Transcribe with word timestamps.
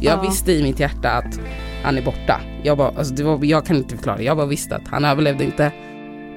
Jag 0.00 0.18
Ja. 0.18 0.22
visste 0.30 0.52
i 0.52 0.62
mitt 0.62 0.80
hjärta 0.80 1.10
att 1.10 1.40
han 1.82 1.98
är 1.98 2.02
borta. 2.02 2.40
Jag, 2.62 2.78
bara, 2.78 2.88
alltså 2.88 3.14
det 3.14 3.22
var, 3.22 3.44
jag 3.44 3.66
kan 3.66 3.76
inte 3.76 3.96
förklara, 3.96 4.22
jag 4.22 4.36
bara 4.36 4.46
visste 4.46 4.76
att 4.76 4.88
han 4.88 5.04
överlevde 5.04 5.44
inte. 5.44 5.72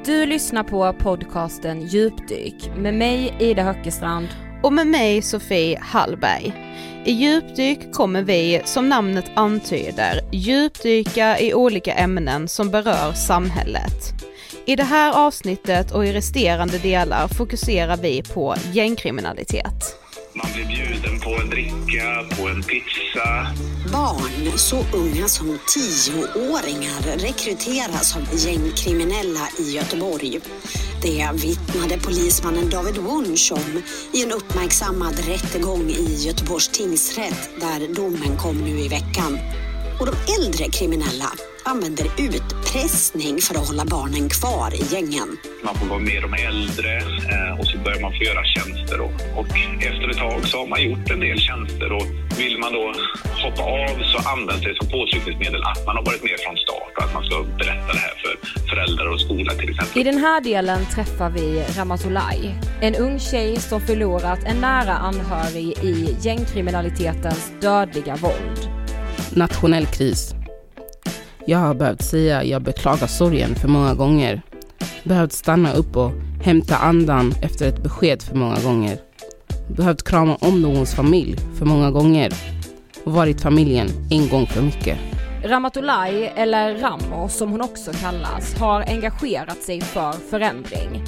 Du 0.05 0.25
lyssnar 0.25 0.63
på 0.63 0.93
podcasten 0.99 1.81
Djupdyk 1.87 2.71
med 2.77 2.93
mig 2.93 3.33
Ida 3.39 3.63
Höckestrand. 3.63 4.27
Och 4.63 4.73
med 4.73 4.87
mig 4.87 5.21
Sofie 5.21 5.79
Hallberg. 5.81 6.53
I 7.05 7.11
djupdyk 7.11 7.93
kommer 7.93 8.21
vi, 8.21 8.61
som 8.65 8.89
namnet 8.89 9.25
antyder, 9.35 10.19
djupdyka 10.31 11.39
i 11.39 11.53
olika 11.53 11.93
ämnen 11.93 12.47
som 12.47 12.69
berör 12.71 13.11
samhället. 13.13 14.13
I 14.65 14.75
det 14.75 14.83
här 14.83 15.27
avsnittet 15.27 15.91
och 15.91 16.05
i 16.05 16.13
resterande 16.13 16.77
delar 16.77 17.27
fokuserar 17.27 17.97
vi 17.97 18.23
på 18.33 18.55
gängkriminalitet. 18.71 19.95
Man 20.35 20.51
blir 20.53 20.65
bjuden 20.65 21.19
på 21.19 21.29
en 21.41 21.49
dricka, 21.49 22.25
på 22.37 22.47
en 22.47 22.63
pizza. 22.63 23.47
Barn 23.91 24.57
så 24.57 24.85
unga 24.93 25.27
som 25.27 25.59
tioåringar 25.67 27.17
rekryteras 27.17 28.09
som 28.09 28.21
gängkriminella 28.37 29.47
i 29.59 29.71
Göteborg. 29.71 30.39
Det 31.01 31.29
vittnade 31.33 31.99
polismannen 32.03 32.69
David 32.69 32.97
Wunsch 32.97 33.51
om 33.51 33.81
i 34.13 34.23
en 34.23 34.31
uppmärksammad 34.31 35.19
rättegång 35.27 35.89
i 35.89 36.15
Göteborgs 36.25 36.67
tingsrätt 36.67 37.49
där 37.59 37.93
domen 37.95 38.37
kom 38.37 38.57
nu 38.57 38.79
i 38.79 38.87
veckan. 38.87 39.39
Och 39.99 40.05
de 40.05 40.13
äldre 40.35 40.65
kriminella 40.77 41.29
använder 41.63 42.05
utpressning 42.05 43.41
för 43.41 43.55
att 43.55 43.67
hålla 43.67 43.85
barnen 43.85 44.29
kvar 44.29 44.69
i 44.81 44.83
gängen. 44.93 45.29
Man 45.63 45.75
får 45.75 45.85
vara 45.85 45.99
med 45.99 46.21
de 46.21 46.33
äldre 46.33 46.97
eh, 47.33 47.59
och 47.59 47.65
så 47.67 47.77
börjar 47.77 48.01
man 48.01 48.11
få 48.17 48.23
göra 48.23 48.43
tjänster. 48.55 49.01
Och, 49.01 49.13
och 49.39 49.47
efter 49.89 50.09
ett 50.09 50.17
tag 50.17 50.47
så 50.47 50.57
har 50.57 50.67
man 50.67 50.83
gjort 50.83 51.09
en 51.11 51.19
del 51.19 51.39
tjänster 51.39 51.91
och 51.91 52.05
vill 52.37 52.57
man 52.59 52.73
då 52.73 52.93
hoppa 53.43 53.63
av 53.63 53.95
så 54.11 54.29
används 54.29 54.63
det 54.65 54.75
som 54.75 54.87
påtryckningsmedel 54.87 55.63
att 55.63 55.85
man 55.85 55.95
har 55.97 56.05
varit 56.05 56.23
med 56.23 56.37
från 56.43 56.57
start 56.57 56.93
och 56.97 57.03
att 57.03 57.13
man 57.13 57.23
ska 57.25 57.35
berätta 57.43 57.91
det 57.97 58.03
här 58.07 58.15
för 58.23 58.33
föräldrar 58.69 59.07
och 59.13 59.21
skola 59.21 59.53
till 59.53 59.69
exempel. 59.69 60.01
I 60.01 60.03
den 60.03 60.17
här 60.17 60.41
delen 60.41 60.85
träffar 60.95 61.29
vi 61.29 61.63
Ramatolaj, 61.77 62.55
en 62.81 62.95
ung 62.95 63.19
tjej 63.19 63.59
som 63.59 63.81
förlorat 63.81 64.39
en 64.45 64.57
nära 64.61 64.93
anhörig 64.93 65.69
i 65.83 66.15
gängkriminalitetens 66.21 67.51
dödliga 67.61 68.15
våld. 68.15 68.72
Nationell 69.35 69.85
kris. 69.85 70.33
Jag 71.45 71.57
har 71.57 71.73
behövt 71.73 72.03
säga 72.03 72.43
jag 72.43 72.61
beklagar 72.61 73.07
sorgen 73.07 73.55
för 73.55 73.67
många 73.67 73.93
gånger. 73.93 74.41
Behövt 75.03 75.31
stanna 75.31 75.73
upp 75.73 75.97
och 75.97 76.11
hämta 76.43 76.77
andan 76.77 77.33
efter 77.41 77.67
ett 77.67 77.83
besked 77.83 78.21
för 78.21 78.35
många 78.35 78.59
gånger. 78.63 78.97
Behövt 79.77 80.03
krama 80.03 80.35
om 80.35 80.61
någons 80.61 80.95
familj 80.95 81.37
för 81.57 81.65
många 81.65 81.91
gånger. 81.91 82.33
Och 83.03 83.13
varit 83.13 83.41
familjen 83.41 83.87
en 84.11 84.29
gång 84.29 84.47
för 84.47 84.61
mycket. 84.61 84.97
Ramatolai, 85.43 86.31
eller 86.35 86.75
Ramo 86.75 87.29
som 87.29 87.51
hon 87.51 87.61
också 87.61 87.91
kallas, 87.91 88.55
har 88.59 88.81
engagerat 88.81 89.61
sig 89.61 89.81
för 89.81 90.11
förändring. 90.11 91.03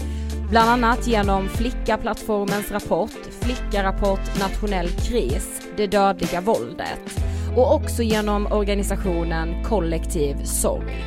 Bland 0.49 0.69
annat 0.69 1.07
genom 1.07 1.49
Flicka-plattformens 1.49 2.71
rapport 2.71 3.11
Flickarapport 3.41 4.39
nationell 4.39 4.87
kris, 4.87 5.61
det 5.77 5.87
dödliga 5.87 6.41
våldet 6.41 7.25
och 7.55 7.73
också 7.73 8.03
genom 8.03 8.47
organisationen 8.51 9.63
Kollektiv 9.63 10.43
sorg. 10.43 11.03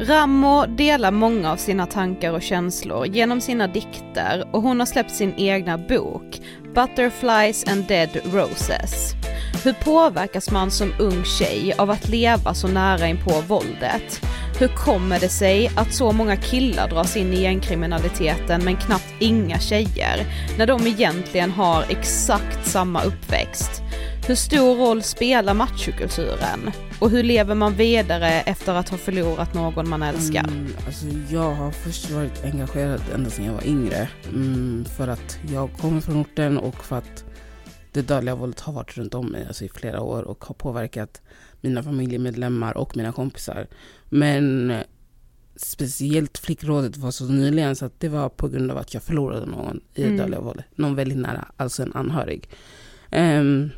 Rammo 0.00 0.66
delar 0.66 1.10
många 1.10 1.52
av 1.52 1.56
sina 1.56 1.86
tankar 1.86 2.32
och 2.32 2.42
känslor 2.42 3.06
genom 3.06 3.40
sina 3.40 3.66
dikter 3.66 4.48
och 4.52 4.62
hon 4.62 4.78
har 4.78 4.86
släppt 4.86 5.10
sin 5.10 5.34
egna 5.36 5.78
bok 5.78 6.40
Butterflies 6.74 7.64
and 7.68 7.84
Dead 7.84 8.10
Roses. 8.24 9.12
Hur 9.64 9.72
påverkas 9.72 10.50
man 10.50 10.70
som 10.70 10.92
ung 10.98 11.24
tjej 11.24 11.74
av 11.78 11.90
att 11.90 12.08
leva 12.08 12.54
så 12.54 12.68
nära 12.68 13.08
inpå 13.08 13.40
våldet? 13.48 14.20
Hur 14.58 14.68
kommer 14.68 15.20
det 15.20 15.28
sig 15.28 15.70
att 15.76 15.94
så 15.94 16.12
många 16.12 16.36
killar 16.36 16.88
dras 16.88 17.16
in 17.16 17.32
i 17.32 17.42
gängkriminaliteten 17.42 18.64
men 18.64 18.76
knappt 18.76 19.14
inga 19.18 19.58
tjejer, 19.58 20.26
när 20.58 20.66
de 20.66 20.86
egentligen 20.86 21.50
har 21.50 21.84
exakt 21.88 22.66
samma 22.66 23.02
uppväxt? 23.02 23.82
Hur 24.26 24.34
stor 24.34 24.74
roll 24.76 25.02
spelar 25.02 25.54
machokulturen? 25.54 26.70
Och 27.00 27.10
hur 27.10 27.22
lever 27.22 27.54
man 27.54 27.74
vidare 27.74 28.28
efter 28.28 28.74
att 28.74 28.88
ha 28.88 28.98
förlorat 28.98 29.54
någon 29.54 29.88
man 29.88 30.02
älskar? 30.02 30.48
Mm, 30.48 30.66
alltså 30.86 31.06
jag 31.30 31.54
har 31.54 31.70
först 31.70 32.10
varit 32.10 32.44
engagerad 32.44 33.00
ända 33.14 33.30
sedan 33.30 33.44
jag 33.44 33.52
var 33.52 33.66
yngre. 33.66 34.08
Mm, 34.28 34.84
för 34.96 35.08
att 35.08 35.38
jag 35.52 35.72
kommer 35.72 36.00
från 36.00 36.20
orten 36.20 36.58
och 36.58 36.84
för 36.84 36.96
att 36.98 37.24
det 37.92 38.02
dödliga 38.02 38.34
våldet 38.34 38.60
har 38.60 38.72
varit 38.72 38.96
runt 38.96 39.14
om 39.14 39.26
mig 39.26 39.44
alltså 39.46 39.64
i 39.64 39.68
flera 39.68 40.00
år 40.00 40.22
och 40.22 40.44
har 40.44 40.54
påverkat 40.54 41.22
mina 41.60 41.82
familjemedlemmar 41.82 42.76
och 42.76 42.96
mina 42.96 43.12
kompisar. 43.12 43.66
Men 44.08 44.72
speciellt 45.56 46.38
flickrådet 46.38 46.96
var 46.96 47.10
så 47.10 47.24
nyligen 47.24 47.76
så 47.76 47.84
att 47.86 48.00
det 48.00 48.08
var 48.08 48.28
på 48.28 48.48
grund 48.48 48.70
av 48.70 48.78
att 48.78 48.94
jag 48.94 49.02
förlorade 49.02 49.46
någon 49.46 49.76
i 49.94 50.00
det 50.00 50.04
Mm. 50.06 50.16
dödliga 50.16 50.40
våldet. 50.40 50.64
Någon 50.74 50.94
väldigt 50.94 51.18
nära, 51.18 51.48
alltså 51.56 51.82
en 51.82 51.92
anhörig. 51.94 52.48
Ehm, 53.10 53.70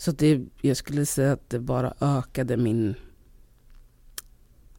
så 0.00 0.12
det, 0.12 0.40
jag 0.60 0.76
skulle 0.76 1.06
säga 1.06 1.32
att 1.32 1.50
det 1.50 1.58
bara 1.60 1.94
ökade 2.00 2.56
min 2.56 2.94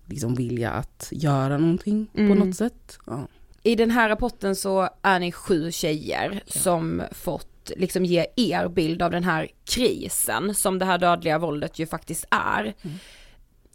liksom 0.06 0.36
vilja 0.36 0.72
att 0.72 1.08
göra 1.12 1.58
någonting 1.58 2.08
Mm. 2.14 2.30
på 2.40 2.46
något 2.46 2.56
sätt. 2.56 3.00
Ja. 3.06 3.28
I 3.64 3.76
den 3.76 3.92
här 3.92 4.10
rapporten 4.10 4.56
så 4.56 4.90
är 5.02 5.20
ni 5.20 5.32
sju 5.32 5.72
tjejer 5.72 6.44
som 6.48 7.04
fått 7.12 7.72
liksom 7.78 8.06
ge 8.06 8.26
er 8.36 8.68
bild 8.68 9.02
av 9.02 9.12
den 9.12 9.24
här 9.24 9.48
krisen 9.66 10.56
som 10.56 10.80
det 10.80 10.86
här 10.86 10.98
dödliga 10.98 11.40
våldet 11.40 11.80
ju 11.80 11.86
faktiskt 11.86 12.26
är. 12.32 12.74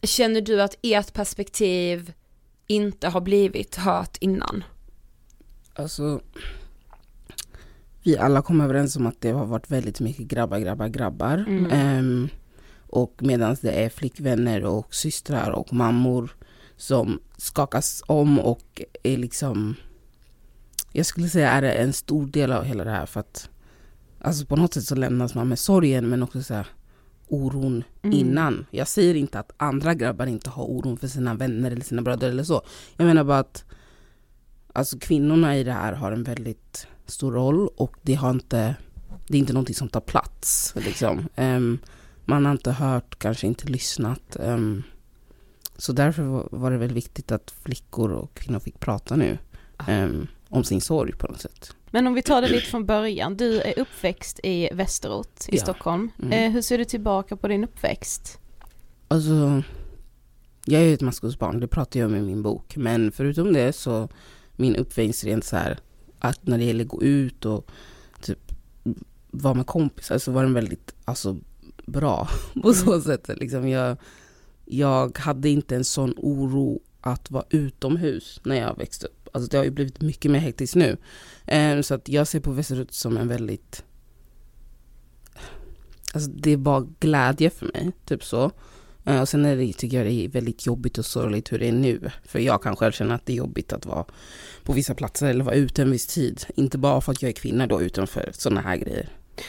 Känner 0.03 0.41
du 0.41 0.62
att 0.62 0.76
ert 0.82 1.12
perspektiv 1.12 2.12
inte 2.66 3.09
har 3.09 3.21
blivit 3.21 3.76
hört 3.76 4.16
innan? 4.21 4.65
Alltså, 5.75 6.21
vi 8.05 8.19
alla 8.19 8.43
kom 8.43 8.61
överens 8.61 8.97
om 8.97 9.07
att 9.07 9.21
det 9.21 9.31
har 9.31 9.47
varit 9.47 9.71
väldigt 9.71 10.01
mycket 10.01 10.27
grabbar, 10.27 10.59
grabbar, 10.59 10.89
grabbar. 10.89 11.45
Mm. 11.49 11.71
Ehm, 11.71 12.29
och 12.89 13.15
medan 13.19 13.57
det 13.61 13.85
är 13.85 13.89
flickvänner 13.89 14.65
och 14.65 14.95
systrar 14.95 15.51
och 15.51 15.73
mammor 15.73 16.37
som 16.77 17.21
skakas 17.37 18.03
om 18.07 18.41
och 18.41 18.83
är 19.03 19.17
liksom, 19.17 19.75
jag 20.93 21.07
skulle 21.07 21.29
säga 21.29 21.51
är 21.51 21.63
det 21.63 21.73
en 21.73 21.93
stor 21.93 22.27
del 22.27 22.53
av 22.53 22.65
hela 22.65 22.85
det 22.85 22.91
här 22.91 23.07
för 23.07 23.21
att 23.21 23.49
alltså 24.21 24.47
på 24.47 24.57
något 24.57 24.75
sätt 24.75 24.85
så 24.85 24.95
lämnas 24.95 25.35
man 25.35 25.49
med 25.49 25.59
sorgen 25.59 26.09
men 26.09 26.23
också 26.23 26.43
så 26.43 26.55
här, 26.55 26.67
oron 27.29 27.85
Mm. 28.03 28.19
innan. 28.19 28.67
Jag 28.71 28.89
säger 28.89 29.15
inte 29.15 29.39
att 29.39 29.53
andra 29.57 29.95
grabbar 29.95 30.27
inte 30.27 30.51
har 30.51 30.65
oron 30.65 30.97
för 30.97 31.09
sina 31.09 31.35
vänner 31.35 31.71
eller 31.71 31.85
sina 31.85 32.03
bröder 32.03 32.29
eller 32.31 32.45
så. 32.45 32.63
Jag 32.97 33.07
menar 33.07 33.25
bara 33.25 33.39
att 33.39 33.65
alltså 34.73 34.99
kvinnorna 34.99 35.57
i 35.57 35.65
det 35.65 35.73
här 35.73 35.93
har 35.93 36.13
en 36.13 36.23
väldigt 36.23 36.87
stor 37.07 37.33
roll 37.33 37.69
och 37.77 37.97
det 38.03 38.15
har 38.15 38.31
inte, 38.31 38.75
det 39.29 39.35
är 39.37 39.39
inte 39.39 39.53
någonting 39.53 39.75
som 39.75 39.89
tar 39.89 40.01
plats. 40.01 40.75
Liksom. 40.77 41.29
Ehm, 41.37 41.79
man 42.25 42.45
har 42.45 42.53
inte 42.53 42.73
hört, 42.73 43.19
kanske 43.19 43.47
inte 43.47 43.67
lyssnat. 43.67 44.37
Ehm, 44.37 44.83
så 45.77 45.93
därför 45.93 46.23
var- 46.57 46.71
det 46.71 46.77
väl 46.79 46.93
viktigt 46.93 47.33
att 47.33 47.51
flickor 47.63 48.13
och 48.13 48.35
kvinnor 48.35 48.59
fick 48.59 48.81
prata 48.81 49.17
nu 49.17 49.39
ehm, 49.89 50.27
om 50.49 50.65
sin 50.65 50.81
sorg 50.81 51.13
på 51.13 51.27
något 51.27 51.41
sätt. 51.41 51.77
Men 51.91 52.07
om 52.07 52.15
vi 52.15 52.23
tar 52.23 52.43
det 52.43 52.49
lite 52.49 52.67
från 52.67 52.87
början, 52.87 53.37
du 53.37 53.61
är 53.61 53.79
uppväxt 53.79 54.41
i 54.43 54.69
Västerort 54.73 55.49
i 55.49 55.57
Ja. 55.57 55.63
Stockholm. 55.63 56.11
Mm. 56.23 56.33
Eh, 56.33 56.53
hur 56.53 56.63
ser 56.63 56.79
du 56.79 56.85
tillbaka 56.85 57.37
på 57.37 57.49
din 57.49 57.65
uppväxt? 57.65 58.39
Alltså, 59.09 59.63
jag 60.65 60.83
är 60.83 60.87
ju 60.87 60.95
ett 60.95 61.01
maskrosbarn, 61.01 61.61
det 61.61 61.69
pratar 61.69 62.01
jag 62.01 62.07
om 62.09 62.17
i 62.17 62.21
min 62.23 62.43
bok. 62.43 62.77
Men 62.77 63.13
förutom 63.13 63.53
det 63.53 63.73
så, 63.73 64.09
min 64.57 64.77
uppväxt 64.77 65.25
rent 65.25 65.45
så 65.45 65.57
här, 65.57 65.79
att 66.25 66.47
när 66.47 66.59
det 66.59 66.65
gäller 66.65 66.85
gå 66.85 67.03
ut 67.03 67.45
och 67.45 67.71
typ 68.21 68.53
vara 69.31 69.55
med 69.55 69.67
kompisar 69.67 70.19
så 70.19 70.33
var 70.33 70.43
den 70.43 70.55
väldigt 70.55 70.94
alltså, 71.05 71.37
bra 71.87 72.29
på 72.62 72.75
så 72.75 73.00
sätt. 73.00 73.29
Liksom 73.29 73.69
jag, 73.69 73.97
jag 74.65 75.19
hade 75.19 75.49
inte 75.49 75.76
en 75.76 75.85
sån 75.85 76.15
oro 76.17 76.81
att 77.00 77.31
vara 77.31 77.44
utomhus 77.50 78.41
när 78.44 78.56
jag 78.56 78.76
växte 78.76 79.06
upp. 79.06 79.29
Alltså 79.32 79.50
det 79.50 79.56
har 79.56 79.65
ju 79.65 79.71
blivit 79.71 80.00
mycket 80.00 80.31
mer 80.31 80.38
hektiskt 80.38 80.75
nu. 80.75 80.97
Eh, 81.47 81.81
så 81.81 81.94
att 81.94 82.09
jag 82.09 82.26
ser 82.29 82.41
på 82.41 82.50
Västerut 82.50 82.93
som 82.93 83.17
en 83.17 83.29
väldigt 83.29 83.85
Alltså 86.12 86.31
det 86.31 86.56
var 86.56 86.88
glädje 87.00 87.50
för 87.50 87.67
mig, 87.67 87.93
typ 88.05 88.25
så. 88.25 88.50
Eh, 89.05 89.21
Och 89.21 89.29
sen 89.29 89.45
är 89.45 89.56
det, 89.56 89.73
tycker 89.73 89.97
jag 89.97 90.06
det 90.06 90.25
är 90.25 90.29
väldigt 90.29 90.67
jobbigt 90.67 90.99
och 90.99 91.05
sorgligt 91.06 91.53
hur 91.53 91.59
det 91.59 91.69
är 91.69 91.73
nu. 91.73 92.11
För 92.25 92.39
jag 92.39 92.62
kan 92.62 92.77
själv 92.77 92.93
känna 92.93 93.15
att 93.15 93.27
det 93.27 93.33
är 93.33 93.37
jobbigt 93.37 93.73
att 93.73 93.87
vara 93.87 94.05
på 94.62 94.73
vissa 94.73 94.95
platser 94.95 95.27
eller 95.27 95.45
vara 95.45 95.55
ute 95.55 95.83
en 95.83 95.91
viss 95.91 96.06
tid. 96.06 96.45
Inte 96.55 96.79
bara 96.79 97.01
för 97.01 97.12
att 97.12 97.23
jag 97.23 97.29
är 97.29 97.33
kvinna 97.33 97.67
då, 97.67 97.83
utan 97.83 98.06
för 98.06 98.31
sådana 98.33 98.61
här 98.61 98.77
grejer. 98.77 99.09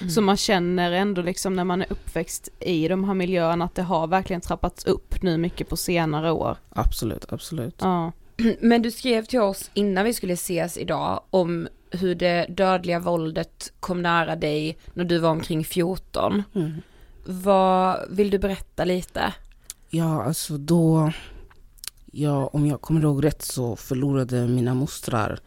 Så 0.10 0.22
man 0.22 0.38
känner 0.38 0.92
ändå 0.92 1.22
liksom 1.22 1.54
när 1.56 1.64
man 1.64 1.82
är 1.82 1.92
uppväxt 1.92 2.50
i 2.60 2.88
de 2.88 3.04
här 3.04 3.14
miljöerna 3.14 3.66
att 3.66 3.76
det 3.76 3.82
har 3.82 4.08
verkligen 4.08 4.42
trappats 4.42 4.86
upp 4.86 5.22
nu 5.22 5.38
mycket 5.38 5.70
på 5.70 5.78
senare 5.78 6.32
år. 6.32 6.58
Absolut, 6.70 7.26
absolut. 7.30 7.76
Ja. 7.80 8.12
Men 8.60 8.82
du 8.82 8.92
skrev 8.92 9.26
till 9.26 9.40
oss 9.40 9.72
innan 9.74 10.06
vi 10.06 10.14
skulle 10.14 10.34
ses 10.34 10.78
idag 10.78 11.24
om 11.30 11.68
hur 11.92 12.16
det 12.16 12.46
dödliga 12.50 13.00
våldet 13.00 13.74
kom 13.80 14.02
nära 14.02 14.36
dig 14.36 14.78
när 14.94 15.04
du 15.04 15.18
var 15.18 15.30
omkring 15.30 15.66
14. 15.66 16.44
Mm 16.56 16.72
vad, 17.26 18.06
vill 18.10 18.30
du 18.30 18.40
berätta 18.40 18.86
lite? 18.86 19.34
Ja, 19.90 20.24
alltså 20.24 20.58
då, 20.58 21.12
ja, 22.06 22.48
om 22.48 22.68
jag 22.68 22.82
kommer 22.82 23.02
ihåg 23.02 23.24
rätt 23.24 23.42
så 23.42 23.76
förlorade 23.76 24.48
mina 24.48 24.74
mostrar 24.74 25.40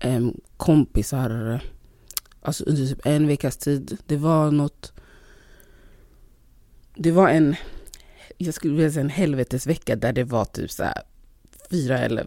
eh, 0.00 0.20
kompisar 0.56 1.60
alltså 2.44 2.64
under 2.64 2.86
typ 2.86 3.06
en 3.06 3.26
veckas 3.26 3.56
tid. 3.56 3.98
Det 4.06 4.16
var 4.16 4.50
något, 4.50 4.92
det 6.94 7.12
var 7.12 7.28
en, 7.28 7.56
jag 8.38 8.54
skulle 8.54 8.74
vilja 8.74 8.90
säga 8.90 9.00
en 9.00 9.10
helvetesvecka 9.10 9.96
där 9.96 10.12
det 10.12 10.24
var 10.24 10.44
typ 10.44 10.70
så 10.70 10.84
här 10.84 11.02
fyra 11.70 11.98
eller 11.98 12.26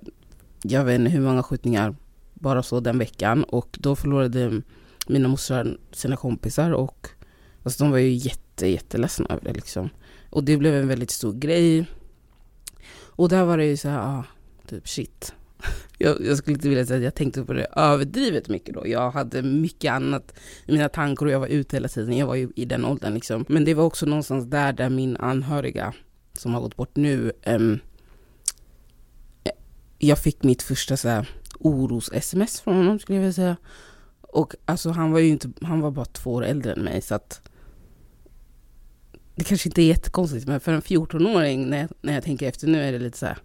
jag 0.63 0.85
vet 0.85 0.99
inte 0.99 1.11
hur 1.11 1.21
många 1.21 1.43
skjutningar 1.43 1.95
bara 2.33 2.63
så 2.63 2.79
den 2.79 2.97
veckan 2.97 3.43
och 3.43 3.77
då 3.79 3.95
förlorade 3.95 4.61
mina 5.07 5.27
mostrar 5.27 5.77
sina 5.91 6.15
kompisar 6.15 6.71
och 6.71 7.07
alltså 7.63 7.83
de 7.83 7.91
var 7.91 7.97
ju 7.97 8.09
jätte, 8.13 8.46
jätteledsna 8.65 9.25
över 9.29 9.41
det 9.43 9.53
liksom. 9.53 9.89
Och 10.29 10.43
det 10.43 10.57
blev 10.57 10.75
en 10.75 10.87
väldigt 10.87 11.11
stor 11.11 11.33
grej. 11.33 11.85
Och 12.91 13.29
där 13.29 13.45
var 13.45 13.57
det 13.57 13.65
ju 13.65 13.77
så 13.77 13.89
här, 13.89 13.99
ah, 13.99 14.23
typ 14.67 14.87
shit. 14.87 15.33
Jag, 15.97 16.25
jag, 16.25 16.37
skulle 16.37 16.53
inte 16.53 16.69
vilja 16.69 16.85
säga 16.85 16.97
att 16.97 17.03
jag 17.03 17.15
tänkte 17.15 17.43
på 17.43 17.53
det 17.53 17.67
överdrivet 17.75 18.49
mycket 18.49 18.75
då. 18.75 18.87
Jag 18.87 19.11
hade 19.11 19.41
mycket 19.41 19.91
annat 19.91 20.33
i 20.65 20.71
mina 20.71 20.89
tankar 20.89 21.25
och 21.25 21.31
jag 21.31 21.39
var 21.39 21.47
ute 21.47 21.75
hela 21.75 21.87
tiden. 21.87 22.17
Jag 22.17 22.27
var 22.27 22.35
ju 22.35 22.49
i 22.55 22.65
den 22.65 22.85
åldern 22.85 23.13
liksom. 23.13 23.45
Men 23.47 23.65
det 23.65 23.73
var 23.73 23.83
också 23.83 24.05
någonstans 24.05 24.45
där, 24.45 24.73
där 24.73 24.89
min 24.89 25.17
anhöriga 25.17 25.93
som 26.33 26.53
har 26.53 26.61
gått 26.61 26.75
bort 26.75 26.95
nu, 26.95 27.31
um, 27.45 27.79
jag 29.97 30.19
fick 30.19 30.43
mitt 30.43 30.63
första 30.63 30.97
så 30.97 31.09
här, 31.09 31.29
oros-sms 31.59 32.61
från 32.61 32.75
honom 32.75 32.99
skulle 32.99 33.15
jag 33.15 33.21
vilja 33.21 33.33
säga. 33.33 33.57
Och 34.21 34.55
alltså 34.65 34.89
han 34.89 35.11
var 35.11 35.19
ju 35.19 35.27
inte, 35.27 35.51
han 35.61 35.81
var 35.81 35.91
bara 35.91 36.05
två 36.05 36.33
år 36.33 36.45
äldre 36.45 36.73
än 36.73 36.83
mig 36.83 37.01
så 37.01 37.15
att 37.15 37.46
det 39.37 39.43
kanske 39.43 39.69
inte 39.69 39.81
är 39.81 39.85
jättekonstigt 39.85 40.47
men 40.47 40.59
för 40.59 40.73
en 40.73 40.81
14-åring 40.81 41.69
när 41.69 41.77
jag, 41.77 41.89
när 42.01 42.13
jag 42.13 42.23
tänker 42.23 42.47
efter 42.47 42.67
nu 42.67 42.83
är 42.83 42.91
det 42.91 42.99
lite 42.99 43.17
så 43.17 43.25
här, 43.25 43.37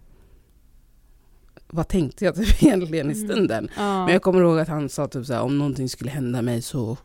vad 1.67 1.87
tänkte 1.87 2.25
jag 2.25 2.35
typ 2.35 2.63
egentligen 2.63 3.11
i 3.11 3.13
mm. 3.13 3.27
stunden? 3.27 3.57
Mm. 3.57 3.71
Ja. 3.77 4.05
Men 4.05 4.13
jag 4.13 4.21
kommer 4.21 4.41
ihåg 4.41 4.59
att 4.59 4.67
han 4.67 4.89
sa 4.89 5.07
typ 5.07 5.25
så 5.25 5.33
här, 5.33 5.41
om 5.41 5.57
någonting 5.57 5.89
skulle 5.89 6.11
hända 6.11 6.41
mig 6.41 6.61
så 6.61 6.97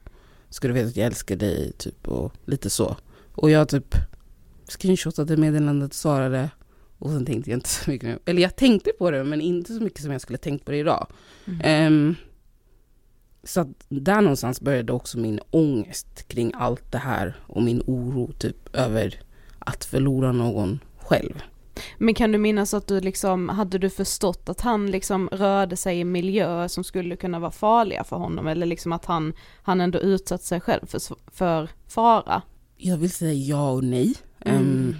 ska 0.51 0.69
du 0.69 0.75
veta 0.75 0.89
att 0.89 0.97
jag 0.97 1.07
älskar 1.07 1.37
dig 1.37 1.73
typ 1.73 2.09
och 2.09 2.33
lite 2.45 2.71
så. 2.71 2.97
Och 3.33 3.51
jag 3.51 3.69
typ 3.69 3.95
screenshotade 4.69 5.37
meddelandet, 5.37 5.95
svarade 5.95 6.51
och 6.99 7.11
sen 7.11 7.27
tänkte 7.27 7.51
jag 7.51 7.57
inte 7.57 7.69
så 7.69 7.91
mycket 7.91 8.19
Eller 8.25 8.43
jag 8.43 8.57
tänkte 8.57 8.91
på 8.99 9.11
det 9.11 9.25
men 9.25 9.41
inte 9.41 9.75
så 9.75 9.83
mycket 9.83 10.03
som 10.03 10.13
jag 10.13 10.21
skulle 10.21 10.39
tänkt 10.39 10.65
på 10.65 10.71
det 10.71 10.79
idag. 10.79 11.07
Mm. 11.47 11.93
Um, 11.93 12.17
så 13.49 13.61
att 13.61 13.69
där 13.89 14.21
någonstans 14.21 14.61
började 14.61 14.93
också 14.93 15.19
min 15.19 15.41
ångest 15.51 16.29
kring 16.29 16.53
allt 16.55 16.93
det 16.93 16.99
här 16.99 17.37
och 17.47 17.63
min 17.63 17.83
oro 17.87 18.33
typ 18.33 18.77
över 18.77 19.21
att 19.59 19.85
förlora 19.85 20.33
någon 20.33 20.79
själv. 20.99 21.43
Men 21.99 22.15
kan 22.15 22.33
du 22.33 22.39
minnas 22.39 22.75
att 22.75 22.87
du 22.87 23.01
liksom, 23.01 23.49
hade 23.49 23.79
du 23.79 23.91
förstått 23.91 24.49
att 24.49 24.61
han 24.61 24.91
liksom 24.91 25.29
rörde 25.29 25.77
sig 25.77 26.01
i 26.01 26.05
miljöer 26.05 26.69
som 26.69 26.85
skulle 26.85 27.17
kunna 27.17 27.39
vara 27.39 27.51
farliga 27.51 28.05
för 28.05 28.17
honom 28.17 28.47
eller 28.47 28.67
liksom 28.67 28.93
att 28.93 29.05
han, 29.05 29.33
han 29.63 29.81
ändå 29.81 29.99
utsatt 29.99 30.43
sig 30.43 30.61
själv 30.61 30.87
för, 30.87 31.01
för 31.31 31.71
fara? 31.87 32.43
Jag 32.77 32.97
vill 32.97 33.11
säga 33.11 33.33
ja 33.33 33.71
och 33.71 33.85
nej. 33.85 34.15
Mm. 34.41 34.63
Um, 34.63 34.97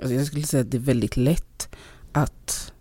alltså 0.00 0.14
jag 0.14 0.26
skulle 0.26 0.42
säga 0.42 0.60
att 0.60 0.70
det 0.70 0.76
är 0.76 0.80
väldigt 0.80 1.16
lätt 1.16 1.76
att 2.12 2.72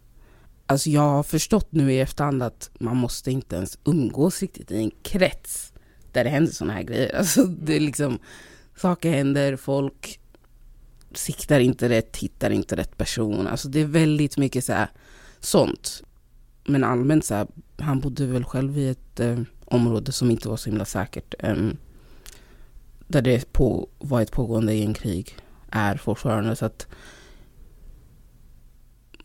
Alltså 0.68 0.90
jag 0.90 1.02
har 1.02 1.24
förstått 1.24 1.68
nu 1.72 1.94
i 1.94 2.00
efterhand 2.00 2.44
att 2.44 2.70
man 2.80 2.98
måste 2.98 3.32
inte 3.32 3.56
ens 3.56 3.78
umgås 3.84 4.42
riktigt 4.42 4.72
i 4.72 4.78
en 4.78 4.92
krets 5.04 5.74
där 6.12 6.24
det 6.24 6.30
händer 6.30 6.52
sådana 6.52 6.74
här 6.74 6.84
grejer. 6.84 7.16
Alltså 7.16 7.44
det 7.44 7.76
är 7.76 7.80
liksom, 7.80 8.20
saker 8.76 9.12
händer, 9.12 9.56
folk 9.56 10.20
siktar 11.14 11.60
inte 11.60 11.90
rätt, 11.90 12.18
hittar 12.18 12.50
inte 12.50 12.76
rätt 12.76 12.98
person. 12.98 13.48
Alltså 13.48 13.68
det 13.68 13.80
är 13.80 13.86
väldigt 13.86 14.38
mycket 14.38 14.66
så 14.66 14.74
här, 14.74 14.88
sånt. 15.40 16.04
Men 16.64 16.84
allmänt 16.84 17.26
så 17.26 17.36
här, 17.36 17.48
han 17.78 18.00
bodde 18.00 18.26
väl 18.26 18.44
själv 18.44 18.78
i 18.78 18.90
ett 18.90 19.20
eh, 19.20 19.40
område 19.66 20.12
som 20.12 20.32
inte 20.32 20.50
var 20.50 20.58
så 20.58 20.70
himla 20.70 20.86
säkert. 20.86 21.34
Eh, 21.40 21.56
där 23.08 23.22
det 23.22 23.54
på, 23.54 23.90
var 23.98 24.22
ett 24.22 24.32
pågående 24.32 24.74
gängkrig, 24.74 25.38
är 25.72 25.98
fortfarande. 25.98 26.56
Så 26.56 26.66
att 26.66 26.88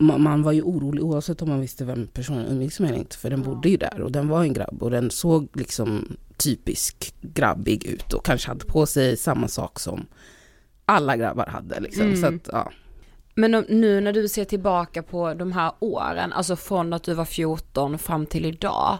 man, 0.01 0.21
man, 0.21 0.43
var 0.43 0.51
ju 0.51 0.61
orolig 0.61 1.03
oavsett 1.03 1.41
om 1.41 1.49
man 1.49 1.61
visste 1.61 1.85
vem 1.85 2.07
personen 2.07 2.47
umgicks 2.47 2.79
med 2.79 2.89
eller 2.89 2.99
inte. 2.99 3.17
För 3.17 3.29
den 3.29 3.41
bodde 3.41 3.69
ju 3.69 3.77
där 3.77 4.01
och 4.01 4.11
den 4.11 4.27
var 4.27 4.43
en 4.43 4.53
grabb 4.53 4.83
och 4.83 4.91
den 4.91 5.11
såg 5.11 5.47
liksom 5.53 6.17
typisk 6.37 7.13
grabbig 7.21 7.85
ut 7.85 8.13
och 8.13 8.25
kanske 8.25 8.47
hade 8.47 8.65
på 8.65 8.85
sig 8.85 9.17
samma 9.17 9.47
sak 9.47 9.79
som 9.79 10.05
alla 10.85 11.17
grabbar 11.17 11.45
hade. 11.45 11.79
Liksom. 11.79 12.05
Mm. 12.05 12.21
Så 12.21 12.27
att, 12.27 12.49
ja. 12.51 12.71
Men 13.35 13.65
nu 13.69 14.01
när 14.01 14.13
du 14.13 14.27
ser 14.27 14.45
tillbaka 14.45 15.03
på 15.03 15.33
de 15.33 15.51
här 15.51 15.71
åren, 15.79 16.33
alltså 16.33 16.55
från 16.55 16.93
att 16.93 17.03
du 17.03 17.13
var 17.13 17.25
14 17.25 17.99
fram 17.99 18.25
till 18.25 18.45
idag. 18.45 18.97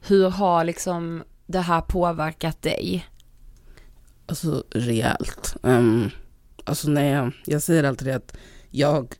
Hur 0.00 0.30
har 0.30 0.64
liksom 0.64 1.22
det 1.46 1.60
här 1.60 1.80
påverkat 1.80 2.62
dig? 2.62 3.06
Alltså 4.26 4.64
rejält. 4.70 5.56
Um, 5.62 6.10
alltså 6.64 6.90
när 6.90 7.14
jag, 7.14 7.32
jag 7.46 7.62
säger 7.62 7.84
alltid 7.84 8.08
att 8.08 8.36
jag 8.70 9.14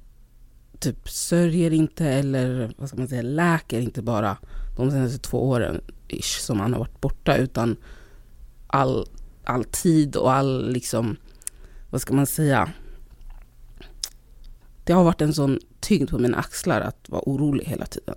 typ 0.81 1.09
sörjer 1.09 1.73
inte 1.73 2.07
eller 2.07 2.73
vad 2.79 2.89
ska 2.89 2.99
man 2.99 3.09
säga, 3.09 3.23
läker 3.23 3.81
inte 3.81 4.03
bara 4.03 4.37
de 4.77 4.91
senaste 4.91 5.19
två 5.19 5.49
åren 5.49 5.81
ish, 6.09 6.41
som 6.41 6.61
han 6.61 6.73
har 6.73 6.81
varit 6.81 7.01
borta 7.01 7.37
utan 7.37 7.77
all, 8.67 9.09
all 9.45 9.65
tid 9.65 10.17
och 10.17 10.33
all 10.33 10.73
liksom, 10.73 11.17
vad 11.91 12.01
ska 12.01 12.15
man 12.15 12.27
säga, 12.27 12.73
det 14.85 14.93
har 14.93 15.05
varit 15.05 15.21
en 15.21 15.35
sån 15.35 15.59
tyngd 15.81 16.11
på 16.11 16.19
mina 16.19 16.39
axlar 16.39 16.81
att 16.81 17.09
vara 17.09 17.23
orolig 17.27 17.65
hela 17.65 17.87
tiden. 17.87 18.17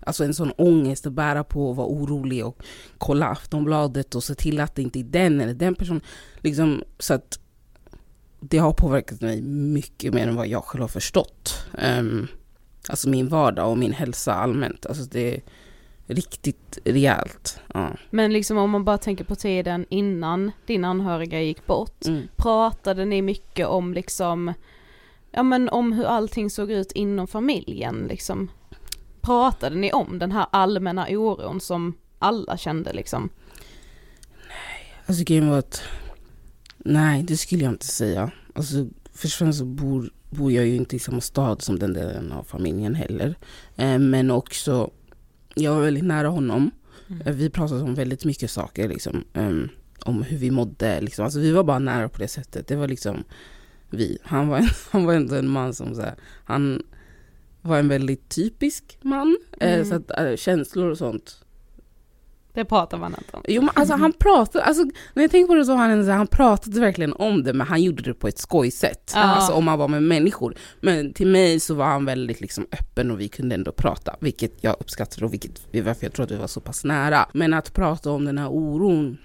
Alltså 0.00 0.24
en 0.24 0.34
sån 0.34 0.50
ångest 0.50 1.06
att 1.06 1.12
bära 1.12 1.44
på 1.44 1.68
och 1.68 1.76
vara 1.76 1.86
orolig 1.86 2.46
och 2.46 2.62
kolla 2.98 3.26
Aftonbladet 3.26 4.14
och 4.14 4.24
se 4.24 4.34
till 4.34 4.60
att 4.60 4.74
det 4.74 4.82
inte 4.82 4.98
är 4.98 5.04
den 5.04 5.40
eller 5.40 5.54
den 5.54 5.74
personen. 5.74 6.02
Liksom, 6.36 6.82
så 6.98 7.14
att 7.14 7.38
det 8.48 8.58
har 8.58 8.72
påverkat 8.72 9.20
mig 9.20 9.42
mycket 9.42 10.14
mer 10.14 10.28
än 10.28 10.36
vad 10.36 10.46
jag 10.46 10.64
själv 10.64 10.82
har 10.82 10.88
förstått. 10.88 11.66
Um, 11.98 12.28
alltså 12.88 13.08
min 13.08 13.28
vardag 13.28 13.70
och 13.70 13.78
min 13.78 13.92
hälsa 13.92 14.34
allmänt. 14.34 14.86
Alltså 14.86 15.04
det 15.04 15.34
är 15.34 15.40
riktigt 16.06 16.78
rejält. 16.84 17.60
Ja. 17.74 17.90
Men 18.10 18.32
liksom 18.32 18.58
om 18.58 18.70
man 18.70 18.84
bara 18.84 18.98
tänker 18.98 19.24
på 19.24 19.34
tiden 19.34 19.86
innan 19.88 20.52
din 20.66 20.84
anhöriga 20.84 21.40
gick 21.40 21.66
bort. 21.66 22.06
Mm. 22.06 22.28
Pratade 22.36 23.04
ni 23.04 23.22
mycket 23.22 23.66
om 23.66 23.94
liksom, 23.94 24.52
ja 25.30 25.42
men 25.42 25.68
om 25.68 25.92
hur 25.92 26.04
allting 26.04 26.50
såg 26.50 26.70
ut 26.70 26.92
inom 26.92 27.26
familjen 27.26 28.06
liksom? 28.08 28.50
Pratade 29.20 29.76
ni 29.76 29.92
om 29.92 30.18
den 30.18 30.32
här 30.32 30.46
allmänna 30.50 31.06
oron 31.10 31.60
som 31.60 31.94
alla 32.18 32.56
kände 32.56 32.92
liksom? 32.92 33.30
Nej, 34.48 35.02
alltså 35.06 35.24
grejen 35.24 35.50
var 35.50 35.58
att 35.58 35.82
Nej, 36.84 37.22
det 37.22 37.36
skulle 37.36 37.64
jag 37.64 37.72
inte 37.72 37.86
säga. 37.86 38.30
Alltså, 38.52 38.86
först 39.12 39.34
och 39.34 39.38
främst 39.38 39.58
så 39.58 39.64
bor, 39.64 40.10
bor 40.30 40.52
jag 40.52 40.66
ju 40.66 40.76
inte 40.76 40.96
i 40.96 40.98
samma 40.98 41.20
stad 41.20 41.62
som 41.62 41.78
den 41.78 41.92
delen 41.92 42.32
av 42.32 42.44
familjen 42.44 42.94
heller. 42.94 43.34
Eh, 43.76 43.98
men 43.98 44.30
också, 44.30 44.90
jag 45.54 45.74
var 45.74 45.82
väldigt 45.82 46.04
nära 46.04 46.28
honom. 46.28 46.70
Mm. 47.08 47.22
Eh, 47.26 47.34
vi 47.34 47.50
pratade 47.50 47.82
om 47.82 47.94
väldigt 47.94 48.24
mycket 48.24 48.50
saker, 48.50 48.88
liksom, 48.88 49.24
eh, 49.34 49.52
om 50.04 50.22
hur 50.22 50.38
vi 50.38 50.50
mådde. 50.50 51.00
Liksom. 51.00 51.24
Alltså, 51.24 51.40
vi 51.40 51.52
var 51.52 51.64
bara 51.64 51.78
nära 51.78 52.08
på 52.08 52.18
det 52.18 52.28
sättet. 52.28 52.66
Det 52.66 52.76
var 52.76 52.88
liksom 52.88 53.24
vi. 53.90 54.18
Han 54.22 54.48
var, 54.48 54.70
han 54.90 55.04
var 55.04 55.14
ändå 55.14 55.34
en 55.34 55.48
man 55.48 55.74
som 55.74 55.94
så 55.94 56.00
här, 56.00 56.14
han 56.44 56.82
var 57.62 57.78
en 57.78 57.88
väldigt 57.88 58.28
typisk 58.28 58.98
man. 59.02 59.38
Eh, 59.60 59.74
mm. 59.74 59.84
så 59.84 59.94
att 59.94 60.10
äh, 60.10 60.36
känslor 60.36 60.90
och 60.90 60.98
sånt 60.98 61.43
det 62.54 62.64
pratar 62.64 62.98
man 62.98 63.14
inte 63.18 63.36
om. 63.36 63.42
Jo 63.48 63.62
men 63.62 63.70
alltså 63.74 63.94
han 63.94 64.12
pratade, 64.12 64.64
alltså, 64.64 64.84
när 65.14 65.22
jag 65.22 65.30
tänker 65.30 65.48
på 65.48 65.54
det 65.54 65.64
så 65.64 65.74
han, 65.74 66.08
han 66.08 66.26
pratade 66.26 66.80
verkligen 66.80 67.12
om 67.12 67.42
det 67.42 67.52
men 67.52 67.66
han 67.66 67.82
gjorde 67.82 68.02
det 68.02 68.14
på 68.14 68.28
ett 68.28 68.38
skojsätt. 68.38 69.12
Ja. 69.14 69.20
Alltså 69.20 69.52
om 69.52 69.64
man 69.64 69.78
var 69.78 69.88
med 69.88 70.02
människor. 70.02 70.56
Men 70.80 71.12
till 71.12 71.26
mig 71.26 71.60
så 71.60 71.74
var 71.74 71.84
han 71.84 72.04
väldigt 72.04 72.40
liksom 72.40 72.66
öppen 72.72 73.10
och 73.10 73.20
vi 73.20 73.28
kunde 73.28 73.54
ändå 73.54 73.72
prata. 73.72 74.16
Vilket 74.20 74.52
jag 74.60 74.76
uppskattade 74.80 75.26
och 75.26 75.32
vilket, 75.32 75.84
varför 75.84 76.06
jag 76.06 76.12
tror 76.12 76.24
att 76.24 76.30
vi 76.30 76.36
var 76.36 76.46
så 76.46 76.60
pass 76.60 76.84
nära. 76.84 77.28
Men 77.32 77.54
att 77.54 77.74
prata 77.74 78.10
om 78.10 78.24
den 78.24 78.38
här 78.38 78.48
oron 78.48 79.18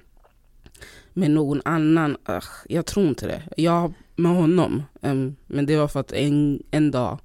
med 1.13 1.31
någon 1.31 1.61
annan, 1.65 2.17
ugh, 2.29 2.47
jag 2.69 2.85
tror 2.85 3.07
inte 3.07 3.27
det. 3.27 3.41
Jag 3.57 3.93
med 4.15 4.31
honom. 4.31 4.83
Um, 5.01 5.35
men 5.47 5.65
det 5.65 5.77
var 5.77 5.87
för 5.87 5.99
att 5.99 6.11
en, 6.11 6.63
en 6.71 6.91
dag, 6.91 7.19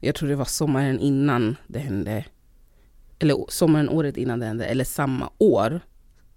jag 0.00 0.14
tror 0.14 0.28
det 0.28 0.36
var 0.36 0.44
sommaren 0.44 1.00
innan 1.00 1.56
det 1.66 1.78
hände 1.78 2.24
eller 3.20 3.44
sommaren 3.48 3.88
året 3.88 4.16
innan 4.16 4.38
det 4.40 4.46
hände, 4.46 4.64
eller 4.64 4.84
samma 4.84 5.30
år, 5.38 5.80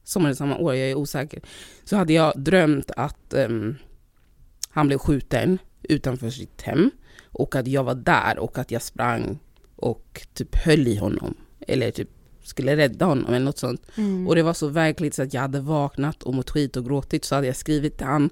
sommaren 0.03 0.35
samma 0.35 0.57
år, 0.57 0.75
jag 0.75 0.89
är 0.89 0.95
osäker, 0.95 1.41
så 1.83 1.95
hade 1.95 2.13
jag 2.13 2.33
drömt 2.35 2.91
att 2.97 3.33
um, 3.33 3.75
han 4.69 4.87
blev 4.87 4.97
skjuten 4.97 5.57
utanför 5.83 6.29
sitt 6.29 6.61
hem 6.61 6.91
och 7.25 7.55
att 7.55 7.67
jag 7.67 7.83
var 7.83 7.95
där 7.95 8.39
och 8.39 8.57
att 8.57 8.71
jag 8.71 8.81
sprang 8.81 9.39
och 9.75 10.27
typ 10.33 10.55
höll 10.55 10.87
i 10.87 10.95
honom. 10.97 11.35
Eller 11.67 11.91
typ 11.91 12.09
skulle 12.43 12.77
rädda 12.77 13.05
honom 13.05 13.33
eller 13.33 13.45
något 13.45 13.57
sånt. 13.57 13.81
Mm. 13.95 14.27
Och 14.27 14.35
det 14.35 14.43
var 14.43 14.53
så 14.53 14.67
verkligt 14.67 15.15
så 15.15 15.23
att 15.23 15.33
jag 15.33 15.41
hade 15.41 15.59
vaknat 15.59 16.23
och 16.23 16.33
mått 16.33 16.49
skit 16.49 16.77
och 16.77 16.85
gråtit 16.85 17.25
så 17.25 17.35
hade 17.35 17.47
jag 17.47 17.55
skrivit 17.55 17.97
till 17.97 18.07
han 18.07 18.29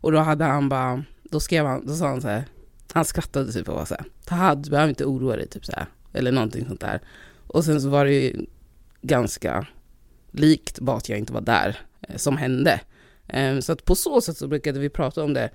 Och 0.00 0.12
då 0.12 0.18
hade 0.18 0.44
han 0.44 0.68
bara, 0.68 1.04
då 1.22 1.40
skrev 1.40 1.66
han, 1.66 1.86
då 1.86 1.94
sa 1.94 2.08
han 2.08 2.20
så 2.20 2.28
här, 2.28 2.44
han 2.92 3.04
skrattade 3.04 3.52
typ 3.52 3.68
och 3.68 3.74
var 3.74 3.84
så 3.84 3.94
här, 3.94 4.04
Taha, 4.24 4.54
du 4.54 4.70
behöver 4.70 4.88
inte 4.88 5.04
oroa 5.04 5.36
dig 5.36 5.48
typ 5.48 5.64
så 5.64 5.72
här, 5.72 5.86
eller 6.12 6.32
någonting 6.32 6.66
sånt 6.66 6.80
där. 6.80 7.00
Och 7.54 7.64
sen 7.64 7.80
så 7.80 7.88
var 7.88 8.04
det 8.04 8.12
ju 8.12 8.46
ganska 9.02 9.66
likt 10.30 10.80
bara 10.80 10.96
att 10.96 11.08
jag 11.08 11.18
inte 11.18 11.32
var 11.32 11.40
där 11.40 11.78
eh, 12.00 12.16
som 12.16 12.36
hände. 12.36 12.80
Eh, 13.26 13.58
så 13.58 13.72
att 13.72 13.84
på 13.84 13.94
så 13.94 14.20
sätt 14.20 14.36
så 14.36 14.48
brukade 14.48 14.78
vi 14.78 14.88
prata 14.88 15.24
om 15.24 15.34
det. 15.34 15.50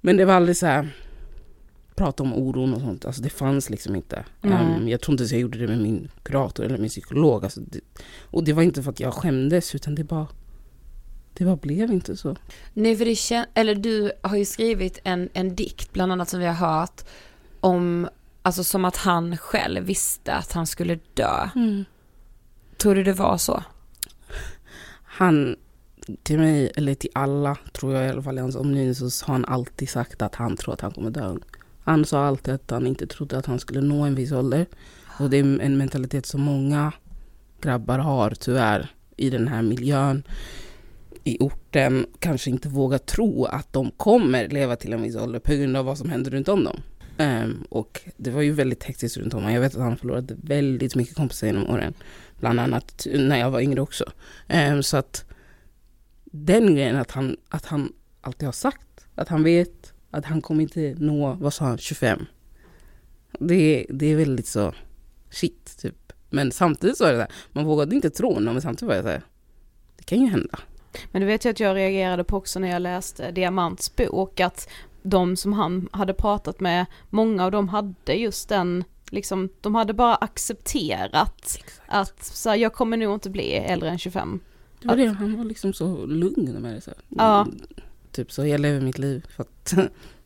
Men 0.00 0.16
det 0.16 0.24
var 0.24 0.34
aldrig 0.34 0.56
så 0.56 0.66
här, 0.66 0.88
prata 1.94 2.22
om 2.22 2.34
oron 2.34 2.74
och 2.74 2.80
sånt, 2.80 3.04
alltså 3.04 3.22
det 3.22 3.30
fanns 3.30 3.70
liksom 3.70 3.96
inte. 3.96 4.24
Um, 4.42 4.88
jag 4.88 5.00
tror 5.00 5.14
inte 5.14 5.24
att 5.24 5.30
jag 5.30 5.40
gjorde 5.40 5.58
det 5.58 5.68
med 5.68 5.78
min 5.78 6.08
kurator 6.22 6.64
eller 6.64 6.78
min 6.78 6.88
psykolog. 6.88 7.44
Alltså 7.44 7.60
det, 7.60 7.80
och 8.22 8.44
det 8.44 8.52
var 8.52 8.62
inte 8.62 8.82
för 8.82 8.90
att 8.90 9.00
jag 9.00 9.14
skämdes 9.14 9.74
utan 9.74 9.94
det 9.94 10.04
bara, 10.04 10.26
det 11.34 11.44
bara 11.44 11.56
blev 11.56 11.92
inte 11.92 12.16
så. 12.16 12.36
Nej, 12.74 12.96
för 12.96 13.04
det 13.04 13.14
kän- 13.14 13.46
eller 13.54 13.74
du 13.74 14.12
har 14.22 14.36
ju 14.36 14.44
skrivit 14.44 14.98
en, 15.04 15.28
en 15.32 15.54
dikt, 15.54 15.92
bland 15.92 16.12
annat 16.12 16.28
som 16.28 16.40
vi 16.40 16.46
har 16.46 16.54
hört, 16.54 17.04
om, 17.60 18.08
alltså 18.48 18.64
som 18.64 18.84
att 18.84 18.96
han 18.96 19.36
själv 19.36 19.84
visste 19.84 20.34
att 20.34 20.52
han 20.52 20.66
skulle 20.66 20.98
dö. 21.14 21.48
Tror 22.76 22.94
du 22.94 23.04
det 23.04 23.12
var 23.12 23.36
så? 23.36 23.62
Han, 25.04 25.56
till 26.22 26.38
mig, 26.38 26.72
eller 26.76 26.94
till 26.94 27.10
alla, 27.14 27.56
tror 27.72 27.94
jag 27.94 28.06
i 28.06 28.08
alla 28.08 28.22
fall 28.22 28.38
i 28.38 28.40
hans 28.40 28.56
omgivning, 28.56 28.94
så 28.94 29.26
har 29.26 29.34
han 29.34 29.44
alltid 29.44 29.88
sagt 29.88 30.22
att 30.22 30.34
han 30.34 30.56
tror 30.56 30.74
att 30.74 30.80
han 30.80 30.92
kommer 30.92 31.10
dö. 31.10 31.36
Han 31.84 32.04
sa 32.04 32.26
alltid 32.26 32.54
att 32.54 32.70
han 32.70 32.86
inte 32.86 33.06
trodde 33.06 33.38
att 33.38 33.46
han 33.46 33.58
skulle 33.58 33.80
nå 33.80 34.04
en 34.04 34.14
viss 34.14 34.32
ålder. 34.32 34.66
Och 35.18 35.30
det 35.30 35.36
är 35.36 35.60
en 35.60 35.78
mentalitet 35.78 36.26
som 36.26 36.40
många 36.40 36.92
grabbar 37.60 37.98
har 37.98 38.30
tyvärr 38.30 38.90
i 39.16 39.30
den 39.30 39.48
här 39.48 39.62
miljön, 39.62 40.22
i 41.24 41.36
orten, 41.40 42.06
kanske 42.18 42.50
inte 42.50 42.68
vågar 42.68 42.98
tro 42.98 43.44
att 43.44 43.72
de 43.72 43.90
kommer 43.90 44.48
leva 44.48 44.76
till 44.76 44.92
en 44.92 45.02
viss 45.02 45.16
ålder 45.16 45.38
på 45.38 45.52
grund 45.52 45.76
av 45.76 45.84
vad 45.84 45.98
som 45.98 46.10
händer 46.10 46.30
runt 46.30 46.48
om 46.48 46.64
dem. 46.64 46.80
Um, 47.18 47.64
och 47.70 48.00
det 48.16 48.30
var 48.30 48.42
ju 48.42 48.52
väldigt 48.52 48.84
hektiskt 48.84 49.16
runt 49.16 49.34
om 49.34 49.40
honom. 49.40 49.54
Jag 49.54 49.60
vet 49.60 49.74
att 49.74 49.82
han 49.82 49.96
förlorade 49.96 50.36
väldigt 50.42 50.94
mycket 50.94 51.16
kompisar 51.16 51.46
genom 51.46 51.70
åren. 51.70 51.94
Bland 52.40 52.60
annat 52.60 53.06
när 53.14 53.38
jag 53.38 53.50
var 53.50 53.60
yngre 53.60 53.80
också. 53.80 54.04
Um, 54.48 54.82
så 54.82 54.96
att 54.96 55.24
den 56.24 56.74
grejen 56.74 56.96
att 56.96 57.10
han, 57.10 57.36
att 57.48 57.64
han 57.64 57.92
alltid 58.20 58.46
har 58.46 58.52
sagt 58.52 59.06
att 59.14 59.28
han 59.28 59.44
vet 59.44 59.92
att 60.10 60.24
han 60.24 60.40
kommer 60.40 60.62
inte 60.62 60.94
nå, 60.98 61.32
vad 61.40 61.54
sa 61.54 61.64
han, 61.64 61.78
25. 61.78 62.26
Det, 63.38 63.86
det 63.88 64.06
är 64.06 64.16
väldigt 64.16 64.46
så 64.46 64.74
shit 65.30 65.78
typ. 65.78 66.12
Men 66.30 66.52
samtidigt 66.52 66.96
så 66.96 67.04
är 67.04 67.12
det 67.12 67.18
där, 67.18 67.32
man 67.52 67.64
vågade 67.64 67.94
inte 67.94 68.10
tro 68.10 68.34
honom 68.34 68.54
men 68.54 68.62
samtidigt 68.62 68.88
var 68.88 68.94
jag 68.94 69.04
såhär, 69.04 69.22
det 69.96 70.04
kan 70.04 70.20
ju 70.20 70.26
hända. 70.26 70.58
Men 71.12 71.20
du 71.20 71.26
vet 71.26 71.44
ju 71.44 71.50
att 71.50 71.60
jag 71.60 71.76
reagerade 71.76 72.24
på 72.24 72.36
också 72.36 72.58
när 72.58 72.68
jag 72.68 72.82
läste 72.82 73.30
Diamants 73.30 73.96
bok 73.96 74.40
att 74.40 74.68
de 75.02 75.36
som 75.36 75.52
han 75.52 75.88
hade 75.92 76.14
pratat 76.14 76.60
med, 76.60 76.86
många 77.10 77.44
av 77.44 77.50
dem 77.50 77.68
hade 77.68 78.14
just 78.14 78.48
den, 78.48 78.84
liksom, 79.10 79.48
de 79.60 79.74
hade 79.74 79.94
bara 79.94 80.14
accepterat 80.14 81.58
att 81.86 82.24
så 82.24 82.48
här, 82.48 82.56
jag 82.56 82.72
kommer 82.72 82.96
nog 82.96 83.14
inte 83.14 83.30
bli 83.30 83.52
äldre 83.52 83.90
än 83.90 83.98
25. 83.98 84.40
Det 84.80 84.88
var 84.88 84.96
det, 84.96 85.06
han 85.06 85.36
var 85.36 85.44
liksom 85.44 85.72
så 85.72 86.06
lugn 86.06 86.52
med 86.52 86.74
det. 86.74 86.80
Så. 86.80 86.90
Ja. 87.08 87.46
Typ 88.12 88.32
så, 88.32 88.46
jag 88.46 88.60
lever 88.60 88.80
mitt 88.80 88.98
liv 88.98 89.26
för 89.36 89.42
att 89.42 89.74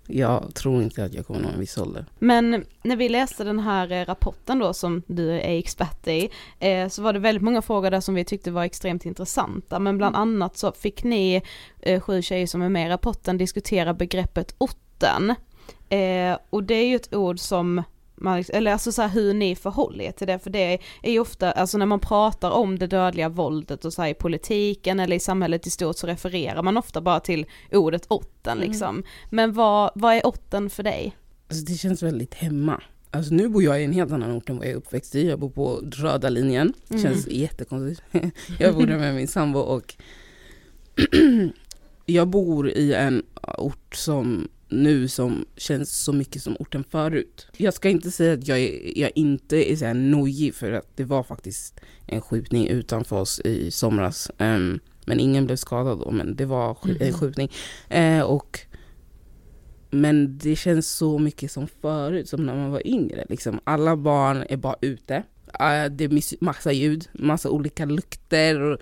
jag 0.06 0.54
tror 0.54 0.82
inte 0.82 1.04
att 1.04 1.14
jag 1.14 1.26
kommer 1.26 1.40
nå 1.40 1.49
en 1.49 1.61
viss 1.61 1.78
ålder. 1.78 2.04
Men 2.18 2.64
när 2.82 2.97
vi 2.97 3.09
läste 3.09 3.44
den 3.44 3.59
här 3.59 3.92
eh, 3.92 4.04
rapporten 4.04 4.59
då 4.59 4.75
som 4.75 5.02
du 5.06 5.30
är 5.30 5.59
expert 5.59 6.06
i, 6.06 6.30
eh, 6.59 6.88
så 6.88 7.02
var 7.02 7.12
det 7.12 7.18
väldigt 7.18 7.42
många 7.42 7.62
frågor 7.62 7.90
där 7.90 8.00
som 8.00 8.14
vi 8.14 8.25
tyckte 8.25 8.50
var 8.50 8.64
extremt 8.64 9.06
intressanta. 9.06 9.78
Men 9.78 9.99
bland 9.99 10.16
annat 10.16 10.56
så 10.56 10.73
fick 10.73 11.04
ni, 11.04 11.42
eh, 11.80 12.00
sju 12.00 12.23
tjejer 12.23 12.47
som 12.47 12.62
är 12.62 12.68
med 12.68 12.87
i 12.87 12.90
rapporten, 12.90 13.38
diskutera 13.38 13.94
begreppet 13.94 14.54
orten. 14.59 15.35
Eh, 15.88 16.38
och 16.50 16.64
det 16.64 16.75
är 16.75 16.87
ju 16.87 16.97
ett 16.97 17.14
ord 17.14 17.38
som 17.38 17.82
man, 18.23 18.45
eller 18.49 18.73
alltså 18.73 18.93
så 18.93 19.02
här 19.02 19.09
hur 19.09 19.35
ni 19.35 19.57
förhåller 19.57 20.05
er 20.05 20.12
till 20.12 20.26
det, 20.26 20.38
för 20.38 20.50
det 20.50 20.79
är 21.02 21.12
ju 21.12 21.21
ofta, 21.21 21.52
alltså 21.52 21.79
när 21.79 21.87
man 21.87 22.00
pratar 22.00 22.50
om 22.50 22.79
det 22.79 22.87
dödliga 22.87 23.29
våldet 23.29 23.85
och 23.85 23.93
så 23.93 24.02
här 24.02 24.09
i 24.09 24.14
politiken 24.14 25.00
eller 25.00 25.17
i 25.17 25.21
samhället 25.21 25.67
i 25.67 25.71
stort 25.71 25.97
så 25.97 26.07
refererar 26.07 26.62
man 26.62 26.76
ofta 26.76 27.00
bara 27.00 27.21
till 27.21 27.47
ordet 27.73 28.07
orten 28.09 28.59
liksom. 28.59 29.05
Men 29.31 29.52
vad, 29.52 29.91
vad 29.95 30.14
är 30.14 30.21
orten 30.26 30.71
för 30.71 30.83
dig? 30.83 31.17
Alltså 31.49 31.64
det 31.64 31.75
känns 31.75 32.02
väldigt 32.02 32.35
hemma. 32.35 32.83
Alltså 33.11 33.35
nu 33.35 33.49
bor 33.49 33.62
jag 33.62 33.81
i 33.81 33.85
en 33.85 33.93
helt 33.93 34.12
annan 34.12 34.37
ort 34.37 34.50
än 34.50 34.57
vad 34.57 34.67
jag 34.67 34.73
är 34.73 34.76
uppväxt 34.76 35.14
i. 35.14 35.29
Jag 35.29 35.38
bor 35.38 35.50
på 35.50 35.81
röda 35.93 36.29
linjen. 36.29 36.73
Det 36.88 36.99
känns 36.99 37.29
jättekonstigt. 37.29 38.02
jag 38.59 38.75
bor 38.75 38.87
där 38.87 38.99
med 38.99 39.14
min 39.14 39.29
sambo 39.29 39.59
och 39.59 39.95
jag 42.07 42.29
bor 42.29 42.71
i 42.71 42.95
en 42.95 43.23
ort 43.59 43.97
som 43.97 44.49
nu 44.73 45.09
som 45.09 45.45
känns 45.57 45.91
så 46.00 46.12
mycket 46.12 46.43
som 46.43 46.57
orten 46.59 46.85
förut. 46.91 47.47
Jag 47.57 47.75
ska 47.75 47.88
inte 47.88 48.11
säga 48.11 48.33
att 48.33 48.49
jag, 48.49 48.59
är, 48.59 48.99
jag 48.99 49.11
inte 49.14 49.73
är 49.73 49.76
så 49.76 49.85
här 49.85 49.95
nojig 49.95 50.55
för 50.55 50.73
att 50.73 50.97
det 50.97 51.05
var 51.05 51.23
faktiskt 51.23 51.81
en 52.07 52.21
skjutning 52.21 52.67
utanför 52.69 53.17
oss 53.21 53.41
i 53.41 53.71
somras. 53.71 54.31
Ehm, 54.38 54.81
men 55.07 55.21
ingen 55.21 55.47
blev 55.47 55.57
skadad 55.57 55.99
då, 55.99 56.11
men 56.11 56.37
det 56.37 56.45
var 56.45 56.75
sk- 56.75 57.02
en 57.02 57.12
skjutning. 57.12 57.50
Eh, 57.88 58.21
och 58.21 58.59
men 59.91 60.38
det 60.38 60.57
känns 60.57 60.91
så 60.91 61.19
mycket 61.19 61.50
som 61.52 61.67
förut, 61.81 62.29
som 62.29 62.47
när 62.47 62.55
man 62.57 62.71
var 62.71 62.87
yngre. 62.87 63.25
Liksom. 63.29 63.61
Alla 63.64 63.97
barn 63.97 64.45
är 64.49 64.57
bara 64.57 64.76
ute. 64.81 65.14
Eh, 65.47 65.85
det 65.91 66.05
är 66.05 66.45
massa 66.45 66.73
ljud, 66.73 67.09
massa 67.12 67.50
olika 67.50 67.85
lukter. 67.85 68.61
Och 68.61 68.79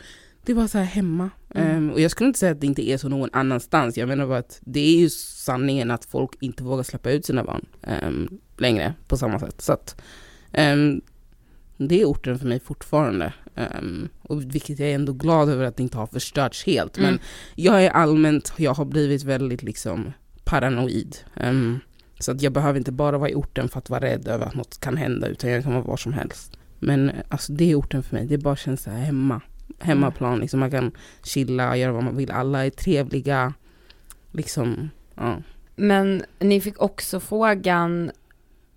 det 0.50 0.54
var 0.54 0.66
så 0.66 0.78
här 0.78 0.84
hemma. 0.84 1.30
Ehm, 1.54 1.90
och 1.90 2.00
jag 2.00 2.10
skulle 2.10 2.26
inte 2.26 2.38
säga 2.38 2.52
att 2.52 2.60
det 2.60 2.66
inte 2.66 2.90
är 2.90 2.96
så 2.96 3.08
någon 3.08 3.30
annanstans. 3.32 3.96
Jag 3.96 4.08
menar 4.08 4.26
bara 4.26 4.38
att 4.38 4.60
det 4.60 4.80
är 4.80 5.00
ju 5.00 5.10
sanningen 5.10 5.90
att 5.90 6.04
folk 6.04 6.30
inte 6.40 6.62
vågar 6.62 6.82
släppa 6.82 7.10
ut 7.10 7.24
sina 7.24 7.44
barn 7.44 7.66
ehm, 7.82 8.28
längre 8.58 8.94
på 9.08 9.16
samma 9.16 9.38
sätt. 9.38 9.60
Så 9.60 9.72
att, 9.72 10.02
ehm, 10.52 11.00
det 11.76 12.00
är 12.00 12.04
orten 12.04 12.38
för 12.38 12.46
mig 12.46 12.60
fortfarande. 12.60 13.32
Ehm, 13.54 14.08
och 14.22 14.42
vilket 14.42 14.78
jag 14.78 14.88
är 14.88 14.94
ändå 14.94 15.12
glad 15.12 15.48
över 15.48 15.64
att 15.64 15.76
det 15.76 15.82
inte 15.82 15.98
har 15.98 16.06
förstörts 16.06 16.66
helt. 16.66 16.98
Men 16.98 17.18
jag 17.54 17.84
är 17.84 17.90
allmänt, 17.90 18.52
jag 18.56 18.74
har 18.74 18.84
blivit 18.84 19.22
väldigt 19.22 19.62
liksom 19.62 20.12
paranoid. 20.44 21.16
Ehm, 21.36 21.78
så 22.18 22.32
att 22.32 22.42
jag 22.42 22.52
behöver 22.52 22.78
inte 22.78 22.92
bara 22.92 23.18
vara 23.18 23.30
i 23.30 23.34
orten 23.34 23.68
för 23.68 23.78
att 23.78 23.90
vara 23.90 24.00
rädd 24.00 24.28
över 24.28 24.46
att 24.46 24.54
något 24.54 24.80
kan 24.80 24.96
hända, 24.96 25.26
utan 25.26 25.50
jag 25.50 25.62
kan 25.62 25.72
vara 25.72 25.84
var 25.84 25.96
som 25.96 26.12
helst. 26.12 26.56
Men 26.78 27.12
alltså 27.28 27.52
det 27.52 27.70
är 27.70 27.74
orten 27.74 28.02
för 28.02 28.16
mig, 28.16 28.26
det 28.26 28.38
bara 28.38 28.56
känns 28.56 28.82
så 28.82 28.90
här 28.90 28.98
hemma. 28.98 29.40
Hemmaplan, 29.80 30.38
liksom 30.38 30.60
man 30.60 30.70
kan 30.70 30.92
chilla, 31.22 31.76
göra 31.76 31.92
vad 31.92 32.04
man 32.04 32.16
vill, 32.16 32.30
alla 32.30 32.66
är 32.66 32.70
trevliga. 32.70 33.54
Liksom, 34.32 34.90
ja. 35.14 35.42
Men 35.76 36.22
ni 36.38 36.60
fick 36.60 36.82
också 36.82 37.20
frågan, 37.20 38.10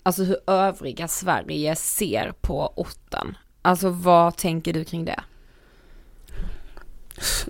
alltså 0.03 0.23
hur 0.23 0.37
övriga 0.47 1.07
Sverige 1.07 1.75
ser 1.75 2.33
på 2.41 2.73
orten. 2.75 3.37
Alltså 3.61 3.89
vad 3.89 4.37
tänker 4.37 4.73
du 4.73 4.83
kring 4.83 5.05
det? 5.05 5.23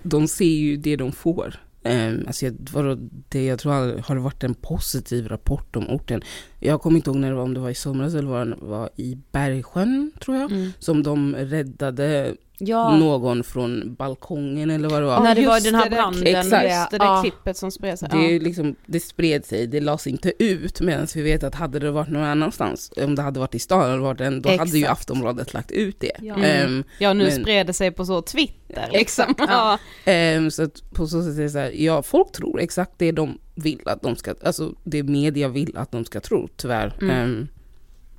de 0.03 0.27
ser 0.27 0.45
ju 0.45 0.77
det 0.77 0.95
de 0.95 1.11
får. 1.11 1.59
Um, 1.85 2.23
alltså 2.27 2.45
jag, 2.45 2.55
vadå, 2.71 2.97
det, 3.29 3.45
jag 3.45 3.59
tror 3.59 3.71
har, 4.01 4.15
det 4.15 4.21
varit 4.21 4.43
en 4.43 4.53
positiv 4.53 5.27
rapport 5.27 5.75
om 5.75 5.89
orten. 5.89 6.21
Jag 6.59 6.81
kommer 6.81 6.97
inte 6.97 7.09
ihåg 7.09 7.17
när 7.17 7.29
det 7.29 7.35
var, 7.35 7.43
om 7.43 7.53
det 7.53 7.59
var 7.59 7.69
i 7.69 7.75
somras 7.75 8.13
eller 8.13 8.29
var 8.29 8.57
var 8.61 8.89
i 8.95 9.17
Bergsjön 9.31 10.11
tror 10.19 10.37
jag. 10.37 10.51
Som 10.79 11.03
de 11.03 11.35
räddade 11.35 12.35
Ja, 12.65 12.95
någon 12.97 13.43
från 13.43 13.95
balkongen 13.95 14.69
eller 14.69 14.89
vad 14.89 15.01
det 15.01 15.05
var. 15.05 15.19
när 15.23 15.35
det 15.35 15.47
var 15.47 15.59
den 15.59 15.75
här 15.75 15.89
det 15.89 15.95
branden. 15.95 16.27
Exakt. 16.27 16.63
Just 16.63 16.91
det 16.91 16.97
där 16.97 17.05
ja. 17.05 17.21
klippet 17.21 17.57
som 17.57 17.71
spred 17.71 17.99
sig. 17.99 18.09
Det, 18.11 18.35
är 18.35 18.39
liksom, 18.39 18.75
det 18.85 18.99
spred 18.99 19.45
sig, 19.45 19.67
det 19.67 19.79
lades 19.79 20.07
inte 20.07 20.33
ut 20.43 20.81
medan 20.81 21.07
vi 21.15 21.21
vet 21.21 21.43
att 21.43 21.55
hade 21.55 21.79
det 21.79 21.91
varit 21.91 22.09
någon 22.09 22.23
annanstans, 22.23 22.91
om 22.97 23.15
det 23.15 23.21
hade 23.21 23.39
varit 23.39 23.55
i 23.55 23.59
stan 23.59 23.89
eller 23.89 23.97
varit 23.97 24.21
en, 24.21 24.41
då 24.41 24.49
hade 24.49 24.71
ju 24.77 24.83
Exakt. 24.83 24.99
Aftonbladet 24.99 25.53
lagt 25.53 25.71
ut 25.71 25.99
det. 25.99 26.11
Ja. 26.21 26.35
Ehm, 26.35 26.83
Ja 26.99 27.13
nu 27.13 27.23
Men- 27.23 27.41
spred 27.41 27.67
det 27.67 27.73
sig 27.73 27.91
på 27.91 28.05
så 28.05 28.21
Twitter 28.21 28.89
liksom. 28.91 29.25
Exakt, 29.29 29.51
Ja. 29.51 29.79
Ehm, 30.05 30.51
så 30.51 30.63
att 30.63 30.93
på 30.93 31.07
så 31.07 31.23
sätt 31.23 31.37
är 31.37 31.43
det 31.43 31.49
så 31.49 31.57
här, 31.57 31.71
ja 31.71 32.01
folk 32.01 32.31
tror 32.31 32.59
exakt 32.61 32.91
det 32.97 33.11
de 33.11 33.37
vill 33.55 33.79
att 33.85 34.01
de 34.01 34.15
ska, 34.15 34.33
alltså 34.45 34.73
det 34.83 35.03
media 35.03 35.47
vill 35.47 35.77
att 35.77 35.91
de 35.91 36.05
ska 36.05 36.19
tro 36.19 36.47
tyvärr. 36.57 36.93
Mm. 37.01 37.15
Ehm, 37.17 37.47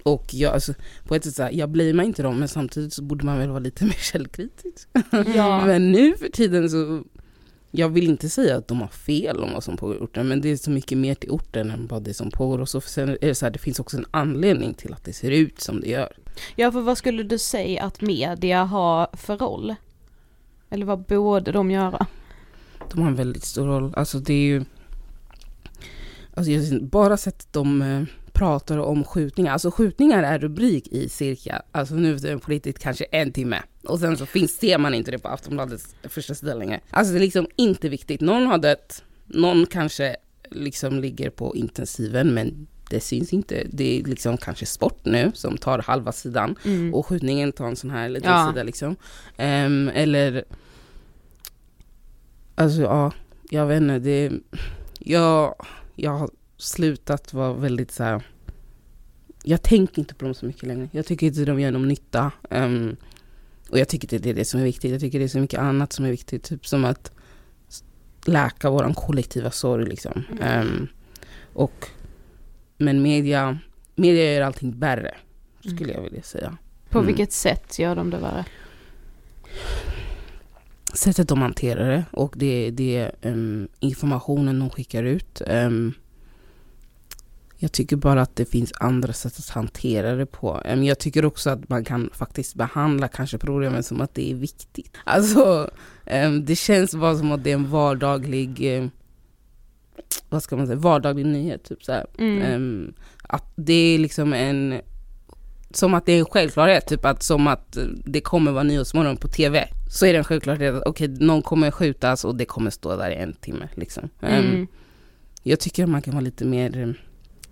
och 0.05 0.35
jag, 0.35 0.55
alltså, 0.55 0.75
på 1.05 1.15
ett 1.15 1.25
sätt 1.25 1.35
så 1.35 1.43
här, 1.43 1.53
jag 1.53 1.71
blir 1.71 1.95
mig 1.95 2.07
inte 2.07 2.23
dem 2.23 2.39
men 2.39 2.49
samtidigt 2.49 2.93
så 2.93 3.03
borde 3.03 3.27
man 3.27 3.39
väl 3.39 3.49
vara 3.49 3.59
lite 3.59 3.85
mer 3.85 3.93
källkritisk. 3.93 4.89
Ja. 5.35 5.67
Men 5.67 5.93
nu 5.93 6.17
för 6.17 6.29
tiden 6.29 6.71
så, 6.71 7.03
jag 7.71 7.89
vill 7.89 8.09
inte 8.09 8.29
säga 8.29 8.57
att 8.57 8.69
de 8.69 8.81
har 8.81 8.89
fel 8.89 9.37
om 9.37 9.53
vad 9.53 9.65
som 9.65 9.77
pågår 9.77 9.97
i 9.97 9.99
orten 9.99 10.29
men 10.29 10.41
det 10.41 10.49
är 10.49 10.57
så 10.57 10.71
mycket 10.71 10.99
mer 10.99 11.15
till 11.15 11.31
orten 11.31 11.71
än 11.71 11.87
bara 11.87 12.01
det 12.01 12.15
som 12.15 12.31
pågår. 12.31 12.61
Och 12.61 12.69
så, 12.69 12.81
sen 12.81 13.09
är 13.09 13.19
det 13.21 13.35
så 13.35 13.47
här, 13.47 13.51
det 13.51 13.59
finns 13.59 13.81
också 13.81 13.97
en 13.97 14.07
anledning 14.11 14.75
till 14.75 14.93
att 14.93 15.05
det 15.05 15.13
ser 15.13 15.31
ut 15.31 15.61
som 15.61 15.81
det 15.81 15.89
gör. 15.89 16.17
ja 16.57 16.73
för 16.73 16.81
vad 16.81 16.99
skulle 16.99 17.23
du 17.23 17.39
säga 17.39 17.83
att 17.83 18.01
media 18.01 18.65
har 18.65 19.09
för 19.13 19.37
roll? 19.37 19.75
Eller 20.71 20.87
vad 20.87 21.05
borde 21.05 21.53
de 21.53 21.71
göra? 21.71 22.07
De 22.91 23.01
har 23.01 23.09
en 23.09 23.15
väldigt 23.15 23.45
stor 23.45 23.67
roll. 23.67 23.95
Alltså 23.97 24.19
det 24.19 24.35
är 24.35 24.47
ju... 24.47 24.65
Alltså 26.35 26.53
jag 26.53 26.63
har 26.63 26.81
bara 26.81 27.17
sett 27.17 27.53
dem 27.53 27.83
eh, 27.83 28.03
pratar 28.35 28.79
om 28.79 29.05
skjutningar. 29.05 29.53
Alltså 29.53 29.71
skjutningar 29.71 30.23
är 30.23 30.39
rubrik 30.39 30.89
i 30.89 31.09
cirka, 31.09 31.63
alltså 31.73 31.95
nu 31.95 32.15
är 32.15 32.19
det 32.19 32.37
riktigt 32.37 32.79
kanske 32.79 33.05
en 33.05 33.33
timme. 33.33 33.63
Och 33.89 34.01
sen 34.01 34.17
så 34.17 34.27
finns, 34.27 34.57
ser 34.59 34.79
man 34.79 34.95
inte 34.95 35.11
det 35.11 35.19
på 35.19 35.29
Aftonbladets 35.29 35.95
första 36.03 36.35
sida 36.35 36.55
längre. 36.55 36.81
Alltså 36.91 37.13
det 37.13 37.19
är 37.19 37.21
liksom 37.21 37.47
inte 37.57 37.89
viktigt. 37.89 38.21
Någon 38.21 38.47
har 38.47 38.59
dött, 38.59 39.03
någon 39.27 39.67
kanske 39.67 40.17
liksom 40.51 41.01
ligger 41.01 41.31
på 41.31 41.57
intensiven 41.57 42.35
men 42.35 42.67
det 42.91 43.01
syns 43.01 43.33
inte. 43.33 43.67
Det 43.73 44.01
är 44.01 44.05
liksom 44.05 44.37
kanske 44.37 44.67
sport 44.67 45.05
nu 45.05 45.31
som 45.35 45.57
tar 45.59 45.79
halva 45.79 46.13
sidan 46.13 46.57
Mm. 46.65 46.95
och 46.95 47.07
skjutningen 47.07 47.53
tar 47.53 47.67
en 47.67 47.77
sån 47.77 47.91
här 47.91 48.09
liten 48.09 48.31
Ja. 48.33 48.49
sida 48.53 48.63
liksom. 48.63 48.97
Ehm, 49.37 49.91
eller, 49.95 50.45
alltså 52.55 52.81
ja, 52.83 53.13
jag 53.51 53.67
vet 53.67 53.83
inte, 53.83 53.99
det, 53.99 54.33
jag, 54.99 55.55
jag 55.95 56.31
slutat 56.57 57.33
vara 57.33 57.53
väldigt 57.53 57.91
så 57.93 58.05
här. 58.05 58.23
jag 59.43 59.63
tänker 59.63 59.99
inte 59.99 60.15
på 60.15 60.25
dem 60.25 60.35
så 60.35 60.47
mycket 60.47 60.63
längre. 60.63 60.89
Jag 60.93 61.07
tycker 61.07 61.27
inte 61.27 61.45
de 61.45 61.61
gör 61.61 61.71
någon 61.71 61.89
nytta. 61.89 62.33
Ehm, 62.51 62.97
och 63.71 63.79
jag 63.79 63.89
tycker 63.89 64.05
inte 64.15 64.19
det 64.19 64.31
är 64.31 64.35
det 64.35 64.45
som 64.45 64.61
är 64.61 64.65
viktigt. 64.65 64.91
Jag 64.91 65.01
tycker 65.01 65.19
det 65.19 65.25
är 65.25 65.29
så 65.29 65.39
mycket 65.39 65.61
annat 65.61 65.93
som 65.93 66.05
är 66.05 66.11
viktigt. 66.11 66.43
Typ 66.43 66.67
som 66.67 66.85
att 66.85 67.13
läka 68.27 68.71
våran 68.71 68.95
kollektiva 68.95 69.51
sorg 69.51 69.87
liksom. 69.87 70.23
Ehm, 70.41 70.87
och, 71.53 71.87
men 72.79 73.03
media, 73.03 73.59
media 73.95 74.35
gör 74.35 74.41
allting 74.43 74.79
värre, 74.79 75.15
skulle 75.61 75.93
jag 75.93 76.03
vilja 76.03 76.23
säga. 76.23 76.57
På 76.91 76.99
Mm. 76.99 77.07
vilket 77.07 77.33
sätt 77.33 77.79
gör 77.79 77.97
de 77.97 78.11
det 78.11 78.19
värre? 78.19 78.45
sättet 80.95 81.29
de 81.29 81.43
hanterar 81.43 81.91
det 81.91 82.05
och 82.11 82.35
det, 82.37 82.71
det 82.71 83.11
um, 83.23 83.69
informationen 83.81 84.59
de 84.59 84.71
skickar 84.71 85.03
ut. 85.03 85.43
Um, 85.47 85.95
jag 87.59 87.73
tycker 87.73 87.97
bara 87.97 88.23
att 88.23 88.37
det 88.37 88.45
finns 88.45 88.73
andra 88.81 89.13
sätt 89.13 89.39
att 89.39 89.49
hantera 89.49 90.15
det 90.15 90.27
på. 90.27 90.63
Jag 90.65 90.99
tycker 90.99 91.25
också 91.25 91.51
att 91.51 91.69
man 91.69 91.85
kan 91.85 92.11
faktiskt 92.13 92.55
behandla 92.55 93.09
kanske 93.09 93.39
problemen 93.39 93.83
som 93.83 94.01
att 94.01 94.15
det 94.15 94.31
är 94.31 94.35
viktigt. 94.35 94.97
Alltså, 95.05 95.71
det 96.43 96.57
känns 96.57 96.95
bara 96.95 97.17
som 97.17 97.33
att 97.33 97.45
det 97.45 97.51
är 97.51 97.55
en 97.55 97.71
vardaglig, 97.71 98.83
vad 100.29 100.43
ska 100.43 100.57
man 100.57 100.67
säga, 100.67 100.79
vardaglig 100.79 101.27
nyhet. 101.27 101.65
Typ 101.65 101.85
så. 101.85 102.05
Mm. 102.19 102.95
Att 103.23 103.53
det 103.57 103.95
är 103.95 103.99
liksom 103.99 104.33
en, 104.33 104.81
som 105.71 105.95
att 105.95 106.07
det 106.07 106.13
är 106.13 106.19
en 106.19 106.25
självklarhet, 106.25 106.87
typ 106.87 107.05
att 107.05 107.23
som 107.23 107.47
att 107.47 107.79
det 108.05 108.21
kommer 108.21 108.53
vara 108.53 108.63
Nyhetsmorgon 108.63 109.17
på 109.17 109.29
TV. 109.29 109.69
Så 109.91 110.07
är 110.07 110.13
det 110.13 110.19
en 110.19 110.25
självklarhet 110.25 110.75
att 110.75 110.87
okej, 110.87 111.09
någon 111.09 111.43
kommer 111.43 111.71
skjutas 111.71 112.25
och 112.25 112.35
det 112.35 112.45
kommer 112.45 112.71
stå 112.71 112.97
där 112.97 113.11
i 113.11 113.15
en 113.15 113.33
timme. 113.33 113.69
Liksom. 113.75 114.09
Mm. 114.21 114.67
jag 115.43 115.61
tycker 115.61 115.83
att 115.83 115.89
man 115.89 116.03
kan 116.03 116.15
vara 116.15 116.25
lite 116.25 116.45
mer 116.45 116.95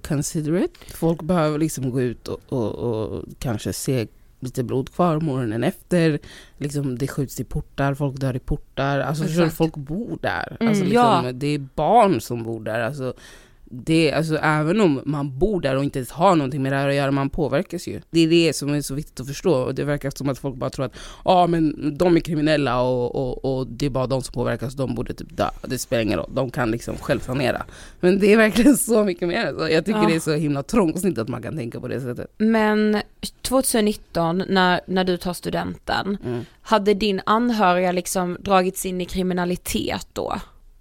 considerate. 0.09 0.95
Folk 0.95 1.23
behöver 1.23 1.59
liksom 1.59 1.91
gå 1.91 2.01
ut 2.01 2.29
och, 2.29 2.41
och, 2.49 2.75
och 2.75 3.25
kanske 3.39 3.73
se 3.73 4.07
lite 4.41 4.63
blod 4.63 4.95
kvar 4.95 5.21
morgonen 5.21 5.65
efter. 5.65 6.19
Liksom 6.59 6.99
det 6.99 7.09
skjuts 7.09 7.41
i 7.41 7.45
portar, 7.45 7.95
folk 7.95 8.17
dör 8.17 8.37
i 8.37 8.39
portar. 8.39 9.01
Alltså 9.01 9.25
Exakt. 9.25 9.55
folk 9.55 9.77
bor 9.77 10.19
där. 10.23 10.57
Mm, 10.61 10.69
alltså, 10.69 10.85
liksom, 10.85 11.25
ja. 11.25 11.33
Det 11.33 11.47
är 11.47 11.59
barn 11.75 12.21
som 12.21 12.43
bor 12.43 12.61
där. 12.61 12.81
Alltså, 12.81 13.15
det, 13.75 14.13
alltså, 14.13 14.37
även 14.37 14.81
om 14.81 15.01
man 15.05 15.39
bor 15.39 15.61
där 15.61 15.77
och 15.77 15.85
inte 15.85 15.99
ens 15.99 16.11
har 16.11 16.37
någonting 16.37 16.63
med 16.63 16.73
det 16.73 16.77
här 16.77 16.89
att 16.89 16.95
göra, 16.95 17.11
man 17.11 17.31
påverkas 17.31 17.87
ju. 17.89 18.01
Det 18.11 18.21
är 18.21 18.29
det 18.29 18.53
som 18.57 18.75
är 18.75 18.81
så 18.81 18.95
viktigt 18.95 19.21
att 19.21 19.27
förstå. 19.27 19.55
Och 19.55 19.75
det 19.75 19.85
verkar 19.85 20.11
som 20.15 20.29
att 20.29 20.39
folk 20.39 20.57
bara 20.57 20.71
tror 20.71 20.85
att 20.87 20.95
ja 21.25 21.47
men 21.47 21.95
de 21.99 22.17
är 22.17 22.21
kriminella 22.21 22.81
och, 22.83 23.15
och, 23.15 23.59
och 23.59 23.67
det 23.67 23.87
är 23.87 23.91
bara 23.91 24.07
de 24.07 24.23
som 24.23 24.33
påverkas, 24.35 24.75
de 24.75 24.95
borde 24.95 25.15
typ 25.15 25.37
dö. 25.37 25.49
Det 25.63 25.79
spelar 25.79 26.03
ingen 26.03 26.19
roll, 26.19 26.31
de 26.35 26.51
kan 26.51 26.71
liksom 26.71 26.97
självsanera. 26.97 27.63
Men 28.01 28.19
det 28.19 28.33
är 28.33 28.37
verkligen 28.37 28.77
så 28.77 29.05
mycket 29.05 29.29
mer. 29.29 29.47
Alltså, 29.47 29.69
jag 29.71 29.85
tycker 29.85 30.01
Ja. 30.03 30.09
det 30.09 30.15
är 30.15 30.21
så 30.21 30.33
himla 30.33 30.63
trångsynt 30.63 31.19
att 31.19 31.29
man 31.29 31.43
kan 31.43 31.57
tänka 31.57 31.81
på 31.81 31.89
det 31.89 32.01
sättet. 32.01 32.35
Men 32.39 33.01
2019 33.43 34.43
när, 34.49 34.81
när 34.87 35.05
du 35.05 35.17
tar 35.17 35.33
studenten, 35.33 36.19
Mm. 36.25 36.45
hade 36.63 36.95
din 36.95 37.21
anhöriga 37.27 37.93
liksom 37.93 38.37
dragits 38.41 38.87
in 38.87 39.01
i 39.01 39.05
kriminalitet 39.05 40.07
då? 40.13 40.35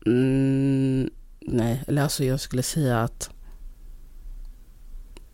Mm, 0.05 1.09
nej, 1.45 1.83
eller 1.87 2.01
alltså 2.01 2.23
jag 2.23 2.39
skulle 2.39 2.63
säga 2.63 3.03
att 3.03 3.29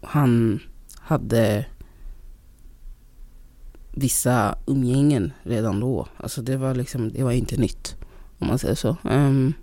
han 0.02 0.60
hade 1.00 1.66
vissa 3.92 4.58
umgängen 4.68 5.34
redan 5.44 5.80
då. 5.80 6.08
Alltså 6.18 6.42
det 6.42 6.58
var 6.58 6.76
liksom, 6.76 7.14
det 7.14 7.24
var 7.24 7.32
inte 7.32 7.58
nytt 7.58 7.96
om 8.40 8.48
man 8.48 8.60
säger 8.60 8.76
så. 8.76 8.98
Um, 9.04 9.54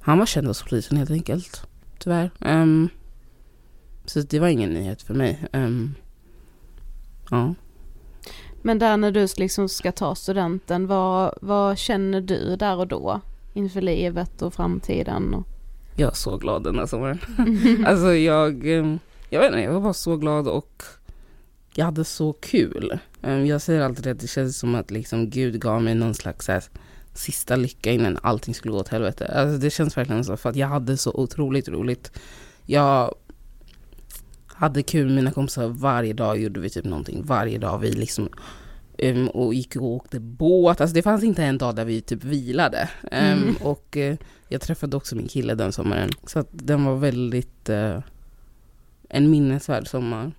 han 0.00 0.18
var 0.18 0.26
känd 0.26 0.46
hos 0.46 0.62
polisen 0.62 0.96
helt 0.96 1.10
enkelt, 1.10 1.66
tyvärr. 1.98 2.30
Um, 2.40 2.88
så 4.04 4.20
det 4.20 4.40
var 4.40 4.48
ingen 4.48 4.70
nyhet 4.70 5.02
för 5.02 5.14
mig. 5.14 5.46
Um, 5.52 5.94
ja. 7.30 7.54
Men 8.62 8.78
där 8.78 8.96
när 8.96 9.10
du 9.10 9.26
liksom 9.36 9.68
ska 9.68 9.92
ta 9.92 10.14
studenten, 10.14 10.86
vad, 10.86 11.38
vad 11.42 11.78
känner 11.78 12.20
du 12.20 12.56
där 12.56 12.76
och 12.76 12.88
då? 12.88 13.20
Inför 13.54 13.80
livet 13.80 14.42
och 14.42 14.54
framtiden? 14.54 15.34
Och... 15.34 15.46
Jag 15.96 16.06
var 16.06 16.14
så 16.14 16.36
glad 16.36 16.64
den 16.64 16.78
här 16.78 16.86
sommaren. 16.86 17.18
alltså 17.86 18.14
jag, 18.14 18.66
eh, 18.66 18.96
jag 19.30 19.40
vet 19.40 19.48
inte, 19.48 19.60
jag 19.60 19.72
var 19.72 19.80
bara 19.80 19.92
så 19.92 20.16
glad 20.16 20.48
och 20.48 20.82
jag 21.74 21.84
hade 21.84 22.04
så 22.04 22.32
kul. 22.32 22.98
Eh, 23.22 23.44
Jag 23.44 23.62
säger 23.62 23.80
alltid 23.80 24.06
att 24.06 24.20
det 24.20 24.26
känns 24.28 24.58
som 24.58 24.74
att 24.74 24.90
liksom 24.90 25.30
Gud 25.30 25.60
gav 25.60 25.82
mig 25.82 25.94
någon 25.94 26.14
slags 26.14 26.48
här, 26.48 26.64
sista 27.14 27.56
lycka 27.56 27.92
innan 27.92 28.18
allting 28.22 28.54
skulle 28.54 28.72
gå 28.72 28.78
åt 28.78 28.88
helvete. 28.88 29.32
Alltså 29.34 29.58
det 29.58 29.70
känns 29.70 29.96
verkligen 29.96 30.24
så 30.24 30.36
för 30.36 30.50
att 30.50 30.56
jag 30.56 30.68
hade 30.68 30.96
så 30.96 31.10
otroligt 31.14 31.68
roligt. 31.68 32.12
Jag 32.66 33.14
hade 34.46 34.82
kul 34.82 35.06
med 35.06 35.14
mina 35.14 35.30
kompisar 35.30 35.68
varje 35.68 36.12
dag 36.12 36.38
gjorde 36.38 36.60
vi 36.60 36.70
typ 36.70 36.84
någonting. 36.84 37.22
Varje 37.24 37.58
dag 37.58 37.78
vi 37.78 37.92
liksom 37.92 38.28
um, 39.02 39.28
och 39.28 39.54
gick 39.54 39.76
och 39.76 39.82
åkte 39.82 40.20
båt. 40.20 40.80
Alltså 40.80 40.94
det 40.94 41.02
fanns 41.02 41.24
inte 41.24 41.44
en 41.44 41.58
dag 41.58 41.76
där 41.76 41.84
vi 41.84 42.00
typ 42.00 42.24
vilade. 42.24 42.90
Um, 43.02 43.10
Mm. 43.42 43.56
Och 43.60 43.96
eh, 43.96 44.16
jag 44.48 44.60
träffade 44.60 44.96
också 44.96 45.16
min 45.16 45.28
kille 45.28 45.54
den 45.54 45.72
sommaren. 45.72 46.10
Så 46.26 46.38
att 46.38 46.48
den 46.50 46.84
var 46.84 46.96
väldigt 46.96 47.68
eh, 47.68 47.98
en 49.08 49.30
minnesvärd 49.30 49.88
sommar. 49.88 50.32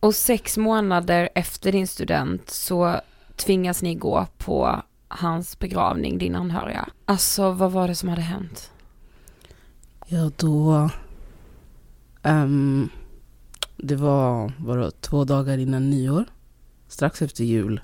Och 0.00 0.14
sex 0.14 0.56
månader 0.56 1.28
efter 1.34 1.72
din 1.72 1.86
student 1.86 2.50
så 2.50 3.00
tvingas 3.36 3.82
ni 3.82 3.94
gå 3.94 4.26
på 4.38 4.82
hans 5.08 5.58
begravning, 5.58 6.18
din 6.18 6.34
anhöriga. 6.34 6.88
Alltså 7.04 7.50
vad 7.50 7.72
var 7.72 7.88
det 7.88 7.94
som 7.94 8.08
hade 8.08 8.22
hänt? 8.22 8.70
Ja, 10.06 10.30
då... 10.36 10.90
ehm, 12.22 12.88
det 13.76 13.96
var, 13.96 14.52
det, 14.76 14.90
två 15.00 15.24
dagar 15.24 15.58
innan 15.58 15.90
nyår. 15.90 16.24
Strax 16.88 17.22
efter 17.22 17.44
jul. 17.44 17.80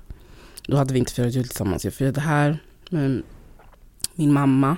Då 0.67 0.77
hade 0.77 0.93
vi 0.93 0.99
inte 0.99 1.13
firat 1.13 1.33
jul 1.33 1.47
tillsammans. 1.47 1.85
Jag 1.85 1.93
firade 1.93 2.21
här 2.21 2.57
med 2.89 3.23
min 4.15 4.33
mamma. 4.33 4.77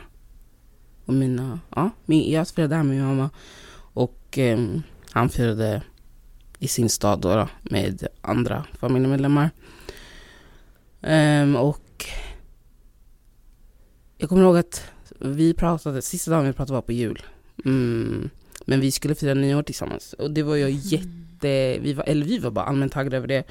Och 1.06 1.14
mina... 1.14 1.60
Ja, 1.76 1.90
min, 2.06 2.32
jag 2.32 2.48
firade 2.48 2.76
här 2.76 2.84
med 2.84 2.96
min 2.96 3.06
mamma. 3.06 3.30
Och 3.94 4.38
ehm, 4.38 4.82
han 5.12 5.30
firade 5.30 5.82
i 6.60 6.68
sin 6.68 6.90
stad 6.90 7.22
då, 7.22 7.36
då 7.36 7.50
med 7.62 8.08
andra 8.22 8.66
familjemedlemmar. 8.80 9.50
Ehm, 11.02 11.56
och 11.56 12.06
jag 14.18 14.30
kommer 14.30 14.42
ihåg 14.42 14.58
att 14.58 14.84
vi 15.20 15.54
pratade, 15.54 16.02
sista 16.02 16.32
dagen 16.32 16.46
vi 16.46 16.54
pratade 16.54 16.74
var 16.74 16.82
på 16.82 16.92
jul. 16.92 17.22
Mm, 17.66 18.30
men 18.66 18.80
vi 18.80 18.92
skulle 18.92 19.16
fira 19.16 19.34
nyår 19.34 19.64
tillsammans 19.64 20.14
och 20.14 20.32
det 20.32 20.44
var 20.44 20.56
jag 20.56 20.70
jätte, 20.70 21.80
vi 21.80 21.94
var, 21.94 22.04
eller 22.04 22.26
vi 22.26 22.38
var 22.38 22.52
bara 22.52 22.66
allmänt 22.66 22.92
taggade 22.92 23.18
över 23.18 23.28
det. 23.28 23.44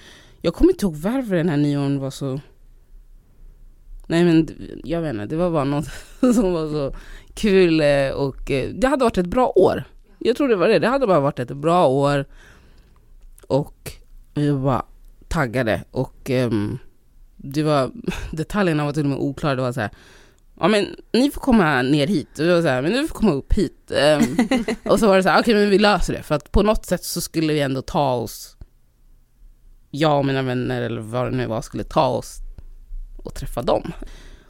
Jag 0.42 0.55
kommer 0.55 0.72
inte 0.72 0.85
ihåg 0.85 0.96
varför 0.96 1.35
den 1.35 1.48
här 1.48 1.57
nyåren 1.57 1.98
var 1.98 2.11
så 2.11 2.40
Nej 4.07 4.24
men 4.24 4.48
jag 4.85 5.00
vet 5.00 5.14
inte, 5.14 5.26
det 5.26 5.37
var 5.37 5.50
bara 5.50 5.64
något 5.64 5.88
som 6.20 6.52
var 6.52 6.68
så 6.68 6.96
kul 7.35 7.81
eh, 7.81 8.11
och 8.11 8.50
eh, 8.50 8.70
det 8.74 8.87
hade 8.87 9.05
varit 9.05 9.18
ett 9.18 9.26
bra 9.26 9.52
år. 9.57 9.85
Jag 10.18 10.37
tror 10.37 10.48
det 10.48 10.57
var 10.57 10.68
det, 10.68 10.78
det 10.78 10.88
hade 10.88 11.07
bara 11.07 11.20
varit 11.20 11.38
ett 11.38 11.57
bra 11.57 11.87
år 11.87 12.24
och 13.46 13.92
vi 14.35 14.50
var 14.50 14.61
bara 14.62 14.85
taggade 15.28 15.85
och 15.90 16.31
ehm, 16.31 16.78
det 17.37 17.62
var, 17.62 17.90
detaljerna 18.33 18.85
var 18.85 18.92
till 18.92 19.02
och 19.02 19.09
med 19.09 19.18
oklara. 19.18 19.55
Det 19.55 19.62
var 19.62 19.72
så 19.72 19.81
här, 19.81 19.90
ja 20.61 20.68
men 20.68 20.87
ni 21.12 21.31
får 21.31 21.40
komma 21.40 21.83
ner 21.83 22.07
hit. 22.07 22.38
Och 22.38 22.44
det 22.44 22.55
var 22.55 22.62
så 22.62 22.68
här, 22.68 22.83
men 22.83 22.92
ni 22.92 23.09
får 23.09 23.14
komma 23.14 23.33
upp 23.33 23.52
hit. 23.52 23.90
Ehm, 23.90 24.37
och 24.85 24.98
så 25.00 25.07
var 25.07 25.16
det 25.16 25.22
så 25.22 25.28
här, 25.28 25.40
okej 25.40 25.55
men 25.55 25.70
vi 25.70 25.78
löser 25.78 26.12
det. 26.12 26.22
För 26.22 26.35
att 26.35 26.52
på 26.52 26.62
något 26.62 26.87
sätt 26.87 27.05
så 27.05 27.20
skulle 27.20 27.52
vi 27.52 27.61
ändå 27.61 27.83
ta 27.83 28.14
oss, 28.14 28.57
jag 29.94 30.18
och 30.18 30.26
mina 30.26 30.42
vänner 30.42 30.83
eller 30.83 31.00
vad 31.00 31.24
det 31.33 31.37
nu 31.37 31.46
var, 31.46 31.62
skulle 31.62 31.85
ta 31.85 32.07
oss 32.07 32.38
och 33.16 33.35
träffa 33.35 33.62
dem. 33.62 33.92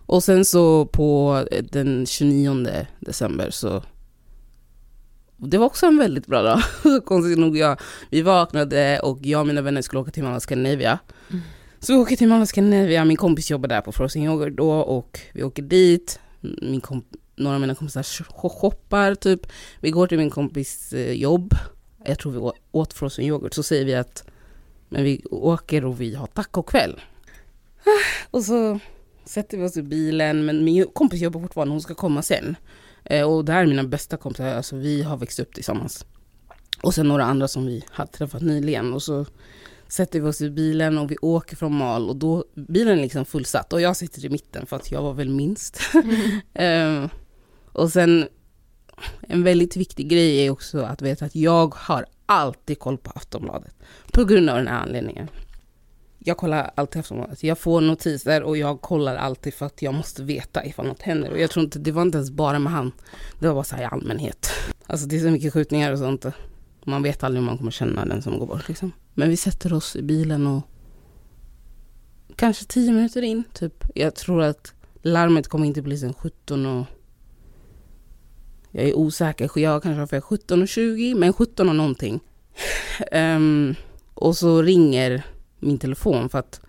Och 0.06 0.24
sen 0.24 0.44
så 0.44 0.86
på 0.86 1.44
den 1.70 2.06
29 2.06 2.66
december 3.00 3.50
så 3.50 3.82
det 5.36 5.58
var 5.58 5.66
också 5.66 5.86
en 5.86 5.98
väldigt 5.98 6.26
bra 6.26 6.42
dag. 6.42 6.60
Konstigt 7.04 7.38
nog, 7.38 7.56
jag, 7.56 7.80
vi 8.10 8.22
vaknade 8.22 9.00
och 9.00 9.18
jag 9.22 9.40
och 9.40 9.46
mina 9.46 9.60
vänner 9.60 9.82
skulle 9.82 10.00
åka 10.00 10.10
till 10.10 10.22
Malmö 10.22 10.40
Scandinavia. 10.40 10.98
Så 11.80 11.92
vi 11.92 11.98
åker 11.98 12.16
till 12.16 12.28
Malmö 12.28 12.46
Scandinavia, 12.46 13.04
min 13.04 13.16
kompis 13.16 13.50
jobbar 13.50 13.68
där 13.68 13.80
på 13.80 13.92
Frozen 13.92 14.22
Yoghurt 14.22 14.56
då 14.56 14.70
och 14.72 15.20
vi 15.34 15.42
åker 15.42 15.62
dit. 15.62 16.20
Min 16.40 16.80
komp- 16.80 17.16
några 17.36 17.54
av 17.54 17.60
mina 17.60 17.74
kompisar 17.74 18.02
sh- 18.02 18.48
shoppar 18.48 19.14
typ. 19.14 19.40
Vi 19.80 19.90
går 19.90 20.06
till 20.06 20.18
min 20.18 20.30
kompis 20.30 20.92
eh, 20.92 21.12
jobb. 21.12 21.54
Jag 22.04 22.18
tror 22.18 22.32
vi 22.32 22.50
åt 22.72 22.92
Frozen 22.92 23.24
Yoghurt. 23.24 23.54
Så 23.54 23.62
säger 23.62 23.84
vi 23.84 23.94
att 23.94 24.24
men 24.92 25.04
vi 25.04 25.24
åker 25.30 25.84
och 25.84 26.00
vi 26.00 26.14
har 26.14 26.26
tacokväll. 26.26 27.00
Ah, 27.84 28.26
Och 28.30 28.44
så 28.44 28.78
sätter 29.24 29.58
vi 29.58 29.64
oss 29.64 29.76
i 29.76 29.82
bilen, 29.82 30.44
men 30.44 30.64
min 30.64 30.86
kompis 30.86 31.20
jobbar 31.20 31.40
fortfarande, 31.40 31.72
hon 31.72 31.80
ska 31.80 31.94
komma 31.94 32.22
sen. 32.22 32.56
Eh, 33.04 33.30
och 33.30 33.44
det 33.44 33.52
här 33.52 33.62
är 33.62 33.66
mina 33.66 33.84
bästa 33.84 34.16
kompisar, 34.16 34.46
alltså 34.46 34.76
vi 34.76 35.02
har 35.02 35.16
växt 35.16 35.40
upp 35.40 35.54
tillsammans. 35.54 36.06
Och 36.82 36.94
sen 36.94 37.08
några 37.08 37.24
andra 37.24 37.48
som 37.48 37.66
vi 37.66 37.84
har 37.90 38.06
träffat 38.06 38.42
nyligen. 38.42 38.92
Och 38.92 39.02
så 39.02 39.26
sätter 39.88 40.20
vi 40.20 40.28
oss 40.28 40.40
i 40.40 40.50
bilen 40.50 40.98
och 40.98 41.10
vi 41.10 41.16
åker 41.22 41.56
från 41.56 41.74
Mal 41.74 42.08
och 42.08 42.16
då, 42.16 42.44
bilen 42.54 42.98
är 42.98 43.02
liksom 43.02 43.24
fullsatt 43.24 43.72
och 43.72 43.80
jag 43.80 43.96
sitter 43.96 44.24
i 44.24 44.28
mitten 44.28 44.66
för 44.66 44.76
att 44.76 44.90
jag 44.90 45.02
var 45.02 45.14
väl 45.14 45.28
minst. 45.28 45.80
Mm. 46.54 47.08
och 47.72 47.92
sen 47.92 48.28
en 49.20 49.42
väldigt 49.42 49.76
viktig 49.76 50.08
grej 50.08 50.46
är 50.46 50.50
också 50.50 50.80
att 50.80 51.02
veta 51.02 51.24
att 51.24 51.36
jag 51.36 51.74
har 51.74 52.06
alltid 52.26 52.78
koll 52.78 52.98
på 52.98 53.10
Aftonbladet. 53.14 53.74
På 54.12 54.24
grund 54.24 54.50
av 54.50 54.56
den 54.56 54.68
här 54.68 54.82
anledningen. 54.82 55.28
Jag 56.18 56.36
kollar 56.36 56.70
alltid 56.74 57.00
Aftonbladet. 57.00 57.42
Jag 57.42 57.58
får 57.58 57.80
notiser 57.80 58.42
och 58.42 58.56
jag 58.56 58.80
kollar 58.80 59.16
alltid 59.16 59.54
för 59.54 59.66
att 59.66 59.82
jag 59.82 59.94
måste 59.94 60.22
veta 60.22 60.64
ifall 60.64 60.86
något 60.86 61.02
händer. 61.02 61.30
Och 61.30 61.38
jag 61.38 61.50
tror 61.50 61.64
inte, 61.64 61.78
det 61.78 61.92
var 61.92 62.02
inte 62.02 62.18
ens 62.18 62.30
bara 62.30 62.58
med 62.58 62.72
han. 62.72 62.92
Det 63.38 63.46
var 63.46 63.54
bara 63.54 63.64
så 63.64 63.76
här 63.76 63.82
i 63.82 63.86
allmänhet. 63.86 64.50
Alltså 64.86 65.06
det 65.06 65.16
är 65.16 65.20
så 65.20 65.30
mycket 65.30 65.52
skjutningar 65.52 65.92
och 65.92 65.98
sånt. 65.98 66.26
Man 66.84 67.02
vet 67.02 67.22
aldrig 67.22 67.38
om 67.38 67.46
man 67.46 67.58
kommer 67.58 67.70
känna 67.70 68.04
den 68.04 68.22
som 68.22 68.38
går 68.38 68.46
bort 68.46 68.68
liksom. 68.68 68.92
Men 69.14 69.28
vi 69.28 69.36
sätter 69.36 69.72
oss 69.72 69.96
i 69.96 70.02
bilen 70.02 70.46
och 70.46 70.62
kanske 72.36 72.64
tio 72.64 72.92
minuter 72.92 73.22
in 73.22 73.44
typ. 73.52 73.84
Jag 73.94 74.14
tror 74.14 74.42
att 74.42 74.74
larmet 75.02 75.48
kom 75.48 75.64
in 75.64 75.74
till 75.74 75.82
polisen 75.82 76.14
17 76.14 76.66
och 76.66 76.86
jag 78.72 78.84
är 78.84 78.94
osäker, 78.94 79.50
jag 79.54 79.82
kanske 79.82 80.00
har 80.00 80.06
för 80.06 80.20
17 80.20 80.62
och 80.62 80.68
20, 80.68 81.14
men 81.14 81.32
17 81.32 81.68
och 81.68 81.76
någonting. 81.76 82.20
Um, 83.12 83.74
och 84.14 84.36
så 84.36 84.62
ringer 84.62 85.26
min 85.58 85.78
telefon 85.78 86.28
för 86.28 86.38
att 86.38 86.60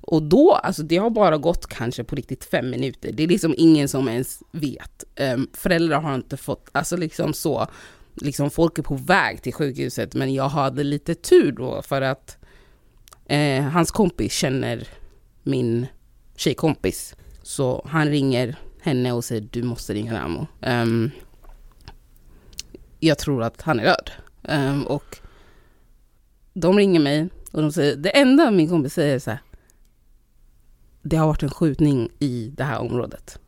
och 0.00 0.22
då, 0.22 0.52
alltså 0.52 0.82
det 0.82 0.96
har 0.96 1.10
bara 1.10 1.36
gått 1.36 1.66
kanske 1.66 2.04
på 2.04 2.16
riktigt 2.16 2.44
fem 2.44 2.70
minuter. 2.70 3.12
Det 3.12 3.22
är 3.22 3.28
liksom 3.28 3.54
ingen 3.58 3.88
som 3.88 4.08
ens 4.08 4.42
vet. 4.50 5.04
Um, 5.34 5.48
föräldrar 5.54 6.00
har 6.00 6.14
inte 6.14 6.36
fått, 6.36 6.68
alltså 6.72 6.96
liksom 6.96 7.32
så 7.32 7.66
liksom 8.14 8.50
folk 8.50 8.78
är 8.78 8.82
på 8.82 8.94
väg 8.94 9.42
till 9.42 9.54
sjukhuset 9.54 10.14
men 10.14 10.34
jag 10.34 10.48
hade 10.48 10.84
lite 10.84 11.14
tur 11.14 11.52
då 11.52 11.82
för 11.82 12.02
att 12.02 12.36
eh, 13.26 13.64
hans 13.64 13.90
kompis 13.90 14.32
känner 14.32 14.88
min 15.42 15.86
tjejkompis. 16.36 17.14
Så 17.42 17.86
han 17.88 18.08
ringer 18.08 18.56
henne 18.80 19.12
och 19.12 19.24
säger 19.24 19.48
du 19.50 19.62
måste 19.62 19.94
ringa 19.94 20.22
Ramo. 20.22 20.46
Um, 20.60 21.10
jag 23.02 23.18
tror 23.18 23.42
att 23.42 23.62
han 23.62 23.80
är 23.80 23.84
död. 23.84 24.10
Um, 24.42 24.86
och 24.86 25.18
de 26.54 26.76
ringer 26.76 27.00
mig 27.00 27.28
och 27.52 27.62
de 27.62 27.72
säger, 27.72 27.96
det 27.96 28.10
enda 28.10 28.50
min 28.50 28.68
kompis 28.68 28.94
säger 28.94 29.14
är 29.14 29.18
så 29.18 29.30
här, 29.30 29.40
det 31.02 31.16
har 31.16 31.26
varit 31.26 31.42
en 31.42 31.50
skjutning 31.50 32.10
i 32.18 32.52
det 32.56 32.64
här 32.64 32.78
området. 32.78 33.38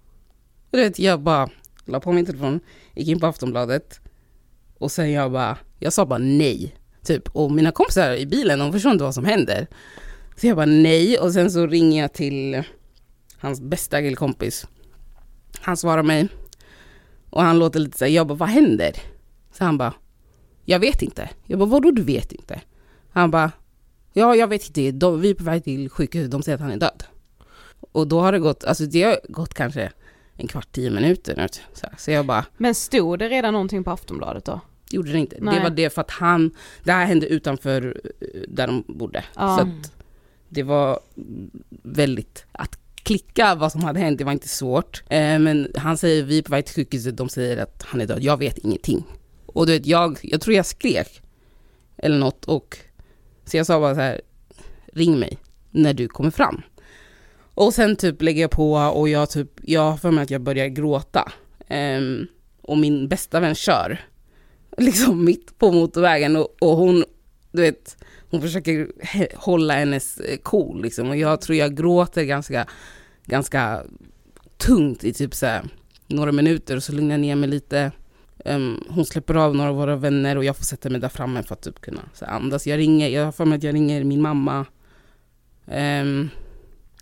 Och 0.70 0.78
du 0.78 0.84
vet, 0.84 0.98
jag 0.98 1.20
bara 1.20 1.48
la 1.84 2.00
på 2.00 2.12
min 2.12 2.26
telefon, 2.26 2.60
gick 2.94 3.08
in 3.08 3.20
på 3.20 3.26
Aftonbladet, 3.26 4.00
och 4.78 4.92
sen 4.92 5.12
jag 5.12 5.32
bara, 5.32 5.58
jag 5.78 5.92
sa 5.92 6.06
bara 6.06 6.18
nej. 6.18 6.76
Typ. 7.02 7.28
Och 7.28 7.52
mina 7.52 7.70
kompisar 7.72 8.14
i 8.14 8.26
bilen, 8.26 8.58
de 8.58 8.72
förstår 8.72 8.92
inte 8.92 9.04
vad 9.04 9.14
som 9.14 9.24
händer. 9.24 9.66
Så 10.36 10.46
jag 10.46 10.56
bara 10.56 10.66
nej 10.66 11.18
och 11.18 11.32
sen 11.32 11.50
så 11.50 11.66
ringer 11.66 12.02
jag 12.02 12.12
till 12.12 12.62
hans 13.38 13.60
bästa 13.60 14.00
killkompis. 14.00 14.66
Han 15.60 15.76
svarar 15.76 16.02
mig. 16.02 16.28
Och 17.30 17.42
han 17.42 17.58
låter 17.58 17.80
lite 17.80 17.98
så 17.98 18.04
här, 18.04 18.12
jag 18.12 18.26
bara 18.26 18.38
vad 18.38 18.48
händer? 18.48 18.92
Så 19.58 19.64
han 19.64 19.78
bara, 19.78 19.94
jag 20.64 20.78
vet 20.78 21.02
inte. 21.02 21.30
Jag 21.46 21.58
bara 21.58 21.68
vadå 21.68 21.90
du 21.90 22.02
vet 22.02 22.32
inte? 22.32 22.60
Han 23.10 23.30
bara, 23.30 23.52
ja 24.12 24.36
jag 24.36 24.48
vet 24.48 24.66
inte, 24.66 24.90
de, 24.90 25.20
vi 25.20 25.30
är 25.30 25.34
på 25.34 25.44
väg 25.44 25.64
till 25.64 25.90
sjukhuset, 25.90 26.30
de 26.30 26.42
säger 26.42 26.56
att 26.56 26.62
han 26.62 26.70
är 26.70 26.76
död. 26.76 27.04
Och 27.92 28.08
då 28.08 28.20
har 28.20 28.32
det 28.32 28.38
gått, 28.38 28.64
alltså 28.64 28.86
det 28.86 29.02
har 29.02 29.20
gått 29.28 29.54
kanske 29.54 29.92
en 30.36 30.46
kvart, 30.48 30.72
tio 30.72 30.90
minuter 30.90 31.36
nu. 31.36 31.46
Så, 31.74 31.86
så 31.98 32.10
jag 32.10 32.26
bara... 32.26 32.44
Men 32.56 32.74
stod 32.74 33.18
det 33.18 33.28
redan 33.28 33.52
någonting 33.52 33.84
på 33.84 33.90
Aftonbladet 33.90 34.44
då? 34.44 34.60
Gjorde 34.90 35.12
det 35.12 35.18
inte. 35.18 35.36
Nej. 35.40 35.54
Det 35.54 35.62
var 35.62 35.70
det 35.70 35.90
för 35.90 36.00
att 36.00 36.10
han, 36.10 36.50
det 36.84 36.92
här 36.92 37.06
hände 37.06 37.26
utanför 37.26 38.00
eh, 38.20 38.40
där 38.48 38.66
de 38.66 38.84
bodde. 38.86 39.24
Ja. 39.34 39.58
Så 39.58 39.90
det 40.48 40.62
var 40.62 41.00
väldigt, 41.82 42.46
att 42.52 42.78
klicka 42.94 43.54
vad 43.54 43.72
som 43.72 43.84
hade 43.84 44.00
hänt, 44.00 44.18
det 44.18 44.24
var 44.24 44.32
inte 44.32 44.48
svårt. 44.48 45.02
Eh, 45.08 45.38
men 45.38 45.72
han 45.76 45.96
säger, 45.96 46.22
vi 46.22 46.38
är 46.38 46.42
på 46.42 46.50
väg 46.50 46.66
till 46.66 46.74
sjukhuset, 46.74 47.16
de 47.16 47.28
säger 47.28 47.62
att 47.62 47.82
han 47.82 48.00
är 48.00 48.06
död. 48.06 48.22
Jag 48.22 48.36
vet 48.36 48.58
ingenting. 48.58 49.04
Och 49.54 49.66
du 49.66 49.72
vet, 49.72 49.86
jag, 49.86 50.18
jag 50.22 50.40
tror 50.40 50.56
jag 50.56 50.66
skrek. 50.66 51.20
Eller 51.96 52.18
något 52.18 52.44
och 52.44 52.78
så 53.44 53.56
jag 53.56 53.66
sa 53.66 53.80
bara 53.80 53.94
så 53.94 54.00
här, 54.00 54.20
ring 54.92 55.18
mig 55.18 55.38
när 55.70 55.94
du 55.94 56.08
kommer 56.08 56.30
fram. 56.30 56.62
Och 57.54 57.74
sen 57.74 57.96
typ 57.96 58.22
lägger 58.22 58.42
jag 58.42 58.50
på 58.50 58.72
och 58.72 59.08
jag 59.08 59.30
typ, 59.30 59.50
jag 59.62 59.90
har 59.90 59.96
för 59.96 60.10
mig 60.10 60.22
att 60.22 60.30
jag 60.30 60.40
börjar 60.40 60.66
gråta. 60.66 61.32
Um, 61.70 62.26
och 62.62 62.78
min 62.78 63.08
bästa 63.08 63.40
vän 63.40 63.54
kör. 63.54 64.00
Liksom 64.78 65.24
mitt 65.24 65.58
på 65.58 65.72
motorvägen 65.72 66.36
och, 66.36 66.56
och 66.60 66.76
hon, 66.76 67.04
du 67.52 67.62
vet, 67.62 67.96
hon 68.30 68.40
försöker 68.40 68.88
hålla 69.36 69.74
hennes 69.74 70.18
eh, 70.18 70.36
cool 70.36 70.82
liksom. 70.82 71.08
Och 71.08 71.16
jag 71.16 71.40
tror 71.40 71.58
jag 71.58 71.76
gråter 71.76 72.22
ganska, 72.22 72.66
ganska 73.24 73.82
tungt 74.56 75.04
i 75.04 75.12
typ 75.12 75.34
så 75.34 75.60
några 76.06 76.32
minuter 76.32 76.76
och 76.76 76.82
så 76.82 76.92
lugnar 76.92 77.14
jag 77.14 77.20
ner 77.20 77.36
mig 77.36 77.48
lite. 77.48 77.92
Um, 78.44 78.84
hon 78.88 79.04
släpper 79.04 79.34
av 79.34 79.56
några 79.56 79.70
av 79.70 79.76
våra 79.76 79.96
vänner 79.96 80.36
och 80.36 80.44
jag 80.44 80.56
får 80.56 80.64
sätta 80.64 80.90
mig 80.90 81.00
där 81.00 81.08
framme 81.08 81.42
för 81.42 81.54
att 81.54 81.62
typ 81.62 81.80
kunna 81.80 82.00
så 82.14 82.24
andas. 82.24 82.66
Jag 82.66 82.78
ringer, 82.78 83.08
jag 83.08 83.24
har 83.24 83.32
för 83.32 83.44
mig 83.44 83.56
att 83.56 83.62
jag 83.62 83.74
ringer 83.74 84.04
min 84.04 84.22
mamma. 84.22 84.66
Um, 85.66 86.30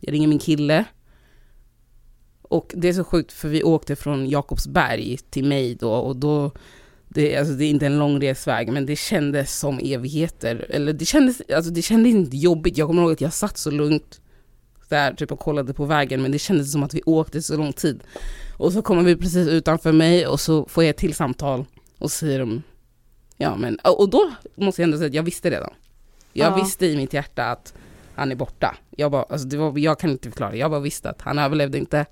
jag 0.01 0.13
ringer 0.13 0.29
min 0.29 0.39
kille. 0.39 0.85
Och 2.43 2.73
det 2.77 2.89
är 2.89 2.93
så 2.93 3.05
sjukt 3.05 3.33
för 3.33 3.49
vi 3.49 3.63
åkte 3.63 3.97
från 3.97 4.29
Jakobsberg 4.29 5.19
till 5.31 5.45
mig 5.45 5.75
då 5.75 5.93
och 5.93 6.17
då 6.17 6.53
det, 7.09 7.37
alltså 7.37 7.55
det 7.55 7.65
är 7.65 7.71
inte 7.71 7.87
en 7.87 7.99
lång 7.99 8.21
resväg 8.21 8.73
men 8.73 8.87
det 8.87 8.97
kändes 8.97 9.59
som 9.59 9.79
evigheter. 9.79 10.67
Eller 10.71 10.93
det 10.93 11.05
kändes, 11.05 11.43
alltså 11.55 11.71
det 11.71 11.83
kändes 11.83 12.15
inte 12.15 12.37
jobbigt. 12.37 12.79
Jag 12.79 12.89
kommer 12.89 13.03
ihåg 13.03 13.13
att 13.13 13.21
jag 13.21 13.33
satt 13.33 13.59
så 13.59 13.71
lugnt 13.71 14.21
där 14.89 15.15
typ 15.15 15.33
och 15.33 15.41
kollade 15.41 15.75
på 15.75 15.85
vägen 15.85 16.23
men 16.23 16.33
det 16.33 16.39
kändes 16.39 16.73
som 16.73 16.83
att 16.83 16.95
vi 16.95 17.03
åkte 17.07 17.43
så 17.43 17.57
lång 17.57 17.73
tid. 17.73 18.03
Och 18.63 18.73
så 18.73 18.83
kommer 18.83 19.03
vi 19.03 19.17
precis 19.17 19.49
utanför 19.49 19.93
mig 19.93 20.27
och 20.27 20.41
så 20.41 20.67
får 20.67 20.85
jag 20.85 20.91
ett 20.91 20.97
till 20.97 21.15
samtal 21.15 21.65
och 21.99 22.11
så 22.11 22.19
säger 22.19 22.39
de 22.39 22.63
Ja 23.37 23.57
men, 23.57 23.79
och 23.85 24.11
då 24.11 24.33
måste 24.55 24.83
jag 24.83 24.87
ändå 24.87 24.99
säga 24.99 25.07
att 25.07 25.15
jag 25.15 25.23
visste 25.23 25.51
redan. 25.51 25.71
Jag 26.33 26.53
ja. 26.53 26.57
visste 26.57 26.87
i 26.87 26.97
mitt 26.97 27.13
hjärta 27.13 27.45
att 27.45 27.75
han 28.15 28.33
är 28.33 28.37
borta. 28.37 28.77
Jag, 28.91 29.11
bara, 29.11 29.23
alltså 29.23 29.49
det 29.49 29.57
var, 29.57 29.79
jag 29.79 29.99
kan 29.99 30.11
inte 30.11 30.29
förklara, 30.29 30.57
jag 30.57 30.71
bara 30.71 30.81
visste 30.81 31.11
att 31.11 31.23
han 31.23 31.39
överlevde 31.39 31.79
inte. 31.79 32.07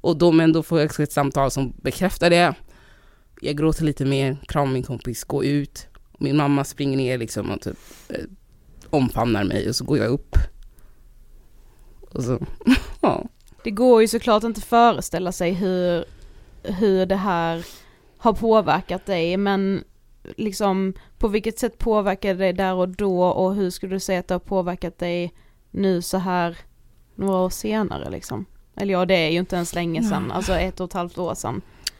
Och 0.00 0.16
då, 0.16 0.32
men 0.32 0.52
då 0.52 0.62
får 0.62 0.78
jag 0.78 0.86
också 0.86 1.02
ett 1.02 1.12
samtal 1.12 1.50
som 1.50 1.74
bekräftar 1.82 2.30
det. 2.30 2.54
Jag 3.40 3.56
gråter 3.56 3.84
lite 3.84 4.04
mer, 4.04 4.36
kramar 4.48 4.72
min 4.72 4.82
kompis, 4.82 5.24
går 5.24 5.44
ut. 5.44 5.86
Min 6.18 6.36
mamma 6.36 6.64
springer 6.64 6.96
ner 6.96 7.18
liksom 7.18 7.50
och 7.50 7.60
typ 7.60 7.78
eh, 8.08 8.24
omfamnar 8.90 9.44
mig 9.44 9.68
och 9.68 9.76
så 9.76 9.84
går 9.84 9.98
jag 9.98 10.08
upp. 10.08 10.36
Och 12.10 12.24
så, 12.24 12.46
ja. 13.00 13.26
Det 13.64 13.70
går 13.70 14.00
ju 14.00 14.08
såklart 14.08 14.44
inte 14.44 14.60
föreställa 14.60 15.32
sig 15.32 15.52
hur, 15.52 16.04
hur 16.62 17.06
det 17.06 17.16
här 17.16 17.66
har 18.18 18.32
påverkat 18.32 19.06
dig 19.06 19.36
men 19.36 19.84
liksom 20.36 20.94
på 21.18 21.28
vilket 21.28 21.58
sätt 21.58 21.78
påverkade 21.78 22.34
det 22.34 22.38
dig 22.38 22.52
där 22.52 22.74
och 22.74 22.88
då 22.88 23.22
och 23.24 23.54
hur 23.54 23.70
skulle 23.70 23.94
du 23.94 24.00
säga 24.00 24.20
att 24.20 24.28
det 24.28 24.34
har 24.34 24.38
påverkat 24.38 24.98
dig 24.98 25.34
nu 25.70 26.02
så 26.02 26.18
här 26.18 26.58
några 27.14 27.38
år 27.38 27.50
senare 27.50 28.10
liksom? 28.10 28.44
Eller 28.76 28.92
ja, 28.92 29.04
det 29.04 29.14
är 29.14 29.30
ju 29.30 29.38
inte 29.38 29.56
ens 29.56 29.74
länge 29.74 30.02
sedan, 30.02 30.32
alltså 30.32 30.52
ett 30.52 30.80
och 30.80 30.86
ett 30.86 30.92
halvt 30.92 31.18
år 31.18 31.34
sedan. 31.34 31.62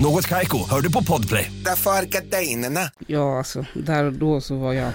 Något 0.00 0.26
kajko, 0.26 0.58
hör 0.70 0.80
du 0.80 0.92
på 0.92 1.04
podplay. 1.04 1.52
Därför 1.64 1.90
är 1.90 2.06
gardinerna. 2.06 2.80
Ja, 3.06 3.38
alltså 3.38 3.64
där 3.74 4.04
och 4.04 4.12
då 4.12 4.40
så 4.40 4.56
var 4.56 4.72
jag 4.72 4.92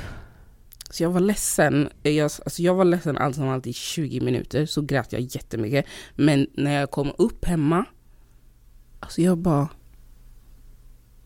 så 0.89 1.03
jag 1.03 1.09
var 1.09 1.19
ledsen, 1.19 1.89
jag, 2.03 2.23
alltså 2.23 2.61
jag 2.61 2.75
var 2.75 2.85
ledsen 2.85 3.17
allt 3.17 3.35
som 3.35 3.49
allt 3.49 3.67
i 3.67 3.73
20 3.73 4.21
minuter, 4.21 4.65
så 4.65 4.81
grät 4.81 5.13
jag 5.13 5.21
jättemycket. 5.21 5.85
Men 6.15 6.47
när 6.53 6.79
jag 6.79 6.91
kom 6.91 7.13
upp 7.17 7.45
hemma, 7.45 7.85
alltså 8.99 9.21
jag 9.21 9.37
bara... 9.37 9.67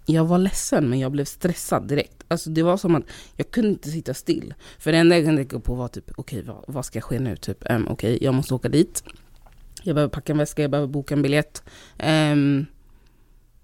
Jag 0.05 0.25
var 0.25 0.37
ledsen 0.37 0.89
men 0.89 0.99
jag 0.99 1.11
blev 1.11 1.25
stressad 1.25 1.87
direkt. 1.87 2.23
Alltså 2.27 2.49
det 2.49 2.63
var 2.63 2.77
som 2.77 2.95
att 2.95 3.03
jag 3.35 3.51
kunde 3.51 3.69
inte 3.69 3.91
sitta 3.91 4.13
still. 4.13 4.53
För 4.79 4.91
det 4.91 4.97
enda 4.97 5.15
jag 5.15 5.25
kunde 5.25 5.41
tänka 5.41 5.59
på 5.59 5.75
var 5.75 5.87
typ, 5.87 6.11
okej 6.15 6.39
okay, 6.39 6.53
vad, 6.53 6.63
vad, 6.67 6.85
ska 6.85 7.01
ske 7.01 7.19
nu? 7.19 7.35
Typ, 7.35 7.63
um, 7.69 7.87
okej 7.87 8.15
okay, 8.15 8.25
jag 8.25 8.33
måste 8.33 8.53
åka 8.53 8.69
dit. 8.69 9.03
Jag 9.83 9.95
behöver 9.95 10.13
packa 10.13 10.33
en 10.33 10.37
väska, 10.37 10.61
jag 10.61 10.71
behöver 10.71 10.87
boka 10.87 11.13
en 11.13 11.21
biljett. 11.21 11.63
Um, 12.03 12.65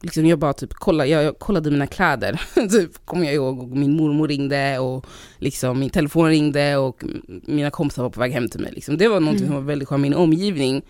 liksom 0.03 0.25
jag 0.25 0.39
bara 0.39 0.53
typ 0.53 0.73
kollade, 0.73 1.09
jag, 1.09 1.23
jag 1.23 1.39
kollade 1.39 1.71
mina 1.71 1.87
kläder, 1.87 2.41
typ 2.69 3.05
kommer 3.05 3.25
jag 3.25 3.33
ihåg, 3.33 3.59
och 3.59 3.69
min 3.69 3.97
mormor 3.97 4.27
ringde 4.27 4.79
och 4.79 5.05
liksom 5.37 5.79
min 5.79 5.89
telefon 5.89 6.29
ringde 6.29 6.77
och 6.77 7.03
mina 7.27 7.69
kompisar 7.69 8.03
var 8.03 8.09
på 8.09 8.19
väg 8.19 8.31
hem 8.31 8.49
till 8.49 8.59
mig. 8.59 8.71
Liksom. 8.71 8.97
Det 8.97 9.07
var 9.07 9.19
något 9.19 9.35
mm. 9.35 9.45
som 9.45 9.55
var 9.55 9.61
väldigt 9.61 9.87
skönt, 9.87 10.01
min 10.01 10.13
omgivning, 10.13 10.81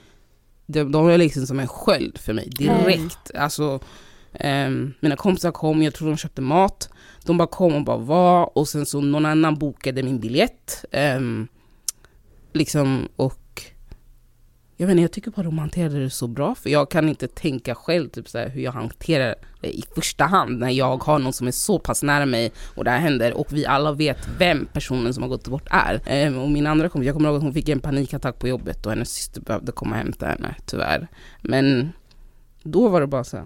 de, 0.65 0.91
de 0.91 1.05
var 1.05 1.17
liksom 1.17 1.47
som 1.47 1.59
en 1.59 1.67
sköld 1.67 2.17
för 2.17 2.33
mig 2.33 2.49
direkt. 2.57 3.31
Mm. 3.33 3.43
Alltså, 3.43 3.79
um, 4.39 4.93
mina 4.99 5.15
kompisar 5.15 5.51
kom, 5.51 5.83
jag 5.83 5.93
tror 5.93 6.07
de 6.07 6.17
köpte 6.17 6.41
mat, 6.41 6.89
de 7.25 7.37
bara 7.37 7.47
kom 7.47 7.75
och 7.75 7.83
bara 7.83 7.97
var 7.97 8.57
och 8.57 8.67
sen 8.67 8.85
så 8.85 9.01
någon 9.01 9.25
annan 9.25 9.55
bokade 9.55 10.03
min 10.03 10.19
biljett. 10.19 10.85
Um, 11.17 11.47
liksom 12.53 13.09
och 13.15 13.42
jag 14.83 14.87
vet 14.87 14.91
inte, 14.91 15.01
jag 15.01 15.11
tycker 15.11 15.31
bara 15.31 15.43
de 15.43 15.59
hanterade 15.59 15.99
det 15.99 16.09
så 16.09 16.27
bra 16.27 16.55
för 16.55 16.69
jag 16.69 16.91
kan 16.91 17.09
inte 17.09 17.27
tänka 17.27 17.75
själv 17.75 18.09
typ 18.09 18.29
så 18.29 18.37
här, 18.37 18.49
hur 18.49 18.61
jag 18.61 18.71
hanterar 18.71 19.35
det 19.61 19.77
i 19.77 19.83
första 19.95 20.25
hand 20.25 20.59
när 20.59 20.69
jag 20.69 21.03
har 21.03 21.19
någon 21.19 21.33
som 21.33 21.47
är 21.47 21.51
så 21.51 21.79
pass 21.79 22.03
nära 22.03 22.25
mig 22.25 22.51
och 22.75 22.83
det 22.83 22.91
här 22.91 22.99
händer 22.99 23.33
och 23.33 23.47
vi 23.49 23.65
alla 23.65 23.91
vet 23.91 24.27
vem 24.39 24.65
personen 24.73 25.13
som 25.13 25.23
har 25.23 25.29
gått 25.29 25.47
bort 25.47 25.67
är. 25.71 26.01
Ehm, 26.05 26.37
och 26.37 26.51
min 26.51 26.67
andra 26.67 26.89
kompis, 26.89 27.05
jag 27.05 27.15
kommer 27.15 27.29
ihåg 27.29 27.37
att 27.37 27.43
hon 27.43 27.53
fick 27.53 27.69
en 27.69 27.79
panikattack 27.79 28.39
på 28.39 28.47
jobbet 28.47 28.85
och 28.85 28.91
hennes 28.91 29.13
syster 29.13 29.41
behövde 29.41 29.71
komma 29.71 29.91
och 29.91 29.97
hämta 29.97 30.25
henne 30.25 30.55
tyvärr. 30.65 31.07
Men 31.41 31.89
då 32.63 32.87
var 32.87 33.01
det 33.01 33.07
bara 33.07 33.23
så 33.23 33.37
här, 33.37 33.45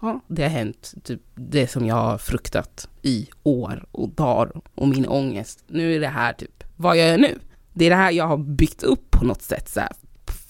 ja 0.00 0.20
det 0.28 0.42
har 0.42 0.50
hänt, 0.50 0.94
typ 1.04 1.20
det 1.34 1.66
som 1.66 1.86
jag 1.86 1.94
har 1.94 2.18
fruktat 2.18 2.88
i 3.02 3.28
år 3.42 3.84
och 3.92 4.08
dagar 4.08 4.52
och 4.74 4.88
min 4.88 5.06
ångest. 5.06 5.64
Nu 5.66 5.96
är 5.96 6.00
det 6.00 6.08
här 6.08 6.32
typ, 6.32 6.64
vad 6.76 6.96
gör 6.96 7.06
jag 7.06 7.20
nu? 7.20 7.38
Det 7.72 7.84
är 7.84 7.90
det 7.90 7.96
här 7.96 8.10
jag 8.10 8.26
har 8.26 8.36
byggt 8.36 8.82
upp 8.82 9.10
på 9.10 9.24
något 9.24 9.42
sätt 9.42 9.68
så 9.68 9.80
här, 9.80 9.92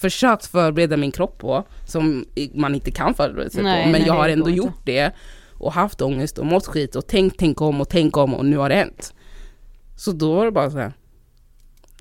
försökt 0.02 0.46
förbereda 0.46 0.96
min 0.96 1.12
kropp 1.12 1.38
på, 1.38 1.64
som 1.84 2.24
man 2.54 2.74
inte 2.74 2.90
kan 2.90 3.14
förbereda 3.14 3.50
sig 3.50 3.62
nej, 3.62 3.84
på, 3.84 3.90
men 3.90 4.00
nej, 4.00 4.08
jag 4.08 4.14
har 4.14 4.28
ändå 4.28 4.50
gjort 4.50 4.66
inte. 4.66 4.92
det 4.92 5.12
och 5.52 5.72
haft 5.72 6.02
ångest 6.02 6.38
och 6.38 6.46
mått 6.46 6.66
skit 6.66 6.96
och 6.96 7.06
tänkt, 7.06 7.36
tänk 7.38 7.60
om 7.60 7.80
och 7.80 7.88
tänk 7.88 8.16
om 8.16 8.34
och 8.34 8.46
nu 8.46 8.56
har 8.56 8.68
det 8.68 8.74
hänt. 8.74 9.14
Så 9.96 10.12
då 10.12 10.34
var 10.34 10.44
det 10.44 10.50
bara 10.50 10.70
så 10.70 10.78
här, 10.78 10.92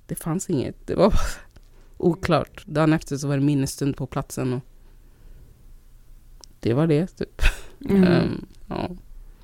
det 0.07 0.15
fanns 0.15 0.49
inget, 0.49 0.87
det 0.87 0.95
var 0.95 1.09
bara 1.09 1.19
oklart. 1.97 2.65
Dagen 2.65 2.93
efter 2.93 3.17
så 3.17 3.27
var 3.27 3.35
det 3.35 3.43
minnesstund 3.43 3.97
på 3.97 4.05
platsen 4.05 4.53
och 4.53 4.61
det 6.59 6.73
var 6.73 6.87
det 6.87 7.07
typ. 7.07 7.41
Mm. 7.89 8.03
um, 8.03 8.45
ja. 8.67 8.89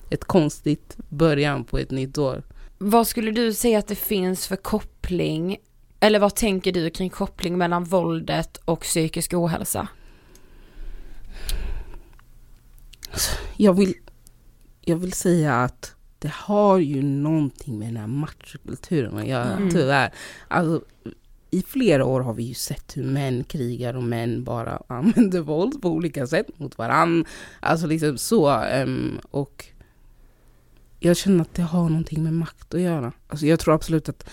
Ett 0.09 0.25
konstigt 0.25 0.97
början 1.09 1.63
på 1.63 1.77
ett 1.77 1.91
nytt 1.91 2.17
år. 2.17 2.43
Vad 2.77 3.07
skulle 3.07 3.31
du 3.31 3.53
säga 3.53 3.79
att 3.79 3.87
det 3.87 3.95
finns 3.95 4.47
för 4.47 4.55
koppling 4.55 5.57
eller 5.99 6.19
vad 6.19 6.35
tänker 6.35 6.71
du 6.71 6.89
kring 6.89 7.09
koppling 7.09 7.57
mellan 7.57 7.83
våldet 7.83 8.57
och 8.65 8.81
psykisk 8.81 9.33
ohälsa? 9.33 9.87
Jag 13.57 13.73
vill, 13.73 13.93
jag 14.81 14.97
vill 14.97 15.13
säga 15.13 15.55
att 15.55 15.95
det 16.19 16.31
har 16.33 16.77
ju 16.77 17.03
någonting 17.03 17.79
med 17.79 17.87
den 17.87 17.97
här 17.97 18.07
machokulturen 18.07 19.17
att 19.17 19.27
göra, 19.27 19.51
mm. 19.51 19.69
tyvärr. 19.69 20.13
Alltså, 20.47 20.85
I 21.49 21.61
flera 21.61 22.05
år 22.05 22.21
har 22.21 22.33
vi 22.33 22.43
ju 22.43 22.53
sett 22.53 22.97
hur 22.97 23.03
män 23.03 23.43
krigar 23.43 23.93
och 23.93 24.03
män 24.03 24.43
bara 24.43 24.81
använder 24.87 25.41
våld 25.41 25.81
på 25.81 25.89
olika 25.89 26.27
sätt 26.27 26.59
mot 26.59 26.77
varandra. 26.77 27.29
Alltså 27.59 27.87
liksom 27.87 28.17
så. 28.17 28.63
Um, 28.63 29.19
och 29.31 29.65
jag 30.99 31.17
känner 31.17 31.41
att 31.41 31.53
det 31.53 31.61
har 31.61 31.89
någonting 31.89 32.23
med 32.23 32.33
makt 32.33 32.73
att 32.73 32.81
göra. 32.81 33.11
Alltså 33.27 33.45
jag 33.45 33.59
tror 33.59 33.73
absolut 33.73 34.09
att 34.09 34.29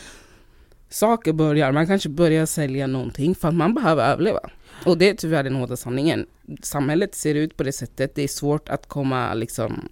saker 0.95 1.33
börjar, 1.33 1.73
man 1.73 1.87
kanske 1.87 2.09
börjar 2.09 2.47
sälja 2.47 2.87
någonting 2.87 3.35
för 3.35 3.49
att 3.49 3.55
man 3.55 3.75
behöver 3.75 4.13
överleva. 4.13 4.41
Och 4.87 4.99
det 4.99 5.09
är 5.09 5.15
tyvärr 5.15 5.43
den 5.43 5.55
hårda 5.55 5.77
sanningen. 5.77 6.27
Samhället 6.63 7.15
ser 7.15 7.35
ut 7.35 7.57
på 7.57 7.63
det 7.63 7.73
sättet, 7.73 8.15
det 8.15 8.23
är 8.23 8.29
svårt 8.29 8.69
att 8.69 8.89
komma 8.89 9.35
liksom, 9.35 9.89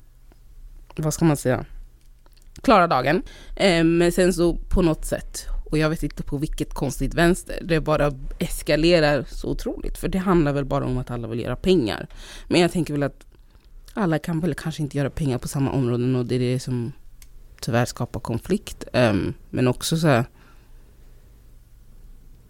vad 0.97 1.15
ska 1.15 1.25
man 1.25 1.37
säga, 1.37 1.65
klara 2.63 2.87
dagen. 2.87 3.23
Eh, 3.57 3.85
men 3.85 4.13
sen 4.13 4.33
så 4.33 4.57
på 4.57 4.83
något 4.83 5.05
sätt, 5.05 5.47
och 5.71 5.79
jag 5.79 5.91
vet 5.91 6.03
inte 6.03 6.23
på 6.23 6.37
vilket 6.37 6.75
konstigt 6.75 7.15
vänster, 7.15 7.59
det 7.63 7.81
bara 7.81 8.13
eskalerar 8.39 9.25
så 9.29 9.49
otroligt. 9.49 9.99
För 9.99 10.09
det 10.09 10.19
handlar 10.19 10.53
väl 10.53 10.65
bara 10.65 10.85
om 10.85 10.99
att 10.99 11.11
alla 11.11 11.29
vill 11.29 11.41
göra 11.41 11.57
pengar. 11.57 12.07
Men 12.49 12.61
jag 12.61 12.73
tänker 12.73 12.95
väl 12.95 13.03
att 13.03 13.27
alla 13.95 14.19
kan 14.19 14.41
väl 14.41 14.55
kanske 14.55 14.83
inte 14.83 14.99
göra 14.99 15.11
pengar 15.11 15.39
på 15.39 15.49
samma 15.49 15.71
områden 15.71 16.17
och 16.17 16.27
det 16.27 16.35
är 16.35 16.39
det 16.39 16.61
som 16.61 16.93
tyvärr 17.61 17.85
skapar 17.85 18.21
konflikt. 18.21 18.85
Ehm, 18.93 19.35
men 19.51 19.69
också 19.69 19.97
så 19.97 20.07
här, 20.07 20.25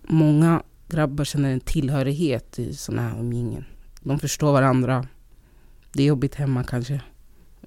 många 0.03 0.63
grabbar 0.89 1.25
känner 1.25 1.53
en 1.53 1.61
tillhörighet 1.61 2.59
i 2.59 2.75
sådana 2.75 3.03
här 3.09 3.21
umgängen. 3.21 3.65
De 4.01 4.19
förstår 4.19 4.53
varandra. 4.53 5.07
Det 5.93 6.03
är 6.03 6.07
jobbigt 6.07 6.35
hemma 6.35 6.65
kanske. 6.65 7.01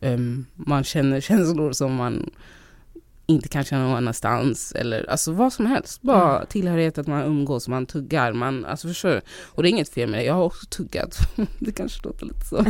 Um, 0.02 0.46
man 0.56 0.84
känner 0.84 1.22
känslor 1.22 1.72
som 1.72 1.96
man 1.96 2.30
inte 3.28 3.48
kan 3.48 3.64
känna 3.64 3.84
någon 3.84 3.98
annanstans. 3.98 4.72
Eller 4.72 5.10
alltså 5.10 5.32
vad 5.32 5.54
som 5.54 5.66
helst. 5.66 6.02
Bara 6.02 6.36
mm. 6.36 6.48
tillhörighet 6.48 6.98
att 6.98 7.08
man 7.08 7.24
umgås, 7.24 7.68
man 7.68 7.86
tuggar. 7.86 8.34
Man, 8.34 8.66
alltså 8.66 8.88
förstår 8.88 9.22
Och 9.46 9.64
det 9.64 9.70
är 9.70 9.72
inget 9.72 9.90
fel 9.90 10.10
med 10.10 10.20
det. 10.20 10.24
Jag 10.24 10.34
har 10.34 10.44
också 10.44 10.66
tuggat. 10.66 11.18
det 11.60 11.72
kanske 11.72 12.08
låter 12.08 12.26
lite 12.26 12.46
så. 12.46 12.56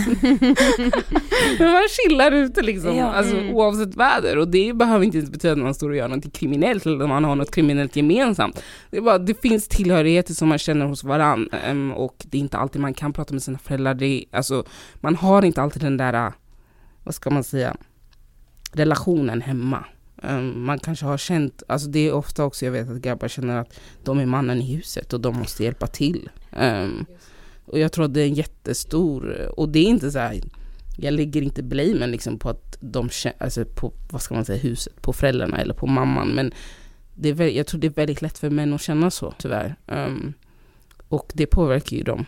Men 1.59 1.71
man 1.71 1.83
chillar 1.89 2.31
ute 2.31 2.61
liksom. 2.61 2.95
Ja. 2.95 3.05
Alltså, 3.05 3.37
mm. 3.37 3.55
Oavsett 3.55 3.95
väder. 3.95 4.37
Och 4.37 4.47
det 4.47 4.73
behöver 4.73 5.05
inte 5.05 5.17
ens 5.17 5.31
betyda 5.31 5.51
att 5.51 5.59
man 5.59 5.73
står 5.73 5.89
och 5.89 5.95
gör 5.95 6.07
något 6.07 6.33
kriminellt 6.33 6.85
eller 6.85 7.03
att 7.03 7.09
man 7.09 7.23
har 7.23 7.35
något 7.35 7.51
kriminellt 7.51 7.95
gemensamt. 7.95 8.63
Det, 8.89 8.97
är 8.97 9.01
bara, 9.01 9.17
det 9.17 9.41
finns 9.41 9.67
tillhörigheter 9.67 10.33
som 10.33 10.49
man 10.49 10.57
känner 10.57 10.85
hos 10.85 11.03
varandra. 11.03 11.57
Um, 11.71 11.91
och 11.91 12.15
det 12.25 12.37
är 12.37 12.41
inte 12.41 12.57
alltid 12.57 12.81
man 12.81 12.93
kan 12.93 13.13
prata 13.13 13.33
med 13.33 13.43
sina 13.43 13.57
föräldrar. 13.57 13.93
Det 13.93 14.05
är, 14.05 14.23
alltså, 14.31 14.63
man 14.95 15.15
har 15.15 15.45
inte 15.45 15.61
alltid 15.61 15.81
den 15.81 15.97
där, 15.97 16.33
vad 17.03 17.15
ska 17.15 17.29
man 17.29 17.43
säga, 17.43 17.75
relationen 18.71 19.41
hemma. 19.41 19.85
Um, 20.29 20.65
man 20.65 20.79
kanske 20.79 21.05
har 21.05 21.17
känt, 21.17 21.63
alltså 21.67 21.87
det 21.87 22.07
är 22.07 22.13
ofta 22.13 22.43
också 22.43 22.65
jag 22.65 22.71
vet 22.71 22.89
att 22.89 23.01
grabbar 23.01 23.27
känner 23.27 23.57
att 23.57 23.79
de 24.03 24.19
är 24.19 24.25
mannen 24.25 24.61
i 24.61 24.75
huset 24.75 25.13
och 25.13 25.21
de 25.21 25.35
måste 25.35 25.63
hjälpa 25.63 25.87
till. 25.87 26.29
Um, 26.59 27.05
och 27.65 27.79
jag 27.79 27.91
tror 27.91 28.05
att 28.05 28.13
det 28.13 28.21
är 28.21 28.25
en 28.25 28.33
jättestor, 28.33 29.51
och 29.59 29.69
det 29.69 29.79
är 29.79 29.87
inte 29.87 30.11
så 30.11 30.19
här, 30.19 30.41
jag 30.97 31.13
lägger 31.13 31.41
inte 31.41 31.63
blamen 31.63 32.11
liksom 32.11 32.39
på 32.39 32.49
att 32.49 32.77
de 32.79 33.09
alltså 33.37 33.65
på, 33.65 33.93
vad 34.11 34.21
ska 34.21 34.35
man 34.35 34.45
säga, 34.45 34.59
huset, 34.59 35.01
på 35.01 35.13
föräldrarna 35.13 35.57
eller 35.57 35.73
på 35.73 35.87
mamman. 35.87 36.27
Men 36.27 36.51
det 37.13 37.29
är, 37.29 37.41
jag 37.41 37.67
tror 37.67 37.81
det 37.81 37.87
är 37.87 37.91
väldigt 37.91 38.21
lätt 38.21 38.37
för 38.37 38.49
män 38.49 38.73
att 38.73 38.81
känna 38.81 39.11
så 39.11 39.33
tyvärr. 39.37 39.75
Um, 39.87 40.33
och 41.07 41.31
det 41.33 41.45
påverkar 41.45 41.97
ju 41.97 42.03
dem 42.03 42.25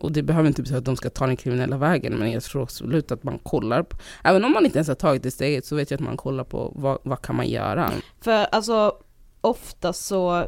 och 0.00 0.12
det 0.12 0.22
behöver 0.22 0.48
inte 0.48 0.62
betyda 0.62 0.78
att 0.78 0.84
de 0.84 0.96
ska 0.96 1.10
ta 1.10 1.26
den 1.26 1.36
kriminella 1.36 1.76
vägen, 1.76 2.14
men 2.18 2.32
jag 2.32 2.42
tror 2.42 2.62
absolut 2.62 3.12
att 3.12 3.22
man 3.22 3.38
kollar, 3.38 3.82
på, 3.82 3.96
även 4.24 4.44
om 4.44 4.52
man 4.52 4.64
inte 4.64 4.78
ens 4.78 4.88
har 4.88 4.94
tagit 4.94 5.22
det 5.22 5.30
steget 5.30 5.66
så 5.66 5.76
vet 5.76 5.90
jag 5.90 5.98
att 5.98 6.04
man 6.04 6.16
kollar 6.16 6.44
på 6.44 6.72
vad, 6.74 6.98
vad 7.02 7.22
kan 7.22 7.36
man 7.36 7.48
göra. 7.48 7.90
För 8.20 8.44
alltså 8.44 8.96
ofta 9.40 9.92
så 9.92 10.44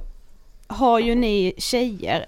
har 0.66 1.00
ju 1.00 1.14
ni 1.14 1.54
tjejer 1.58 2.26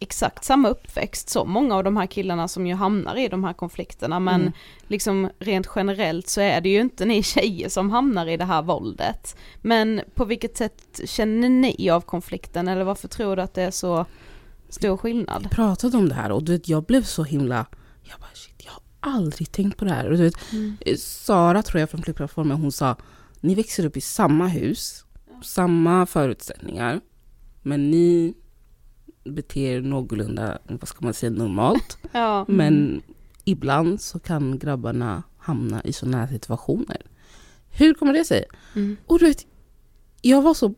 exakt 0.00 0.44
samma 0.44 0.68
uppväxt 0.68 1.28
som 1.28 1.50
många 1.50 1.76
av 1.76 1.84
de 1.84 1.96
här 1.96 2.06
killarna 2.06 2.48
som 2.48 2.66
ju 2.66 2.74
hamnar 2.74 3.16
i 3.16 3.28
de 3.28 3.44
här 3.44 3.52
konflikterna 3.52 4.20
men 4.20 4.40
mm. 4.40 4.52
liksom 4.86 5.30
rent 5.38 5.68
generellt 5.76 6.28
så 6.28 6.40
är 6.40 6.60
det 6.60 6.68
ju 6.68 6.80
inte 6.80 7.04
ni 7.04 7.22
tjejer 7.22 7.68
som 7.68 7.90
hamnar 7.90 8.26
i 8.26 8.36
det 8.36 8.44
här 8.44 8.62
våldet. 8.62 9.36
Men 9.62 10.00
på 10.14 10.24
vilket 10.24 10.56
sätt 10.56 11.00
känner 11.04 11.48
ni 11.48 11.90
av 11.90 12.00
konflikten 12.00 12.68
eller 12.68 12.84
varför 12.84 13.08
tror 13.08 13.36
du 13.36 13.42
att 13.42 13.54
det 13.54 13.62
är 13.62 13.70
så 13.70 14.06
stor 14.68 14.96
skillnad. 14.96 15.42
Vi 15.42 15.48
pratade 15.48 15.96
om 15.96 16.08
det 16.08 16.14
här 16.14 16.32
och 16.32 16.44
du 16.44 16.52
vet, 16.52 16.68
jag 16.68 16.84
blev 16.84 17.02
så 17.02 17.24
himla, 17.24 17.66
jag 18.02 18.20
bara 18.20 18.34
shit, 18.34 18.62
jag 18.64 18.72
har 18.72 18.82
aldrig 19.16 19.52
tänkt 19.52 19.76
på 19.76 19.84
det 19.84 19.92
här. 19.92 20.10
Och 20.10 20.16
du 20.16 20.22
vet, 20.22 20.52
mm. 20.52 20.76
Sara 20.98 21.62
tror 21.62 21.80
jag 21.80 21.90
från 21.90 22.02
Flickplattformen, 22.02 22.60
hon 22.60 22.72
sa, 22.72 22.96
ni 23.40 23.54
växer 23.54 23.86
upp 23.86 23.96
i 23.96 24.00
samma 24.00 24.46
hus, 24.48 25.04
samma 25.42 26.06
förutsättningar, 26.06 27.00
men 27.62 27.90
ni 27.90 28.34
beter 29.24 29.60
er 29.60 29.80
någorlunda, 29.80 30.58
vad 30.68 30.88
ska 30.88 31.04
man 31.04 31.14
säga, 31.14 31.30
normalt. 31.30 31.98
ja. 32.12 32.44
Men 32.48 33.02
ibland 33.44 34.00
så 34.00 34.18
kan 34.18 34.58
grabbarna 34.58 35.22
hamna 35.38 35.82
i 35.82 35.92
sådana 35.92 36.18
här 36.18 36.26
situationer. 36.26 37.02
Hur 37.70 37.94
kommer 37.94 38.12
det 38.12 38.24
sig? 38.24 38.44
Mm. 38.74 38.96
Och 39.06 39.18
du 39.18 39.26
vet, 39.26 39.46
jag 40.22 40.42
var 40.42 40.54
så 40.54 40.74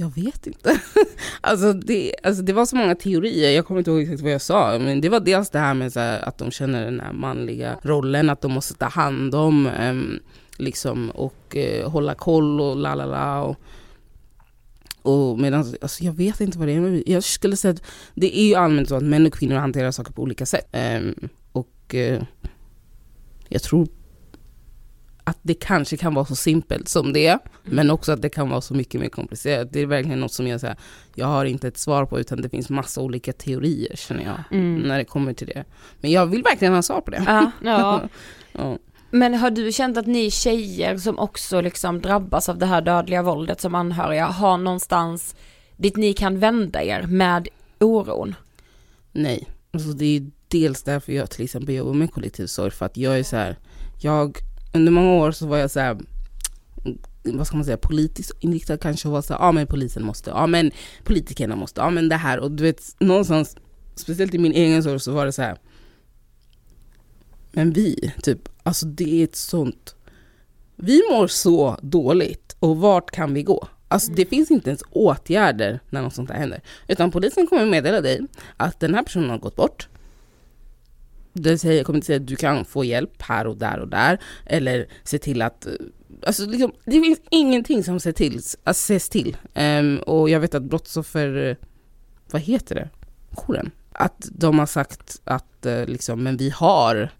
jag 0.00 0.14
vet 0.14 0.46
inte. 0.46 0.80
alltså, 1.40 1.72
det, 1.72 2.14
alltså 2.22 2.42
det 2.42 2.52
var 2.52 2.66
så 2.66 2.76
många 2.76 2.94
teorier, 2.94 3.50
jag 3.50 3.66
kommer 3.66 3.78
inte 3.78 3.90
ihåg 3.90 4.02
exakt 4.02 4.20
vad 4.20 4.32
jag 4.32 4.42
sa. 4.42 4.78
Men 4.78 5.00
det 5.00 5.08
var 5.08 5.20
dels 5.20 5.50
det 5.50 5.58
här 5.58 5.74
med 5.74 5.92
här, 5.94 6.28
att 6.28 6.38
de 6.38 6.50
känner 6.50 6.84
den 6.84 7.00
här 7.00 7.12
manliga 7.12 7.78
rollen, 7.82 8.30
att 8.30 8.40
de 8.40 8.52
måste 8.52 8.74
ta 8.74 8.86
hand 8.86 9.34
om 9.34 9.66
um, 9.66 10.20
liksom, 10.56 11.10
och 11.10 11.56
uh, 11.56 11.88
hålla 11.88 12.14
koll 12.14 12.60
och 12.60 12.76
la 12.76 12.94
la 12.94 13.06
la. 13.06 13.42
Och, 13.42 13.56
och 15.02 15.38
medan, 15.38 15.74
alltså 15.80 16.04
jag 16.04 16.12
vet 16.12 16.40
inte 16.40 16.58
vad 16.58 16.68
det 16.68 16.74
är, 16.74 17.10
jag 17.10 17.24
skulle 17.24 17.56
säga 17.56 17.74
att 17.74 17.82
det 18.14 18.38
är 18.38 18.44
ju 18.44 18.54
allmänt 18.54 18.88
så 18.88 18.96
att 18.96 19.02
män 19.02 19.26
och 19.26 19.34
kvinnor 19.34 19.56
hanterar 19.56 19.90
saker 19.90 20.12
på 20.12 20.22
olika 20.22 20.46
sätt. 20.46 20.68
Um, 20.72 21.28
och 21.52 21.94
uh, 21.94 22.22
jag 23.48 23.62
tror 23.62 23.88
att 25.30 25.38
det 25.42 25.54
kanske 25.54 25.96
kan 25.96 26.14
vara 26.14 26.24
så 26.24 26.36
simpelt 26.36 26.88
som 26.88 27.12
det 27.12 27.26
är, 27.26 27.32
mm. 27.32 27.76
men 27.76 27.90
också 27.90 28.12
att 28.12 28.22
det 28.22 28.28
kan 28.28 28.50
vara 28.50 28.60
så 28.60 28.74
mycket 28.74 29.00
mer 29.00 29.08
komplicerat. 29.08 29.72
Det 29.72 29.80
är 29.80 29.86
verkligen 29.86 30.20
något 30.20 30.32
som 30.32 30.46
jag 30.46 30.60
säger, 30.60 30.76
jag 31.14 31.26
har 31.26 31.44
inte 31.44 31.68
ett 31.68 31.78
svar 31.78 32.06
på, 32.06 32.20
utan 32.20 32.42
det 32.42 32.48
finns 32.48 32.70
massa 32.70 33.00
olika 33.00 33.32
teorier 33.32 33.96
känner 33.96 34.24
jag, 34.24 34.58
mm. 34.58 34.80
när 34.80 34.98
det 34.98 35.04
kommer 35.04 35.32
till 35.32 35.46
det. 35.46 35.64
Men 36.00 36.10
jag 36.10 36.26
vill 36.26 36.42
verkligen 36.42 36.74
ha 36.74 36.82
svar 36.82 37.00
på 37.00 37.10
det. 37.10 37.24
Ja, 37.26 37.50
ja. 37.62 38.02
ja. 38.52 38.78
Men 39.10 39.34
har 39.34 39.50
du 39.50 39.72
känt 39.72 39.96
att 39.96 40.06
ni 40.06 40.30
tjejer 40.30 40.96
som 40.96 41.18
också 41.18 41.60
liksom 41.60 42.00
drabbas 42.00 42.48
av 42.48 42.58
det 42.58 42.66
här 42.66 42.82
dödliga 42.82 43.22
våldet 43.22 43.60
som 43.60 43.74
anhöriga 43.74 44.26
har 44.26 44.58
någonstans 44.58 45.34
dit 45.76 45.96
ni 45.96 46.12
kan 46.12 46.38
vända 46.38 46.82
er 46.82 47.02
med 47.02 47.48
oron? 47.80 48.34
Nej, 49.12 49.48
alltså 49.72 49.88
det 49.88 50.16
är 50.16 50.30
dels 50.48 50.82
därför 50.82 51.12
jag 51.12 51.30
till 51.30 51.44
exempel 51.44 51.74
jobbar 51.74 51.94
med 51.94 52.12
kollektivsorg 52.12 52.70
för 52.70 52.86
att 52.86 52.96
jag 52.96 53.18
är 53.18 53.22
så 53.22 53.36
här, 53.36 53.56
jag, 54.02 54.36
under 54.72 54.92
många 54.92 55.12
år 55.12 55.30
så 55.30 55.46
var 55.46 55.58
jag 55.58 55.70
så 55.70 55.80
här, 55.80 55.98
vad 57.22 57.46
ska 57.46 57.56
man 57.56 57.64
säga, 57.64 57.76
politiskt 57.76 58.32
inriktad 58.40 58.76
kanske 58.76 59.08
och 59.08 59.12
var 59.12 59.22
så 59.22 59.36
ja 59.38 59.52
men 59.52 59.66
polisen 59.66 60.04
måste, 60.04 60.30
ja 60.30 60.46
men 60.46 60.70
politikerna 61.04 61.56
måste, 61.56 61.80
ja 61.80 61.90
men 61.90 62.08
det 62.08 62.16
här 62.16 62.38
och 62.38 62.50
du 62.50 62.62
vet 62.62 62.82
någonstans, 62.98 63.56
speciellt 63.94 64.34
i 64.34 64.38
min 64.38 64.52
egen 64.52 64.82
sorg 64.82 65.00
så 65.00 65.12
var 65.12 65.26
det 65.26 65.32
så 65.32 65.42
här, 65.42 65.58
men 67.52 67.72
vi, 67.72 68.12
typ, 68.22 68.48
alltså 68.62 68.86
det 68.86 69.20
är 69.20 69.24
ett 69.24 69.36
sånt, 69.36 69.94
vi 70.76 71.02
mår 71.10 71.26
så 71.26 71.78
dåligt 71.82 72.56
och 72.58 72.76
vart 72.76 73.10
kan 73.10 73.34
vi 73.34 73.42
gå? 73.42 73.68
Alltså 73.88 74.12
det 74.12 74.26
finns 74.26 74.50
inte 74.50 74.70
ens 74.70 74.82
åtgärder 74.90 75.80
när 75.90 76.02
något 76.02 76.14
sånt 76.14 76.30
här 76.30 76.38
händer. 76.38 76.60
Utan 76.88 77.10
polisen 77.10 77.46
kommer 77.46 77.66
meddela 77.66 78.00
dig 78.00 78.20
att 78.56 78.80
den 78.80 78.94
här 78.94 79.02
personen 79.02 79.30
har 79.30 79.38
gått 79.38 79.56
bort. 79.56 79.88
Det 81.32 81.58
säger, 81.58 81.84
kommer 81.84 81.96
inte 81.96 82.06
säga 82.06 82.20
att 82.20 82.26
du 82.26 82.36
kan 82.36 82.64
få 82.64 82.84
hjälp 82.84 83.22
här 83.22 83.46
och 83.46 83.56
där 83.56 83.78
och 83.78 83.88
där. 83.88 84.18
Eller 84.46 84.86
se 85.04 85.18
till 85.18 85.42
att... 85.42 85.66
Eh, 85.66 85.72
alltså 86.26 86.46
liksom, 86.46 86.72
det 86.84 87.00
finns 87.00 87.20
ingenting 87.30 87.84
som 87.84 87.96
ses 87.96 88.14
till. 88.14 88.34
Alltså 88.34 88.92
ses 88.92 89.08
till. 89.08 89.36
Um, 89.54 89.98
och 89.98 90.30
jag 90.30 90.40
vet 90.40 90.54
att 90.54 90.62
brottsoffer... 90.62 91.36
Eh, 91.36 91.56
vad 92.30 92.42
heter 92.42 92.74
det? 92.74 92.88
Jouren. 93.30 93.70
Att 93.92 94.28
de 94.32 94.58
har 94.58 94.66
sagt 94.66 95.20
att 95.24 95.66
eh, 95.66 95.86
liksom, 95.86 96.22
men 96.22 96.36
vi 96.36 96.50
har 96.50 97.10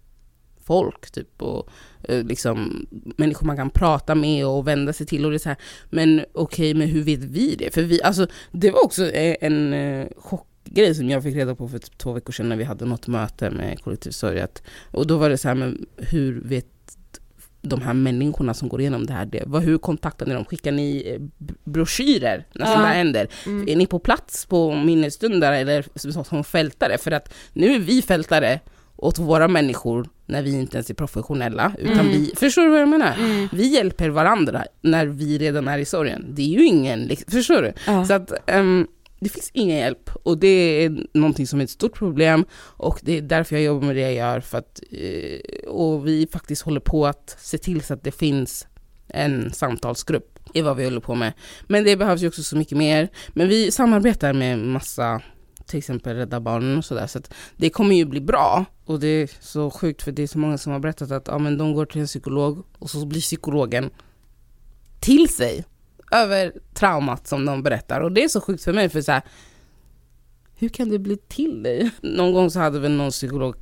folk 0.63 1.11
typ 1.11 1.41
och 1.41 1.69
liksom 2.07 2.87
människor 3.17 3.47
man 3.47 3.57
kan 3.57 3.69
prata 3.69 4.15
med 4.15 4.47
och 4.47 4.67
vända 4.67 4.93
sig 4.93 5.05
till 5.05 5.25
och 5.25 5.31
det 5.31 5.37
är 5.37 5.39
så 5.39 5.49
här, 5.49 5.57
men 5.89 6.25
okej, 6.33 6.71
okay, 6.71 6.73
men 6.73 6.87
hur 6.87 7.03
vet 7.03 7.19
vi 7.19 7.55
det? 7.55 7.73
För 7.73 7.81
vi, 7.81 8.01
alltså 8.01 8.27
det 8.51 8.71
var 8.71 8.85
också 8.85 9.11
en 9.13 10.09
chock 10.17 10.50
chockgrej 10.65 10.95
som 10.95 11.09
jag 11.09 11.23
fick 11.23 11.35
reda 11.35 11.55
på 11.55 11.67
för 11.67 11.79
typ 11.79 11.97
två 11.97 12.13
veckor 12.13 12.33
sedan 12.33 12.49
när 12.49 12.55
vi 12.55 12.63
hade 12.63 12.85
något 12.85 13.07
möte 13.07 13.49
med 13.49 13.83
kollektivsorg. 13.83 14.45
Och 14.91 15.07
då 15.07 15.17
var 15.17 15.29
det 15.29 15.37
så 15.37 15.47
här, 15.47 15.55
men 15.55 15.85
hur 15.97 16.41
vet 16.41 16.65
de 17.63 17.81
här 17.81 17.93
människorna 17.93 18.53
som 18.53 18.69
går 18.69 18.81
igenom 18.81 19.05
det 19.05 19.13
här, 19.13 19.25
det, 19.25 19.43
vad, 19.45 19.63
hur 19.63 19.77
kontaktar 19.77 20.25
ni 20.25 20.33
dem? 20.33 20.45
Skickar 20.45 20.71
ni 20.71 21.03
eh, 21.07 21.47
broschyrer 21.63 22.45
när 22.53 22.65
ja. 22.65 22.73
sånt 22.73 22.85
här 22.85 22.93
händer? 22.93 23.27
Mm. 23.45 23.69
Är 23.69 23.75
ni 23.75 23.85
på 23.85 23.99
plats 23.99 24.45
på 24.45 24.75
minnesstunder 24.75 25.51
eller 25.51 25.85
som 26.23 26.43
fältare? 26.43 26.97
För 26.97 27.11
att 27.11 27.33
nu 27.53 27.75
är 27.75 27.79
vi 27.79 28.01
fältare 28.01 28.59
åt 28.95 29.19
våra 29.19 29.47
människor 29.47 30.09
när 30.25 30.41
vi 30.41 30.51
inte 30.51 30.77
ens 30.77 30.89
är 30.89 30.93
professionella. 30.93 31.71
Utan 31.79 31.99
mm. 31.99 32.11
vi, 32.11 32.33
förstår 32.35 32.61
du 32.61 32.69
vad 32.69 32.81
jag 32.81 32.89
menar? 32.89 33.15
Mm. 33.19 33.47
Vi 33.51 33.67
hjälper 33.67 34.09
varandra 34.09 34.63
när 34.81 35.05
vi 35.05 35.37
redan 35.37 35.67
är 35.67 35.77
i 35.77 35.85
sorgen. 35.85 36.25
Det 36.29 36.41
är 36.41 36.59
ju 36.59 36.65
ingen, 36.65 37.03
liksom, 37.03 37.31
förstår 37.31 37.61
du? 37.61 37.73
Ja. 37.87 38.05
Så 38.05 38.13
att 38.13 38.31
um, 38.47 38.87
det 39.21 39.29
finns 39.29 39.51
ingen 39.53 39.77
hjälp 39.77 40.09
och 40.23 40.37
det 40.37 40.47
är 40.47 41.05
någonting 41.13 41.47
som 41.47 41.59
är 41.59 41.63
ett 41.63 41.69
stort 41.69 41.97
problem 41.97 42.45
och 42.61 42.99
det 43.01 43.17
är 43.17 43.21
därför 43.21 43.55
jag 43.55 43.63
jobbar 43.63 43.87
med 43.87 43.95
det 43.95 44.01
jag 44.01 44.13
gör. 44.13 44.39
För 44.39 44.57
att, 44.57 44.79
eh, 44.91 45.69
och 45.69 46.07
vi 46.07 46.27
faktiskt 46.31 46.61
håller 46.61 46.79
på 46.79 47.07
att 47.07 47.37
se 47.39 47.57
till 47.57 47.81
så 47.81 47.93
att 47.93 48.03
det 48.03 48.11
finns 48.11 48.67
en 49.07 49.53
samtalsgrupp 49.53 50.39
i 50.53 50.61
vad 50.61 50.77
vi 50.77 50.83
håller 50.83 50.99
på 50.99 51.15
med. 51.15 51.33
Men 51.67 51.83
det 51.83 51.97
behövs 51.97 52.21
ju 52.21 52.27
också 52.27 52.43
så 52.43 52.57
mycket 52.57 52.77
mer. 52.77 53.09
Men 53.29 53.47
vi 53.47 53.71
samarbetar 53.71 54.33
med 54.33 54.59
massa 54.59 55.21
till 55.65 55.77
exempel 55.77 56.15
Rädda 56.15 56.39
Barnen 56.39 56.77
och 56.77 56.85
sådär. 56.85 57.07
Så 57.07 57.17
att 57.17 57.33
det 57.57 57.69
kommer 57.69 57.95
ju 57.95 58.05
bli 58.05 58.21
bra. 58.21 58.65
Och 58.85 58.99
det 58.99 59.07
är 59.07 59.31
så 59.39 59.71
sjukt 59.71 60.01
för 60.01 60.11
det 60.11 60.23
är 60.23 60.27
så 60.27 60.39
många 60.39 60.57
som 60.57 60.73
har 60.73 60.79
berättat 60.79 61.11
att 61.11 61.27
ja, 61.27 61.37
men 61.37 61.57
de 61.57 61.73
går 61.73 61.85
till 61.85 62.01
en 62.01 62.07
psykolog 62.07 62.65
och 62.79 62.89
så 62.89 63.05
blir 63.05 63.21
psykologen 63.21 63.89
till 64.99 65.29
sig 65.29 65.65
över 66.11 66.53
traumat 66.73 67.27
som 67.27 67.45
de 67.45 67.63
berättar. 67.63 68.01
Och 68.01 68.11
det 68.11 68.23
är 68.23 68.27
så 68.27 68.41
sjukt 68.41 68.63
för 68.63 68.73
mig 68.73 68.89
för 68.89 69.01
så 69.01 69.11
här, 69.11 69.21
hur 70.55 70.69
kan 70.69 70.89
det 70.89 70.99
bli 70.99 71.17
till 71.17 71.63
dig? 71.63 71.91
Någon 72.01 72.33
gång 72.33 72.49
så 72.49 72.59
hade 72.59 72.79
väl 72.79 72.91
någon 72.91 73.11
psykolog 73.11 73.55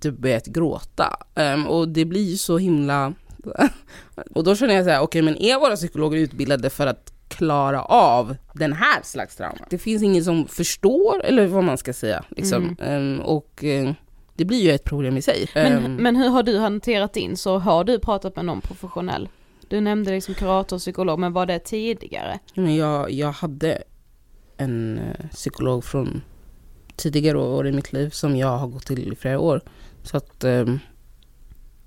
typ 0.00 0.18
börjat 0.18 0.46
gråta. 0.46 1.16
Um, 1.34 1.66
och 1.66 1.88
det 1.88 2.04
blir 2.04 2.30
ju 2.30 2.36
så 2.36 2.58
himla... 2.58 3.14
och 4.34 4.44
då 4.44 4.56
känner 4.56 4.74
jag 4.74 4.84
så 4.84 4.90
här, 4.90 5.00
okej 5.00 5.04
okay, 5.04 5.22
men 5.22 5.42
är 5.42 5.58
våra 5.58 5.76
psykologer 5.76 6.18
utbildade 6.18 6.70
för 6.70 6.86
att 6.86 7.12
klara 7.28 7.82
av 7.82 8.36
den 8.54 8.72
här 8.72 9.02
slags 9.02 9.36
trauma. 9.36 9.66
Det 9.70 9.78
finns 9.78 10.02
ingen 10.02 10.24
som 10.24 10.46
förstår, 10.46 11.24
eller 11.24 11.46
vad 11.46 11.64
man 11.64 11.78
ska 11.78 11.92
säga. 11.92 12.24
Liksom. 12.28 12.76
Mm. 12.80 13.12
Um, 13.14 13.20
och 13.20 13.64
uh, 13.64 13.92
det 14.34 14.44
blir 14.44 14.62
ju 14.62 14.70
ett 14.70 14.84
problem 14.84 15.16
i 15.16 15.22
sig. 15.22 15.50
Men, 15.54 15.84
um, 15.84 15.94
men 15.94 16.16
hur 16.16 16.28
har 16.28 16.42
du 16.42 16.58
hanterat 16.58 17.12
din, 17.12 17.36
så 17.36 17.58
har 17.58 17.84
du 17.84 17.98
pratat 17.98 18.36
med 18.36 18.44
någon 18.44 18.60
professionell? 18.60 19.28
Du 19.72 19.80
nämnde 19.80 20.10
liksom 20.10 20.34
kurator 20.34 20.76
och 20.76 20.80
psykolog, 20.80 21.18
men 21.18 21.32
var 21.32 21.46
det 21.46 21.58
tidigare? 21.58 22.38
Men 22.54 22.76
jag, 22.76 23.10
jag 23.10 23.32
hade 23.32 23.82
en 24.56 24.98
eh, 24.98 25.28
psykolog 25.30 25.84
från 25.84 26.22
tidigare 26.96 27.38
år 27.38 27.66
i 27.66 27.72
mitt 27.72 27.92
liv 27.92 28.10
som 28.10 28.36
jag 28.36 28.58
har 28.58 28.66
gått 28.66 28.86
till 28.86 29.12
i 29.12 29.16
flera 29.16 29.38
år. 29.38 29.60
Så 30.02 30.16
att 30.16 30.44
um, 30.44 30.78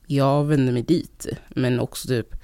jag 0.06 0.46
vände 0.46 0.72
mig 0.72 0.82
dit. 0.82 1.28
Men 1.50 1.80
också 1.80 2.08
typ 2.08 2.36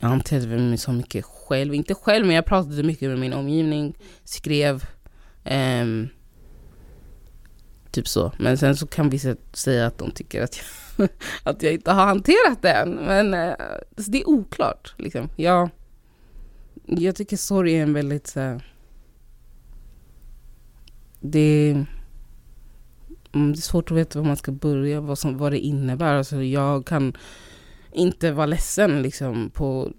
jag 0.00 0.08
hanterade 0.08 0.58
mig 0.58 0.78
så 0.78 0.92
mycket 0.92 1.24
själv. 1.24 1.74
Inte 1.74 1.94
själv, 1.94 2.26
men 2.26 2.36
jag 2.36 2.46
pratade 2.46 2.82
mycket 2.82 3.08
med 3.08 3.18
min 3.18 3.32
omgivning. 3.32 3.96
Skrev. 4.24 4.84
Um, 5.82 6.08
typ 7.90 8.08
så. 8.08 8.32
Men 8.38 8.58
sen 8.58 8.76
så 8.76 8.86
kan 8.86 9.10
vissa 9.10 9.36
säga 9.52 9.86
att 9.86 9.98
de 9.98 10.10
tycker 10.10 10.42
att 10.42 10.56
jag, 10.56 10.64
att 11.42 11.62
jag 11.62 11.72
inte 11.72 11.92
har 11.92 12.06
hanterat 12.06 12.62
det 12.62 12.70
än. 12.70 12.94
Men 12.94 13.34
eh, 13.34 13.54
det 13.96 14.20
är 14.20 14.28
oklart. 14.28 14.94
Liksom. 14.98 15.28
Jag, 15.36 15.70
jag 16.86 17.16
tycker 17.16 17.36
sorg 17.36 17.74
är 17.74 17.82
en 17.82 17.92
väldigt... 17.92 18.26
Så 18.26 18.60
det, 21.20 21.70
mm, 23.32 23.52
det 23.52 23.58
är 23.58 23.60
svårt 23.60 23.90
att 23.90 23.96
veta 23.96 24.18
var 24.18 24.26
man 24.26 24.36
ska 24.36 24.52
börja, 24.52 25.00
vad, 25.00 25.18
som, 25.18 25.38
vad 25.38 25.52
det 25.52 25.58
innebär. 25.58 26.14
Alltså 26.14 26.42
jag 26.42 26.86
kan 26.86 27.16
inte 27.92 28.32
vara 28.32 28.46
ledsen 28.46 29.02
liksom 29.02 29.50
på 29.50 29.92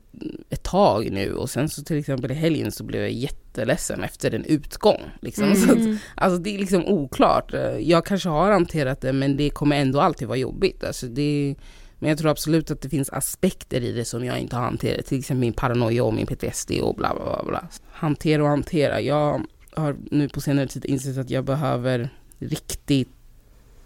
ett 0.50 0.64
tag 0.64 1.12
nu 1.12 1.34
och 1.34 1.50
sen 1.50 1.70
så 1.70 1.84
till 1.84 1.98
exempel 1.98 2.32
i 2.32 2.34
helgen 2.34 2.72
så 2.72 2.84
blev 2.84 3.02
jag 3.02 3.12
jätteledsen 3.56 4.04
efter 4.04 4.36
en 4.36 4.46
utgång. 4.46 5.02
Liksom. 5.22 5.44
Mm. 5.44 5.56
Så 5.56 5.72
att, 5.72 6.00
alltså 6.15 6.39
det 6.39 6.56
är 6.56 6.60
liksom 6.60 6.86
oklart. 6.86 7.54
Jag 7.80 8.06
kanske 8.06 8.30
har 8.30 8.52
hanterat 8.52 9.02
det 9.02 9.13
men 9.13 9.38
det 9.38 9.50
kommer 9.50 9.76
ändå 9.76 10.02
alltid 10.02 10.28
vara 10.28 10.38
jobbigt. 10.38 10.84
Alltså 10.84 11.08
det, 11.08 11.56
men 12.00 12.10
jag 12.10 12.18
tror 12.18 12.32
absolut 12.32 12.72
att 12.72 12.82
det 12.82 12.89
finns 12.89 13.10
aspekter 13.10 13.82
i 13.82 13.91
det 13.91 14.06
som 14.06 14.26
jag 14.26 14.39
inte 14.39 14.56
har 14.56 14.63
hanterat. 14.63 15.06
Till 15.06 15.20
exempel 15.20 15.39
min 15.39 15.54
paranoia 15.54 16.04
och 16.04 16.13
min 16.13 16.26
PTSD 16.26 16.72
och 16.82 16.96
bla 16.96 17.15
bla 17.15 17.44
bla. 17.48 17.68
Hantera 17.91 18.44
och 18.44 18.50
hantera. 18.50 19.02
Jag 19.02 19.41
har 19.76 19.96
nu 20.12 20.30
på 20.30 20.41
senare 20.41 20.68
tid 20.68 20.86
insett 20.86 21.18
att 21.18 21.30
jag 21.30 21.46
behöver 21.46 22.10
riktigt 22.39 23.10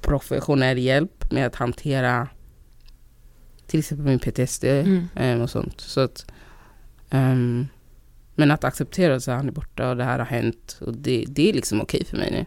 professionell 0.01 0.77
hjälp 0.77 1.31
med 1.31 1.47
att 1.47 1.55
hantera 1.55 2.27
till 3.67 3.79
exempel 3.79 4.05
min 4.05 4.19
PTSD 4.19 4.63
mm. 4.63 5.07
um, 5.15 5.41
och 5.41 5.49
sånt. 5.49 5.81
Så 5.81 5.99
att, 5.99 6.25
um, 7.11 7.67
men 8.39 8.51
att 8.51 8.63
acceptera 8.63 9.15
att 9.15 9.25
han 9.25 9.47
är 9.47 9.51
borta 9.51 9.89
och 9.89 9.97
det 9.97 10.03
här 10.03 10.19
har 10.19 10.25
hänt 10.25 10.77
och 10.81 10.93
det, 10.93 11.25
det 11.27 11.49
är 11.49 11.53
liksom 11.53 11.81
okej 11.81 11.97
okay 11.97 12.09
för 12.09 12.17
mig 12.17 12.31
nu. 12.31 12.45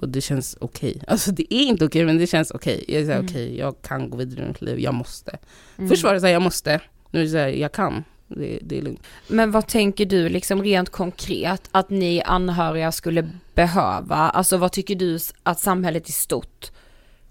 Och 0.00 0.08
det 0.08 0.20
känns 0.20 0.56
okej. 0.60 0.90
Okay. 0.90 1.02
Alltså 1.08 1.32
det 1.32 1.54
är 1.54 1.62
inte 1.62 1.84
okej 1.84 2.00
okay, 2.00 2.06
men 2.06 2.18
det 2.18 2.26
känns 2.26 2.50
okej. 2.50 2.80
Okay. 2.82 2.94
Jag 2.94 3.04
är 3.04 3.14
mm. 3.14 3.26
okej, 3.26 3.44
okay, 3.46 3.58
jag 3.58 3.82
kan 3.82 4.10
gå 4.10 4.16
vidare 4.16 4.44
i 4.44 4.48
mitt 4.48 4.62
liv, 4.62 4.80
jag 4.80 4.94
måste. 4.94 5.38
Mm. 5.76 5.88
Först 5.88 6.04
var 6.04 6.14
det 6.14 6.20
såhär, 6.20 6.32
jag 6.32 6.42
måste. 6.42 6.80
Nu 7.10 7.20
är 7.20 7.24
det 7.24 7.30
såhär, 7.30 7.48
jag 7.48 7.72
kan. 7.72 8.04
Det, 8.28 8.58
det, 8.62 8.78
är 8.78 8.82
lugnt. 8.82 9.02
Men 9.28 9.50
vad 9.50 9.66
tänker 9.66 10.06
du 10.06 10.28
liksom 10.28 10.62
rent 10.62 10.90
konkret 10.90 11.68
att 11.70 11.90
ni 11.90 12.22
anhöriga 12.22 12.92
skulle 12.92 13.30
behöva? 13.54 14.16
Alltså 14.16 14.56
vad 14.56 14.72
tycker 14.72 14.94
du 14.94 15.18
att 15.42 15.60
samhället 15.60 16.08
i 16.08 16.12
stort 16.12 16.70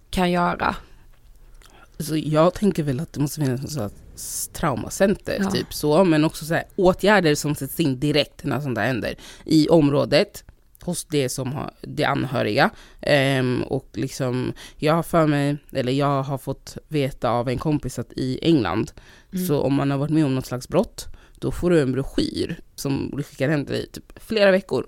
kan 0.09 0.31
göra? 0.31 0.75
Alltså 1.97 2.17
jag 2.17 2.53
tänker 2.53 2.83
väl 2.83 2.99
att 2.99 3.13
det 3.13 3.19
måste 3.19 3.41
finnas 3.41 3.77
ett 3.77 3.93
traumacenter, 4.53 5.37
ja. 5.39 5.51
typ 5.51 5.73
så. 5.73 6.03
Men 6.03 6.25
också 6.25 6.45
så 6.45 6.53
här, 6.53 6.63
åtgärder 6.75 7.35
som 7.35 7.55
sätts 7.55 7.79
in 7.79 7.99
direkt 7.99 8.43
när 8.43 8.59
sånt 8.59 8.75
där 8.75 8.85
händer 8.85 9.15
i 9.45 9.67
området 9.67 10.43
hos 10.83 11.05
det 11.05 11.29
som 11.29 11.53
har, 11.53 11.71
de 11.81 12.05
anhöriga. 12.05 12.69
Um, 13.39 13.63
och 13.63 13.89
liksom, 13.93 14.53
jag 14.77 14.93
har 14.93 15.03
för 15.03 15.27
mig, 15.27 15.57
eller 15.71 15.91
jag 15.91 16.23
har 16.23 16.37
fått 16.37 16.77
veta 16.87 17.29
av 17.29 17.49
en 17.49 17.57
kompis 17.57 17.99
att 17.99 18.13
i 18.13 18.39
England, 18.41 18.91
mm. 19.33 19.45
så 19.47 19.61
om 19.61 19.73
man 19.73 19.91
har 19.91 19.97
varit 19.97 20.11
med 20.11 20.25
om 20.25 20.35
något 20.35 20.45
slags 20.45 20.67
brott, 20.67 21.07
då 21.35 21.51
får 21.51 21.69
du 21.69 21.81
en 21.81 21.91
broschyr 21.91 22.59
som 22.75 23.13
du 23.17 23.23
skickar 23.23 23.49
hem 23.49 23.65
till 23.65 23.75
dig 23.75 23.87
typ 23.87 24.23
flera 24.23 24.51
veckor. 24.51 24.87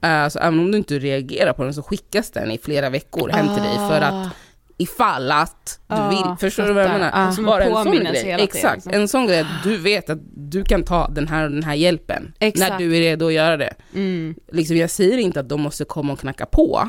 Alltså 0.00 0.38
även 0.38 0.58
om 0.58 0.70
du 0.70 0.78
inte 0.78 0.98
reagerar 0.98 1.52
på 1.52 1.64
den 1.64 1.74
så 1.74 1.82
skickas 1.82 2.30
den 2.30 2.50
i 2.50 2.58
flera 2.58 2.90
veckor 2.90 3.28
hem 3.28 3.54
till 3.54 3.62
dig 3.62 3.76
för 3.76 4.00
att 4.00 4.26
ah 4.26 4.30
ifall 4.76 5.32
att 5.32 5.80
du 5.86 5.94
Ja, 5.94 6.08
vill. 6.08 6.36
Förstår 6.50 6.64
du 6.64 6.72
vad 6.72 6.84
jag 6.84 6.90
menar? 6.90 7.10
Ja. 7.26 7.32
Som 7.32 7.44
Bara 7.44 7.64
en 7.64 7.72
sån 7.74 7.84
grej. 7.92 8.04
hela 8.04 8.12
tiden, 8.14 8.40
Exakt, 8.40 8.74
liksom. 8.74 8.92
en 8.92 9.08
sån 9.08 9.26
grej 9.26 9.40
att 9.40 9.62
du 9.64 9.76
vet 9.76 10.10
att 10.10 10.18
du 10.36 10.64
kan 10.64 10.82
ta 10.84 11.08
den 11.08 11.28
här 11.28 11.44
och 11.44 11.50
den 11.50 11.62
här 11.62 11.74
hjälpen 11.74 12.32
Exakt. 12.38 12.70
när 12.70 12.78
du 12.78 12.96
är 12.96 13.00
redo 13.00 13.26
att 13.26 13.32
göra 13.32 13.56
det. 13.56 13.74
Mm. 13.94 14.34
Liksom, 14.52 14.76
jag 14.76 14.90
säger 14.90 15.18
inte 15.18 15.40
att 15.40 15.48
de 15.48 15.60
måste 15.60 15.84
komma 15.84 16.12
och 16.12 16.18
knacka 16.20 16.46
på 16.46 16.88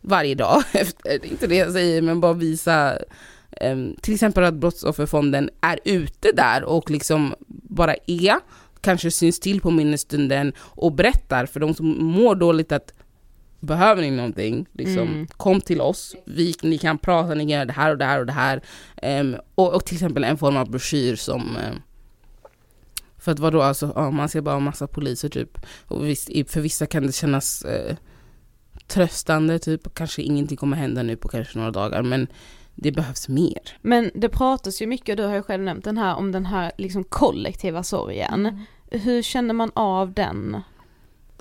varje 0.00 0.34
dag, 0.34 0.62
efter, 0.72 1.26
inte 1.26 1.46
det 1.46 1.56
jag 1.56 1.72
säger, 1.72 2.02
men 2.02 2.20
bara 2.20 2.32
visa 2.32 2.98
em, 3.60 3.96
till 4.00 4.14
exempel 4.14 4.44
att 4.44 4.54
Brottsofferfonden 4.54 5.50
är 5.60 5.78
ute 5.84 6.32
där 6.32 6.64
och 6.64 6.90
liksom 6.90 7.34
bara 7.48 7.94
är, 8.06 8.34
kanske 8.80 9.10
syns 9.10 9.40
till 9.40 9.60
på 9.60 9.70
minnesstunden 9.70 10.52
och 10.58 10.92
berättar 10.92 11.46
för 11.46 11.60
de 11.60 11.74
som 11.74 11.86
mår 12.04 12.34
dåligt 12.34 12.72
att 12.72 12.92
behöver 13.62 14.02
ni 14.02 14.10
någonting, 14.10 14.66
liksom, 14.72 15.08
Mm. 15.08 15.26
kom 15.26 15.60
till 15.60 15.80
oss, 15.80 16.16
vi, 16.24 16.54
ni 16.62 16.78
kan 16.78 16.98
prata, 16.98 17.34
ni 17.34 17.42
kan 17.42 17.48
göra 17.48 17.64
det 17.64 17.72
här 17.72 17.90
och 17.90 17.98
det 17.98 18.04
här 18.04 18.20
och 18.20 18.26
det 18.26 18.32
här. 18.32 18.62
Em, 18.96 19.36
och, 19.54 19.74
och 19.74 19.84
till 19.84 19.96
exempel 19.96 20.24
en 20.24 20.38
form 20.38 20.56
av 20.56 20.70
broschyr 20.70 21.16
som 21.16 21.56
em, 21.56 21.80
för 23.18 23.32
att 23.32 23.38
vadå, 23.38 23.62
alltså, 23.62 23.92
ja, 23.96 24.10
man 24.10 24.28
ser 24.28 24.40
bara 24.40 24.56
en 24.56 24.62
massa 24.62 24.86
poliser 24.86 25.28
typ. 25.28 25.58
Och 25.86 26.06
visst, 26.06 26.30
för 26.48 26.60
vissa 26.60 26.86
kan 26.86 27.06
det 27.06 27.12
kännas 27.14 27.62
eh, 27.62 27.96
tröstande, 28.86 29.58
typ. 29.58 29.94
Kanske 29.94 30.22
ingenting 30.22 30.56
kommer 30.56 30.76
hända 30.76 31.02
nu 31.02 31.16
på 31.16 31.28
kanske 31.28 31.58
några 31.58 31.70
dagar, 31.70 32.02
men 32.02 32.26
det 32.74 32.92
behövs 32.92 33.28
mer. 33.28 33.78
Men 33.82 34.10
det 34.14 34.28
pratas 34.28 34.82
ju 34.82 34.86
mycket, 34.86 35.16
du 35.16 35.22
har 35.22 35.34
ju 35.34 35.42
själv 35.42 35.62
nämnt 35.62 35.84
den 35.84 35.98
här, 35.98 36.16
om 36.16 36.32
den 36.32 36.46
här 36.46 36.72
liksom 36.78 37.04
kollektiva 37.04 37.82
sorgen. 37.82 38.64
Hur 38.90 39.22
känner 39.22 39.54
man 39.54 39.70
av 39.74 40.12
den? 40.12 40.60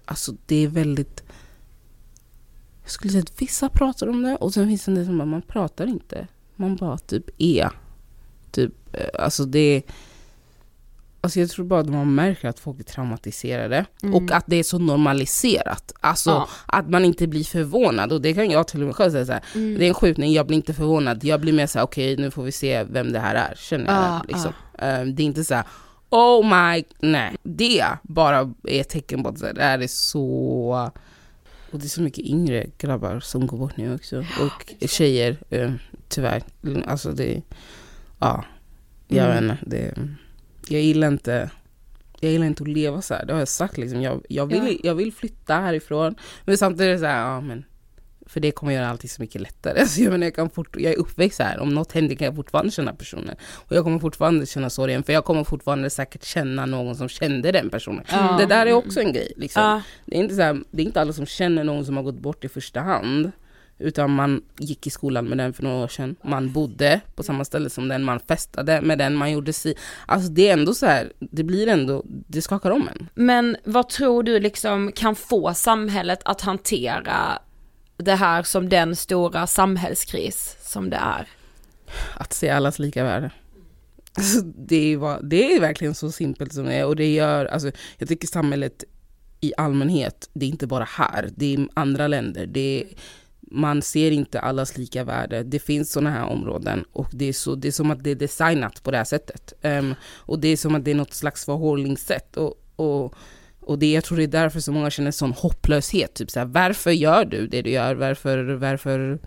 Alltså 0.06 0.32
det 0.46 0.64
är 0.64 0.68
väldigt... 0.68 1.24
Jag 2.84 2.92
skulle 2.92 3.12
säga 3.12 3.22
att 3.24 3.42
vissa 3.42 3.70
pratar 3.70 4.08
om 4.08 4.24
det 4.24 4.36
och 4.36 4.54
sen 4.54 4.68
finns 4.68 4.86
det 4.86 4.92
en 4.92 4.96
del 4.96 5.06
som 5.06 5.18
bara, 5.18 5.26
man 5.26 5.42
pratar 5.42 5.88
inte. 5.88 6.28
Man 6.56 6.76
bara 6.76 6.98
typ 6.98 7.26
är. 7.38 7.70
Typ, 8.52 8.72
eh, 8.94 9.24
alltså 9.24 9.46
det... 9.46 9.82
Alltså 11.24 11.40
jag 11.40 11.50
tror 11.50 11.66
bara 11.66 11.80
att 11.80 11.90
man 11.90 12.16
märker 12.16 12.50
att 12.50 12.60
folk 12.60 12.80
är 12.80 12.84
traumatiserade 12.84 13.86
Mm. 14.04 14.16
och 14.16 14.32
att 14.32 14.44
det 14.48 14.56
är 14.56 14.64
så 14.64 14.80
normaliserat. 14.80 15.94
Alltså 16.00 16.30
Ja. 16.30 16.48
att 16.66 16.90
man 16.90 17.06
inte 17.06 17.28
blir 17.28 17.44
förvånad 17.44 18.12
och 18.14 18.22
det 18.22 18.34
kan 18.34 18.50
jag 18.52 18.68
till 18.68 18.80
och 18.82 18.86
med 18.88 18.96
själv 18.96 19.12
säga 19.12 19.26
så 19.26 19.32
här. 19.32 19.44
Mm. 19.56 19.80
Det 19.80 19.86
är 19.86 19.88
en 19.88 19.94
skjutning, 19.94 20.34
jag 20.34 20.48
blir 20.48 20.58
inte 20.58 20.74
förvånad. 20.74 21.24
Jag 21.24 21.42
blir 21.42 21.54
mer 21.54 21.68
såhär, 21.68 21.86
okej 21.86 22.18
nu 22.18 22.32
får 22.32 22.44
vi 22.44 22.52
se 22.52 22.84
vem 22.84 23.12
det 23.12 23.20
här 23.20 23.36
är, 23.36 23.56
känner 23.58 23.86
jag. 23.86 23.96
Ah, 24.04 24.22
liksom. 24.28 24.54
Eh, 24.74 25.02
det 25.06 25.24
är 25.24 25.26
inte 25.26 25.44
så 25.44 25.56
här, 25.56 25.66
oh 26.10 26.44
my, 26.74 26.84
nej. 27.00 27.36
Det 27.44 27.86
bara 28.04 28.54
är 28.64 28.82
ett 28.82 28.90
tecken 28.90 29.24
på 29.24 29.30
att 29.30 29.40
det 29.40 29.64
här 29.64 29.80
är 29.80 29.88
så... 29.88 30.92
Och 31.72 31.80
det 31.80 31.86
är 31.86 31.90
så 31.90 32.02
mycket 32.02 32.26
yngre 32.26 32.66
grabbar 32.78 33.20
som 33.20 33.48
går 33.48 33.58
bort 33.58 33.78
nu 33.78 33.96
också. 33.96 34.20
Och 34.20 34.88
tjejer, 34.90 35.38
eh, 35.50 35.72
tyvärr. 36.08 36.44
Alltså 36.86 37.12
det, 37.12 37.42
ja. 38.20 38.46
Jag 39.08 39.26
Mm. 39.38 39.48
vet 39.48 39.52
inte, 39.62 39.66
det, 39.70 39.94
jag 40.68 40.82
gillar 40.82 41.08
inte 41.08 41.50
jag 42.20 42.32
gillar 42.32 42.46
inte 42.48 42.64
att 42.64 42.70
leva 42.70 43.02
så 43.02 43.14
här. 43.14 43.26
det 43.26 43.34
har 43.34 43.40
jag 43.40 43.48
sagt 43.48 43.78
liksom. 43.78 44.02
Jag, 44.02 44.22
jag, 44.30 44.46
vill, 44.46 44.68
Ja. 44.74 44.80
jag 44.84 44.96
vill 44.96 45.14
flytta 45.14 45.56
härifrån. 45.56 46.16
Men 46.46 46.58
samtidigt 46.58 46.88
är 46.90 46.94
det 46.94 47.00
så 47.00 47.06
här, 47.06 47.22
ja 47.34 47.42
men 47.42 47.64
för 48.32 48.40
det 48.40 48.52
kommer 48.52 48.74
göra 48.74 48.90
allting 48.90 49.10
så 49.10 49.22
mycket 49.22 49.42
lättare. 49.42 49.80
Alltså 49.82 50.02
jag, 50.02 50.12
menar, 50.12 50.26
jag, 50.26 50.36
kan 50.36 50.50
fort, 50.50 50.76
jag 50.80 50.94
är 50.94 50.98
uppväxt 50.98 51.40
här, 51.40 51.60
om 51.60 51.70
något 51.70 51.92
händer 51.92 52.16
kan 52.16 52.26
jag 52.26 52.36
fortfarande 52.36 52.72
känna 52.72 52.94
personen. 52.94 53.36
Och 53.54 53.76
jag 53.76 53.84
kommer 53.84 54.00
fortfarande 54.00 54.46
känna 54.46 54.70
sorgen, 54.70 55.04
för 55.04 55.14
jag 55.14 55.26
kommer 55.26 55.44
fortfarande 55.44 55.90
säkert 55.90 56.24
känna 56.24 56.66
någon 56.66 56.96
som 56.96 57.10
kände 57.10 57.52
den 57.52 57.70
personen. 57.70 58.04
Ja. 58.12 58.38
Det 58.40 58.46
där 58.46 58.66
är 58.66 58.74
också 58.74 59.00
en 59.00 59.14
grej. 59.14 59.34
Liksom. 59.38 59.64
Ja. 59.64 59.82
Det, 60.06 60.16
är 60.16 60.20
inte 60.20 60.36
så 60.36 60.42
här, 60.42 60.64
det 60.72 60.82
är 60.82 60.86
inte 60.86 61.02
alla 61.02 61.14
som 61.14 61.26
känner 61.26 61.64
någon 61.64 61.86
som 61.86 61.98
har 61.98 62.04
gått 62.04 62.20
bort 62.20 62.44
i 62.44 62.50
första 62.50 62.80
hand. 62.80 63.32
Utan 63.82 64.12
man 64.12 64.42
gick 64.58 64.88
i 64.88 64.90
skolan 64.90 65.26
med 65.26 65.38
den 65.38 65.54
för 65.54 65.64
några 65.64 65.84
år 65.84 65.88
sedan. 65.88 66.16
Man 66.24 66.54
bodde 66.54 67.02
på 67.16 67.24
samma 67.24 67.46
ställe 67.46 67.70
som 67.70 67.88
den, 67.88 68.04
man 68.04 68.20
festade 68.20 68.82
med 68.82 68.98
den, 68.98 69.16
man 69.16 69.32
gjorde 69.32 69.54
si. 69.54 69.76
Alltså 70.06 70.32
det 70.32 70.50
är 70.50 70.54
ändå 70.54 70.74
så 70.74 70.86
här, 70.86 71.12
det 71.20 71.44
blir 71.44 71.68
ändå, 71.68 72.04
det 72.06 72.42
skakar 72.42 72.72
om 72.72 72.88
en. 72.88 73.10
Men 73.14 73.58
vad 73.64 73.90
tror 73.90 74.24
du 74.24 74.40
liksom 74.40 74.92
kan 74.92 75.16
få 75.16 75.54
samhället 75.54 76.20
att 76.26 76.42
hantera 76.42 77.40
det 78.02 78.16
här 78.16 78.44
som 78.44 78.70
den 78.70 78.96
stora 78.96 79.48
samhällskris 79.48 80.58
som 80.62 80.90
det 80.90 80.98
är? 80.98 81.28
att 82.14 82.34
se 82.34 82.50
allas 82.50 82.80
lika 82.80 83.04
värde. 83.04 83.32
Alltså, 84.14 84.42
det, 84.42 84.94
är, 84.94 85.24
det 85.24 85.54
är 85.54 85.60
verkligen 85.60 85.96
så 85.96 86.12
simpelt 86.12 86.54
som 86.54 86.66
det 86.66 86.74
är 86.74 86.86
och 86.86 86.96
det 86.96 87.14
gör, 87.14 87.46
alltså, 87.46 87.72
jag 87.98 88.08
tycker 88.10 88.28
samhället 88.28 88.84
i 89.42 89.54
allmänhet, 89.58 90.30
det 90.34 90.46
är 90.46 90.50
inte 90.50 90.68
bara 90.68 90.84
här, 90.84 91.30
det 91.36 91.54
är 91.54 91.68
andra 91.74 92.08
länder, 92.08 92.46
det 92.46 92.82
är, 92.82 92.88
man 93.42 93.82
ser 93.82 94.12
inte 94.12 94.40
allas 94.40 94.78
lika 94.78 95.04
värde, 95.04 95.44
det 95.44 95.60
finns 95.60 95.92
sådana 95.92 96.10
här 96.10 96.26
områden 96.26 96.86
och 96.94 97.08
det 97.12 97.26
är, 97.26 97.34
så, 97.34 97.56
det 97.56 97.68
är 97.68 97.72
som 97.72 97.92
att 97.92 98.04
det 98.04 98.12
är 98.12 98.16
designat 98.16 98.84
på 98.84 98.92
det 98.92 98.98
här 98.98 99.04
sättet. 99.04 99.54
Um, 99.62 99.96
och 100.04 100.40
det 100.40 100.48
är 100.48 100.58
som 100.58 100.76
att 100.76 100.86
det 100.86 100.92
är 100.92 100.96
något 100.96 101.14
slags 101.14 101.46
förhållningssätt 101.46 102.38
och, 102.38 102.64
och 102.76 103.16
och 103.62 103.80
det, 103.80 103.92
jag 103.92 104.04
tror 104.04 104.18
det 104.18 104.24
är 104.24 104.28
därför 104.28 104.60
så 104.60 104.72
många 104.72 104.90
känner 104.90 105.12
sån 105.12 105.34
hopplöshet. 105.34 106.14
Typ 106.14 106.32
så 106.32 106.40
här, 106.40 106.46
varför 106.46 106.92
gör 106.92 107.26
du 107.26 107.48
det 107.48 107.62
du 107.62 107.70
gör? 107.70 107.96
Varför, 107.96 108.54
varför 108.54 109.20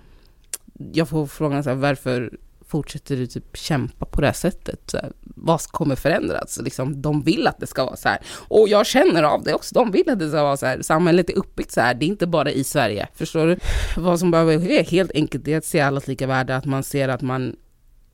jag 0.93 1.09
får 1.09 1.27
frågan 1.27 1.65
så 1.65 1.71
här, 1.71 1.77
varför 1.77 2.39
fortsätter 2.67 3.17
du 3.17 3.27
typ 3.27 3.57
kämpa 3.57 4.07
på 4.07 4.21
det 4.21 4.27
här 4.27 4.35
sättet? 4.35 4.91
Så 4.91 4.97
här, 4.97 5.13
vad 5.21 5.63
kommer 5.63 5.97
förändras? 5.97 6.61
Liksom, 6.63 7.03
de 7.03 7.23
vill 7.23 7.47
att 7.47 7.61
det 7.61 7.67
ska 7.67 7.85
vara 7.85 7.97
så 7.97 8.09
här. 8.09 8.19
Och 8.49 8.69
jag 8.69 8.87
känner 8.87 9.23
av 9.23 9.43
det 9.43 9.55
också, 9.55 9.75
de 9.75 9.91
vill 9.91 10.11
att 10.11 10.19
det 10.19 10.29
ska 10.29 10.43
vara 10.43 10.57
så 10.57 10.67
här. 10.67 10.83
Samhället 10.83 11.31
är 11.31 11.39
uppbyggt 11.39 11.73
så 11.73 11.81
här, 11.81 11.95
det 11.95 12.05
är 12.05 12.09
inte 12.09 12.27
bara 12.27 12.51
i 12.51 12.65
Sverige. 12.65 13.09
Förstår 13.15 13.47
du? 13.47 13.59
Vad 13.97 14.21
som 14.21 14.31
behöver 14.31 14.59
ske 14.59 14.83
helt 14.83 15.13
enkelt 15.15 15.49
är 15.49 15.59
att 15.59 15.65
se 15.65 15.81
allas 15.81 16.09
lika 16.09 16.27
värde, 16.27 16.57
att 16.57 16.65
man 16.65 16.83
ser 16.83 17.09
att 17.09 17.23
man, 17.23 17.57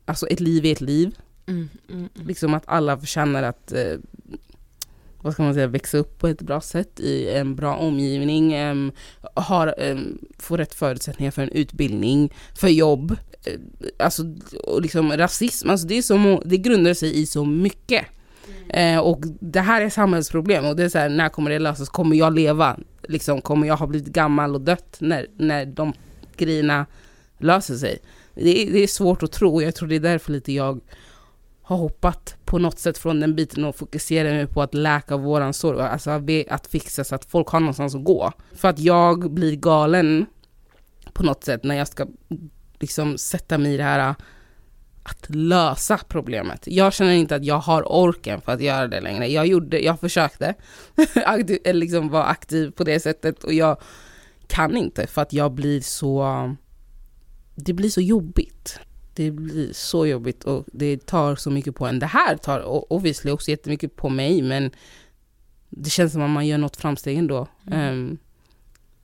alltså 0.05 0.27
ett 0.27 0.41
liv 0.41 0.67
är 0.67 0.73
ett 0.73 0.81
liv. 0.81 1.15
Mm, 1.47 1.69
mm, 1.89 2.09
mm. 2.15 2.27
Liksom 2.27 2.55
att 2.55 2.65
alla 2.67 2.99
förtjänar 2.99 3.43
att 3.43 3.73
eh, 3.73 3.99
vad 5.23 5.33
ska 5.33 5.43
man 5.43 5.55
säga, 5.55 5.67
växa 5.67 5.99
upp 5.99 6.19
på 6.19 6.29
ett 6.29 6.43
bra 6.43 6.61
sätt 6.61 7.01
i 7.01 7.31
en 7.31 7.57
bra 7.57 7.77
omgivning, 7.77 8.53
em, 8.53 8.93
har, 9.35 9.75
em, 9.79 10.19
får 10.39 10.59
rätt 10.59 10.75
förutsättningar 10.75 11.31
för 11.31 11.43
en 11.43 11.49
utbildning, 11.53 12.33
för 12.55 12.69
jobb. 12.69 13.17
Eh, 13.45 13.61
Alltså, 13.99 14.23
och 14.65 14.83
liksom 14.83 15.13
rasism, 15.13 15.71
alltså 15.71 15.87
det, 15.87 15.99
är 15.99 16.03
så, 16.03 16.43
det 16.45 16.57
grundar 16.57 16.95
sig 16.95 17.21
i 17.21 17.27
så 17.27 17.45
mycket. 17.45 18.07
Eh, 18.69 18.99
och 18.99 19.23
det 19.41 19.61
här 19.61 19.81
är 19.83 19.91
samhällsproblem 19.91 20.65
och 20.65 20.77
det 20.77 20.83
är 20.83 20.89
så 20.89 20.99
här, 20.99 21.09
när 21.09 21.29
kommer 21.29 21.51
det 21.51 21.59
lösas? 21.59 21.89
Kommer 21.89 22.17
jag 22.17 22.35
leva? 22.35 22.79
Liksom, 23.09 23.41
kommer 23.41 23.67
jag 23.67 23.77
ha 23.77 23.87
blivit 23.87 24.09
gammal 24.09 24.55
och 24.55 24.61
dött 24.61 24.97
när, 25.01 25.27
när 25.37 25.67
de 25.67 25.93
grejerna 26.37 26.87
löser 27.39 27.75
sig? 27.75 27.99
Det 28.35 28.63
är, 28.63 28.73
det 28.73 28.79
är 28.79 28.87
svårt 28.87 29.23
att 29.23 29.33
tro 29.33 29.55
och 29.55 29.63
jag 29.63 29.75
tror 29.75 29.89
det 29.89 29.97
är 29.97 30.01
därför 30.01 30.33
lite 30.33 30.53
jag 30.53 30.81
har 31.71 31.77
hoppat 31.77 32.37
på 32.45 32.59
något 32.59 32.79
sätt 32.79 32.99
från 32.99 33.21
den 33.21 33.35
biten 33.37 33.65
och 33.65 33.77
fokuserar 33.77 34.33
nu 34.33 34.47
på 34.47 34.63
att 34.63 34.75
läka 34.75 35.17
våran 35.17 35.55
sorg, 35.55 35.81
alltså 35.81 36.11
att 36.11 36.23
be- 36.23 36.45
att 36.51 36.67
fixa 36.67 37.05
så 37.05 37.15
att 37.15 37.25
folk 37.25 37.49
har 37.49 37.61
någonstans 37.61 37.95
att 37.95 38.05
gå. 38.05 38.33
För 38.55 38.69
att 38.69 38.79
jag 38.79 39.31
blir 39.33 39.57
galen 39.57 40.27
på 41.13 41.23
något 41.23 41.45
sätt 41.45 41.65
när 41.65 41.75
jag 41.75 41.89
ska 41.89 42.07
liksom 42.81 43.19
sätta 43.19 43.59
mig 43.59 43.75
i 43.75 43.77
det 43.77 43.83
här 43.83 44.09
äh, 44.09 44.15
att 45.03 45.35
lösa 45.35 45.99
problemet. 46.09 46.65
Jag 46.67 46.93
känner 46.93 47.13
inte 47.13 47.37
att 47.37 47.45
jag 47.45 47.59
har 47.59 47.93
orken 47.93 48.41
för 48.41 48.53
att 48.53 48.61
göra 48.61 48.89
det 48.89 49.01
längre. 49.01 49.27
Jag 49.27 49.47
gjorde, 49.47 49.81
jag 49.81 50.01
försökte 50.01 50.55
aktiv, 51.15 51.59
eh, 51.65 51.75
liksom 51.75 52.09
vara 52.09 52.25
aktiv 52.25 52.71
på 52.71 52.85
det 52.85 53.01
sättet 53.01 53.45
och 53.45 53.53
jag 53.53 53.81
kan 54.47 54.77
inte 54.77 55.07
för 55.07 55.23
att 55.23 55.33
jag 55.33 55.53
blir 55.53 55.81
så, 55.81 56.27
det 57.55 57.73
blir 57.73 57.91
så 57.91 58.01
jobbigt. 58.01 58.81
Det 59.21 59.31
blir 59.31 59.73
så 59.73 60.07
jobbigt 60.07 60.45
och 60.45 60.65
det 60.73 61.07
tar 61.07 61.37
så 61.37 61.51
mycket 61.51 61.75
på 61.75 61.87
en. 61.87 61.99
Det 61.99 62.07
här 62.07 62.37
tar 62.37 62.93
obviously 62.93 63.31
också 63.31 63.51
jättemycket 63.51 63.97
på 63.97 64.09
mig 64.09 64.43
men 64.43 64.71
det 65.69 65.91
känns 65.91 66.13
som 66.13 66.23
att 66.23 66.31
man 66.31 66.47
gör 66.47 66.59
något 66.59 66.77
framsteg 66.77 67.19
ändå. 67.19 67.47
Ehm, 67.71 68.19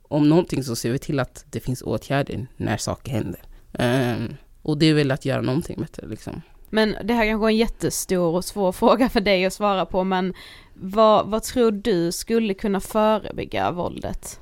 om 0.01 0.29
någonting 0.29 0.63
så 0.63 0.75
ser 0.75 0.91
vi 0.91 0.99
till 0.99 1.19
att 1.19 1.45
det 1.49 1.59
finns 1.59 1.81
åtgärder 1.81 2.47
när 2.57 2.77
saker 2.77 3.11
händer. 3.11 3.41
Ehm, 3.73 4.33
och 4.61 4.77
det 4.77 4.85
är 4.85 4.93
väl 4.93 5.11
att 5.11 5.25
göra 5.25 5.41
någonting 5.41 5.81
bättre 5.81 6.07
liksom. 6.07 6.41
Men 6.69 6.95
det 7.03 7.13
här 7.13 7.25
kanske 7.25 7.45
är 7.45 7.49
en 7.49 7.57
jättestor 7.57 8.35
och 8.35 8.45
svår 8.45 8.71
fråga 8.71 9.09
för 9.09 9.21
dig 9.21 9.45
att 9.45 9.53
svara 9.53 9.85
på 9.85 10.03
men 10.03 10.33
vad, 10.73 11.27
vad 11.29 11.43
tror 11.43 11.71
du 11.71 12.11
skulle 12.11 12.53
kunna 12.53 12.79
förebygga 12.79 13.71
våldet? 13.71 14.39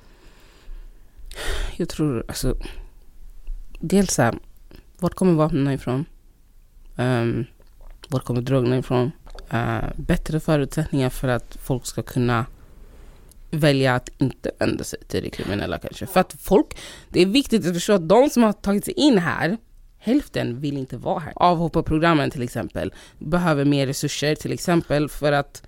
Jag 1.75 1.89
tror 1.89 2.25
alltså, 2.27 2.57
dels 3.79 4.13
så 4.13 4.21
här, 4.21 4.35
vart 4.99 5.13
kommer 5.13 5.33
vapnen 5.33 5.73
ifrån? 5.73 6.05
Um, 6.95 7.45
vart 8.09 8.23
kommer 8.23 8.41
drogerna 8.41 8.77
ifrån? 8.77 9.11
Uh, 9.53 9.85
bättre 9.95 10.39
förutsättningar 10.39 11.09
för 11.09 11.27
att 11.27 11.57
folk 11.61 11.85
ska 11.85 12.01
kunna 12.01 12.45
välja 13.51 13.95
att 13.95 14.09
inte 14.17 14.51
vända 14.59 14.83
sig 14.83 14.99
till 15.07 15.23
det 15.23 15.29
kriminella 15.29 15.77
kanske. 15.77 16.05
För 16.05 16.19
att 16.19 16.35
folk, 16.39 16.77
det 17.09 17.21
är 17.21 17.25
viktigt 17.25 17.67
att 17.67 17.73
förstå 17.73 17.93
att 17.93 18.09
de 18.09 18.29
som 18.29 18.43
har 18.43 18.53
tagit 18.53 18.85
sig 18.85 18.93
in 18.93 19.17
här, 19.17 19.57
hälften 19.97 20.59
vill 20.59 20.77
inte 20.77 20.97
vara 20.97 21.19
här. 21.19 21.33
Avhopparprogrammen 21.35 22.31
till 22.31 22.41
exempel 22.41 22.93
behöver 23.19 23.65
mer 23.65 23.87
resurser 23.87 24.35
till 24.35 24.51
exempel 24.51 25.09
för 25.09 25.31
att 25.31 25.63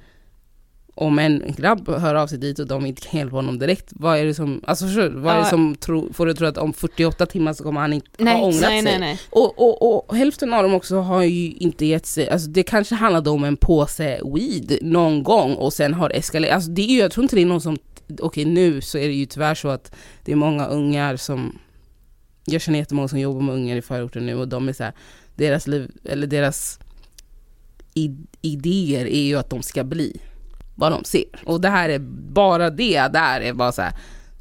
om 0.97 1.19
en 1.19 1.53
grabb 1.57 1.89
hör 1.89 2.15
av 2.15 2.27
sig 2.27 2.37
dit 2.37 2.59
och 2.59 2.67
de 2.67 2.85
inte 2.85 3.01
kan 3.01 3.19
hjälpa 3.19 3.35
honom 3.35 3.59
direkt, 3.59 3.89
vad 3.91 4.17
är 4.17 4.25
det 4.25 4.33
som, 4.33 4.61
alltså 4.67 4.85
vad 5.09 5.35
är 5.35 5.39
det 5.39 5.45
som 5.45 5.75
tro, 5.75 6.13
får 6.13 6.25
du 6.25 6.33
tro 6.33 6.47
att 6.47 6.57
om 6.57 6.73
48 6.73 7.25
timmar 7.25 7.53
så 7.53 7.63
kommer 7.63 7.81
han 7.81 7.93
inte 7.93 8.09
nej, 8.17 8.33
ha 8.33 8.45
ångrat 8.45 8.61
nej, 8.61 8.83
sig? 8.83 8.91
Nej, 8.91 8.99
nej. 8.99 9.19
Och, 9.29 9.59
och, 9.59 10.07
och 10.09 10.15
hälften 10.15 10.53
av 10.53 10.63
dem 10.63 10.73
också 10.73 10.99
har 10.99 11.23
ju 11.23 11.51
inte 11.51 11.85
gett 11.85 12.05
sig, 12.05 12.29
alltså 12.29 12.49
det 12.49 12.63
kanske 12.63 12.95
handlade 12.95 13.29
om 13.29 13.43
en 13.43 13.57
påse 13.57 14.21
weed 14.35 14.77
någon 14.81 15.23
gång 15.23 15.53
och 15.53 15.73
sen 15.73 15.93
har 15.93 16.09
eskalerat, 16.09 16.55
alltså 16.55 16.69
det 16.71 16.81
är 16.81 16.87
ju, 16.87 16.99
jag 16.99 17.11
tror 17.11 17.23
inte 17.23 17.35
det 17.35 17.41
är 17.41 17.45
någon 17.45 17.61
som, 17.61 17.77
okej 18.19 18.45
nu 18.45 18.81
så 18.81 18.97
är 18.97 19.07
det 19.07 19.13
ju 19.13 19.25
tyvärr 19.25 19.55
så 19.55 19.67
att 19.69 19.95
det 20.25 20.31
är 20.31 20.35
många 20.35 20.65
ungar 20.65 21.15
som, 21.15 21.59
jag 22.45 22.61
känner 22.61 22.79
jättemånga 22.79 23.07
som 23.07 23.19
jobbar 23.19 23.41
med 23.41 23.55
ungar 23.55 23.75
i 23.75 23.81
förorten 23.81 24.25
nu 24.25 24.35
och 24.35 24.47
de 24.47 24.69
är 24.69 24.73
så 24.73 24.83
här, 24.83 24.93
deras 25.35 25.67
liv, 25.67 25.91
eller 26.03 26.27
deras 26.27 26.79
idéer 28.41 29.05
är 29.05 29.23
ju 29.23 29.35
att 29.35 29.49
de 29.49 29.61
ska 29.61 29.83
bli 29.83 30.21
vad 30.77 30.91
de 30.91 31.03
ser. 31.03 31.25
Och 31.45 31.61
det 31.61 31.69
här 31.69 31.89
är 31.89 31.99
bara 32.33 32.69
det 32.69 33.07
där 33.07 33.41
är 33.41 33.53
bara 33.53 33.71
så 33.71 33.81
här, 33.81 33.93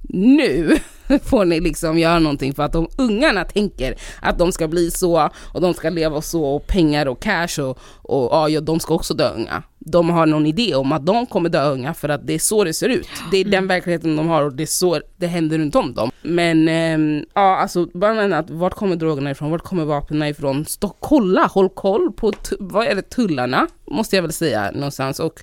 nu 0.09 0.79
får 1.25 1.45
ni 1.45 1.61
liksom 1.61 1.99
göra 1.99 2.19
någonting 2.19 2.55
för 2.55 2.63
att 2.63 2.73
de 2.73 2.89
ungarna 2.99 3.45
tänker 3.45 3.95
att 4.21 4.39
de 4.39 4.53
ska 4.53 4.69
bli 4.69 4.91
så 4.91 5.31
och 5.55 5.61
de 5.61 5.75
ska 5.75 5.91
leva 5.91 6.23
så 6.23 6.45
och 6.45 6.67
pengar 6.67 7.07
och 7.07 7.23
cash 7.23 7.61
och, 7.61 7.79
och 8.03 8.51
ja, 8.51 8.61
de 8.61 8.81
ska 8.81 8.95
också 8.95 9.15
dö 9.15 9.31
unga. 9.35 9.63
De 9.79 10.11
har 10.11 10.27
någon 10.27 10.47
idé 10.47 10.75
om 10.75 10.93
att 10.93 11.07
de 11.07 11.27
kommer 11.27 11.49
dö 11.49 11.71
unga 11.71 11.95
för 11.95 12.09
att 12.09 12.27
det 12.27 12.35
är 12.35 12.39
så 12.39 12.65
det 12.65 12.73
ser 12.73 12.89
ut. 12.89 13.09
Det 13.31 13.37
är 13.37 13.45
den 13.45 13.67
verkligheten 13.67 14.17
de 14.17 14.29
har 14.29 14.43
och 14.43 14.53
det 14.53 14.63
är 14.63 14.67
så 14.67 15.01
det 15.17 15.27
händer 15.27 15.59
runt 15.59 15.75
om 15.75 15.95
dem. 15.95 16.11
Men 16.23 16.69
eh, 16.69 17.23
ja, 17.35 17.57
alltså 17.57 17.87
bara 17.95 18.39
att 18.39 18.51
vart 18.51 18.75
kommer 18.75 18.97
drogerna 18.97 19.31
ifrån? 19.31 19.51
Vart 19.51 19.63
kommer 19.63 19.85
vapnen 19.85 20.29
ifrån? 20.29 20.65
Stå, 20.65 20.89
kolla, 21.01 21.47
håll 21.47 21.69
koll 21.69 22.13
på 22.13 22.33
vad 22.59 22.87
är 22.87 22.95
det 22.95 23.11
tullarna 23.11 23.67
måste 23.91 24.17
jag 24.17 24.23
väl 24.23 24.33
säga 24.33 24.71
någonstans 24.71 25.21
och 25.21 25.43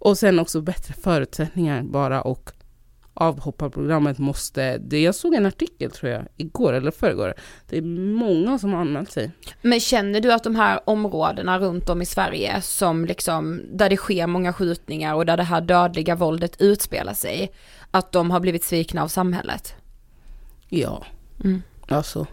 och 0.00 0.18
sen 0.18 0.38
också 0.38 0.60
bättre 0.60 0.94
förutsättningar 0.94 1.82
bara 1.82 2.22
och 2.22 2.52
avhopparprogrammet 3.14 4.18
måste, 4.18 4.78
det, 4.78 5.02
jag 5.02 5.14
såg 5.14 5.34
en 5.34 5.46
artikel 5.46 5.90
tror 5.90 6.12
jag, 6.12 6.26
igår 6.36 6.72
eller 6.72 6.90
förrgår. 6.90 7.34
Det 7.68 7.78
är 7.78 7.82
många 8.16 8.58
som 8.58 8.72
har 8.72 8.80
anmält 8.80 9.12
sig. 9.12 9.30
Men 9.62 9.80
känner 9.80 10.20
du 10.20 10.32
att 10.32 10.44
de 10.44 10.56
här 10.56 10.80
områdena 10.84 11.58
runt 11.58 11.88
om 11.88 12.02
i 12.02 12.06
Sverige 12.06 12.62
som 12.62 13.04
liksom, 13.04 13.62
där 13.72 13.90
det 13.90 13.96
sker 13.96 14.26
många 14.26 14.52
skjutningar 14.52 15.14
och 15.14 15.26
där 15.26 15.36
det 15.36 15.42
här 15.42 15.60
dödliga 15.60 16.14
våldet 16.14 16.60
utspelar 16.60 17.14
sig, 17.14 17.52
att 17.90 18.12
de 18.12 18.30
har 18.30 18.40
blivit 18.40 18.64
svikna 18.64 19.02
av 19.02 19.08
samhället? 19.08 19.74
Ja, 20.68 21.06
mm. 21.44 21.62
alltså. 21.88 22.26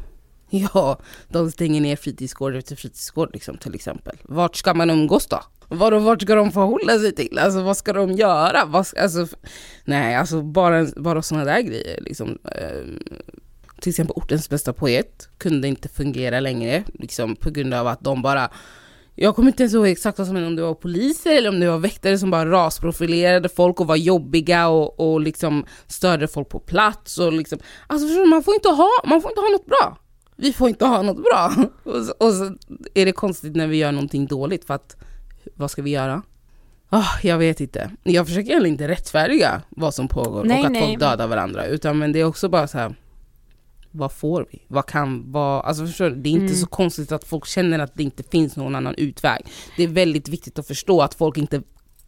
Ja, 0.49 0.99
de 1.27 1.51
stänger 1.51 1.81
ner 1.81 1.95
fritidsgård 1.95 2.55
efter 2.55 2.75
fritidsgård 2.75 3.29
liksom, 3.33 3.57
till 3.57 3.75
exempel. 3.75 4.17
Vart 4.23 4.55
ska 4.55 4.73
man 4.73 4.89
umgås 4.89 5.27
då? 5.27 5.39
Vadå, 5.67 5.99
vart 5.99 6.21
ska 6.21 6.35
de 6.35 6.51
förhålla 6.51 6.99
sig 6.99 7.15
till? 7.15 7.39
Alltså 7.39 7.61
vad 7.61 7.77
ska 7.77 7.93
de 7.93 8.11
göra? 8.11 8.65
Vad 8.65 8.87
ska, 8.87 9.01
alltså, 9.01 9.27
nej, 9.85 10.15
alltså 10.15 10.41
bara, 10.41 10.87
bara 10.95 11.21
sådana 11.21 11.45
där 11.45 11.61
grejer. 11.61 12.01
Liksom, 12.01 12.37
eh, 12.43 13.11
till 13.79 13.89
exempel 13.89 14.13
ortens 14.15 14.49
bästa 14.49 14.73
poet 14.73 15.29
kunde 15.37 15.67
inte 15.67 15.89
fungera 15.89 16.39
längre 16.39 16.83
liksom, 16.93 17.35
på 17.35 17.49
grund 17.49 17.73
av 17.73 17.87
att 17.87 18.01
de 18.01 18.21
bara 18.21 18.49
jag 19.19 19.35
kommer 19.35 19.47
inte 19.49 19.63
ens 19.63 19.73
ihåg 19.73 19.87
exakt 19.87 20.17
vad 20.17 20.27
som 20.27 20.35
hände, 20.35 20.49
om 20.49 20.55
det 20.55 20.61
var 20.61 20.73
poliser 20.73 21.37
eller 21.37 21.49
om 21.49 21.59
det 21.59 21.69
var 21.69 21.77
väktare 21.77 22.17
som 22.17 22.31
bara 22.31 22.51
rasprofilerade 22.51 23.49
folk 23.49 23.79
och 23.79 23.87
var 23.87 23.95
jobbiga 23.95 24.67
och, 24.67 24.99
och 24.99 25.21
liksom 25.21 25.65
störde 25.87 26.27
folk 26.27 26.49
på 26.49 26.59
plats. 26.59 27.17
Och 27.17 27.33
liksom, 27.33 27.59
alltså 27.87 28.07
förstår 28.07 28.23
du, 28.23 28.29
man 28.29 28.43
får 28.43 28.53
inte 28.53 28.69
ha, 28.69 28.89
man 29.05 29.21
får 29.21 29.31
inte 29.31 29.41
ha 29.41 29.49
något 29.49 29.65
bra. 29.65 29.97
Vi 30.35 30.53
får 30.53 30.69
inte 30.69 30.85
ha 30.85 31.01
något 31.01 31.23
bra. 31.23 31.53
Och 31.83 32.05
så, 32.05 32.13
och 32.19 32.33
så 32.33 32.55
är 32.93 33.05
det 33.05 33.11
konstigt 33.11 33.55
när 33.55 33.67
vi 33.67 33.77
gör 33.77 33.91
någonting 33.91 34.27
dåligt 34.27 34.65
för 34.65 34.73
att 34.73 34.95
vad 35.57 35.71
ska 35.71 35.81
vi 35.81 35.89
göra? 35.89 36.21
Oh, 36.91 37.09
jag 37.23 37.37
vet 37.37 37.61
inte. 37.61 37.91
Jag 38.03 38.27
försöker 38.27 38.53
heller 38.53 38.69
inte 38.69 38.87
rättfärdiga 38.87 39.61
vad 39.69 39.93
som 39.93 40.07
pågår 40.07 40.43
nej, 40.43 40.59
och 40.59 40.65
att 40.65 40.71
nej. 40.71 40.81
folk 40.81 40.99
dödar 40.99 41.27
varandra. 41.27 41.65
Utan 41.65 41.97
men 41.97 42.11
det 42.11 42.19
är 42.19 42.23
också 42.23 42.49
bara 42.49 42.67
så 42.67 42.77
här, 42.77 42.95
vad 43.91 44.11
får 44.11 44.47
vi? 44.51 44.61
Vad 44.67 44.85
kan, 44.85 45.31
vad, 45.31 45.65
alltså 45.65 45.85
förstår 45.85 46.09
du? 46.09 46.15
Det 46.15 46.29
är 46.29 46.31
inte 46.31 46.45
mm. 46.45 46.55
så 46.55 46.67
konstigt 46.67 47.11
att 47.11 47.23
folk 47.23 47.45
känner 47.45 47.79
att 47.79 47.95
det 47.95 48.03
inte 48.03 48.23
finns 48.23 48.55
någon 48.55 48.75
annan 48.75 48.95
utväg. 48.95 49.45
Det 49.77 49.83
är 49.83 49.87
väldigt 49.87 50.29
viktigt 50.29 50.59
att 50.59 50.67
förstå 50.67 51.01
att 51.01 51.13
folk 51.13 51.37
inte 51.37 51.61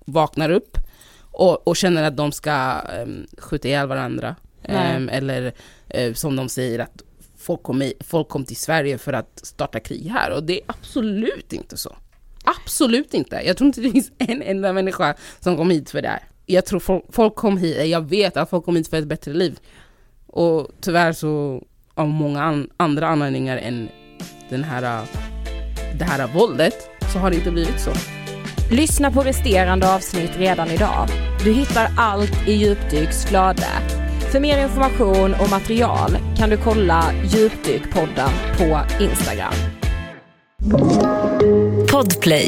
vaknar 0.05 0.49
upp 0.49 0.77
och, 1.21 1.67
och 1.67 1.75
känner 1.75 2.03
att 2.03 2.17
de 2.17 2.31
ska 2.31 2.81
um, 3.03 3.27
skjuta 3.37 3.67
ihjäl 3.67 3.87
varandra. 3.87 4.35
Um, 4.63 5.09
eller 5.09 5.53
uh, 5.97 6.13
som 6.13 6.35
de 6.35 6.49
säger 6.49 6.79
att 6.79 7.03
folk 7.37 7.63
kom, 7.63 7.91
folk 7.99 8.29
kom 8.29 8.45
till 8.45 8.57
Sverige 8.57 8.97
för 8.97 9.13
att 9.13 9.39
starta 9.43 9.79
krig 9.79 10.07
här 10.07 10.31
och 10.31 10.43
det 10.43 10.61
är 10.61 10.65
absolut 10.67 11.53
inte 11.53 11.77
så. 11.77 11.95
Absolut 12.43 13.13
inte. 13.13 13.41
Jag 13.45 13.57
tror 13.57 13.67
inte 13.67 13.81
det 13.81 13.91
finns 13.91 14.11
en 14.17 14.41
enda 14.41 14.73
människa 14.73 15.15
som 15.39 15.57
kom 15.57 15.71
hit 15.71 15.89
för 15.89 16.01
det 16.01 16.07
här. 16.07 16.23
Jag 16.45 16.65
tror 16.65 17.03
folk, 17.11 17.35
kom 17.35 17.57
hit, 17.57 17.77
eh, 17.77 17.85
jag 17.85 18.09
vet 18.09 18.37
att 18.37 18.49
folk 18.49 18.65
kom 18.65 18.75
hit 18.75 18.87
för 18.87 18.97
ett 18.97 19.07
bättre 19.07 19.33
liv. 19.33 19.59
Och 20.27 20.67
tyvärr 20.81 21.13
så 21.13 21.63
av 21.93 22.07
många 22.07 22.43
an, 22.43 22.69
andra 22.77 23.07
anledningar 23.07 23.57
än 23.57 23.89
den 24.49 24.63
här, 24.63 24.83
eh, 24.83 25.07
det 25.99 26.05
här 26.05 26.27
våldet 26.27 26.89
så 27.13 27.19
har 27.19 27.29
det 27.29 27.35
inte 27.35 27.51
blivit 27.51 27.79
så. 27.79 27.91
Lyssna 28.71 29.11
på 29.11 29.21
resterande 29.21 29.93
avsnitt 29.95 30.31
redan 30.37 30.67
idag. 30.67 31.07
Du 31.43 31.53
hittar 31.53 31.91
allt 31.97 32.47
i 32.47 32.53
Djupdyks 32.53 33.25
flöde. 33.25 33.67
För 34.31 34.39
mer 34.39 34.63
information 34.63 35.33
och 35.33 35.49
material 35.49 36.17
kan 36.37 36.49
du 36.49 36.57
kolla 36.57 37.03
Djupdykpodden 37.23 38.29
på 38.57 38.79
Instagram. 38.99 39.53
Podplay. 41.99 42.47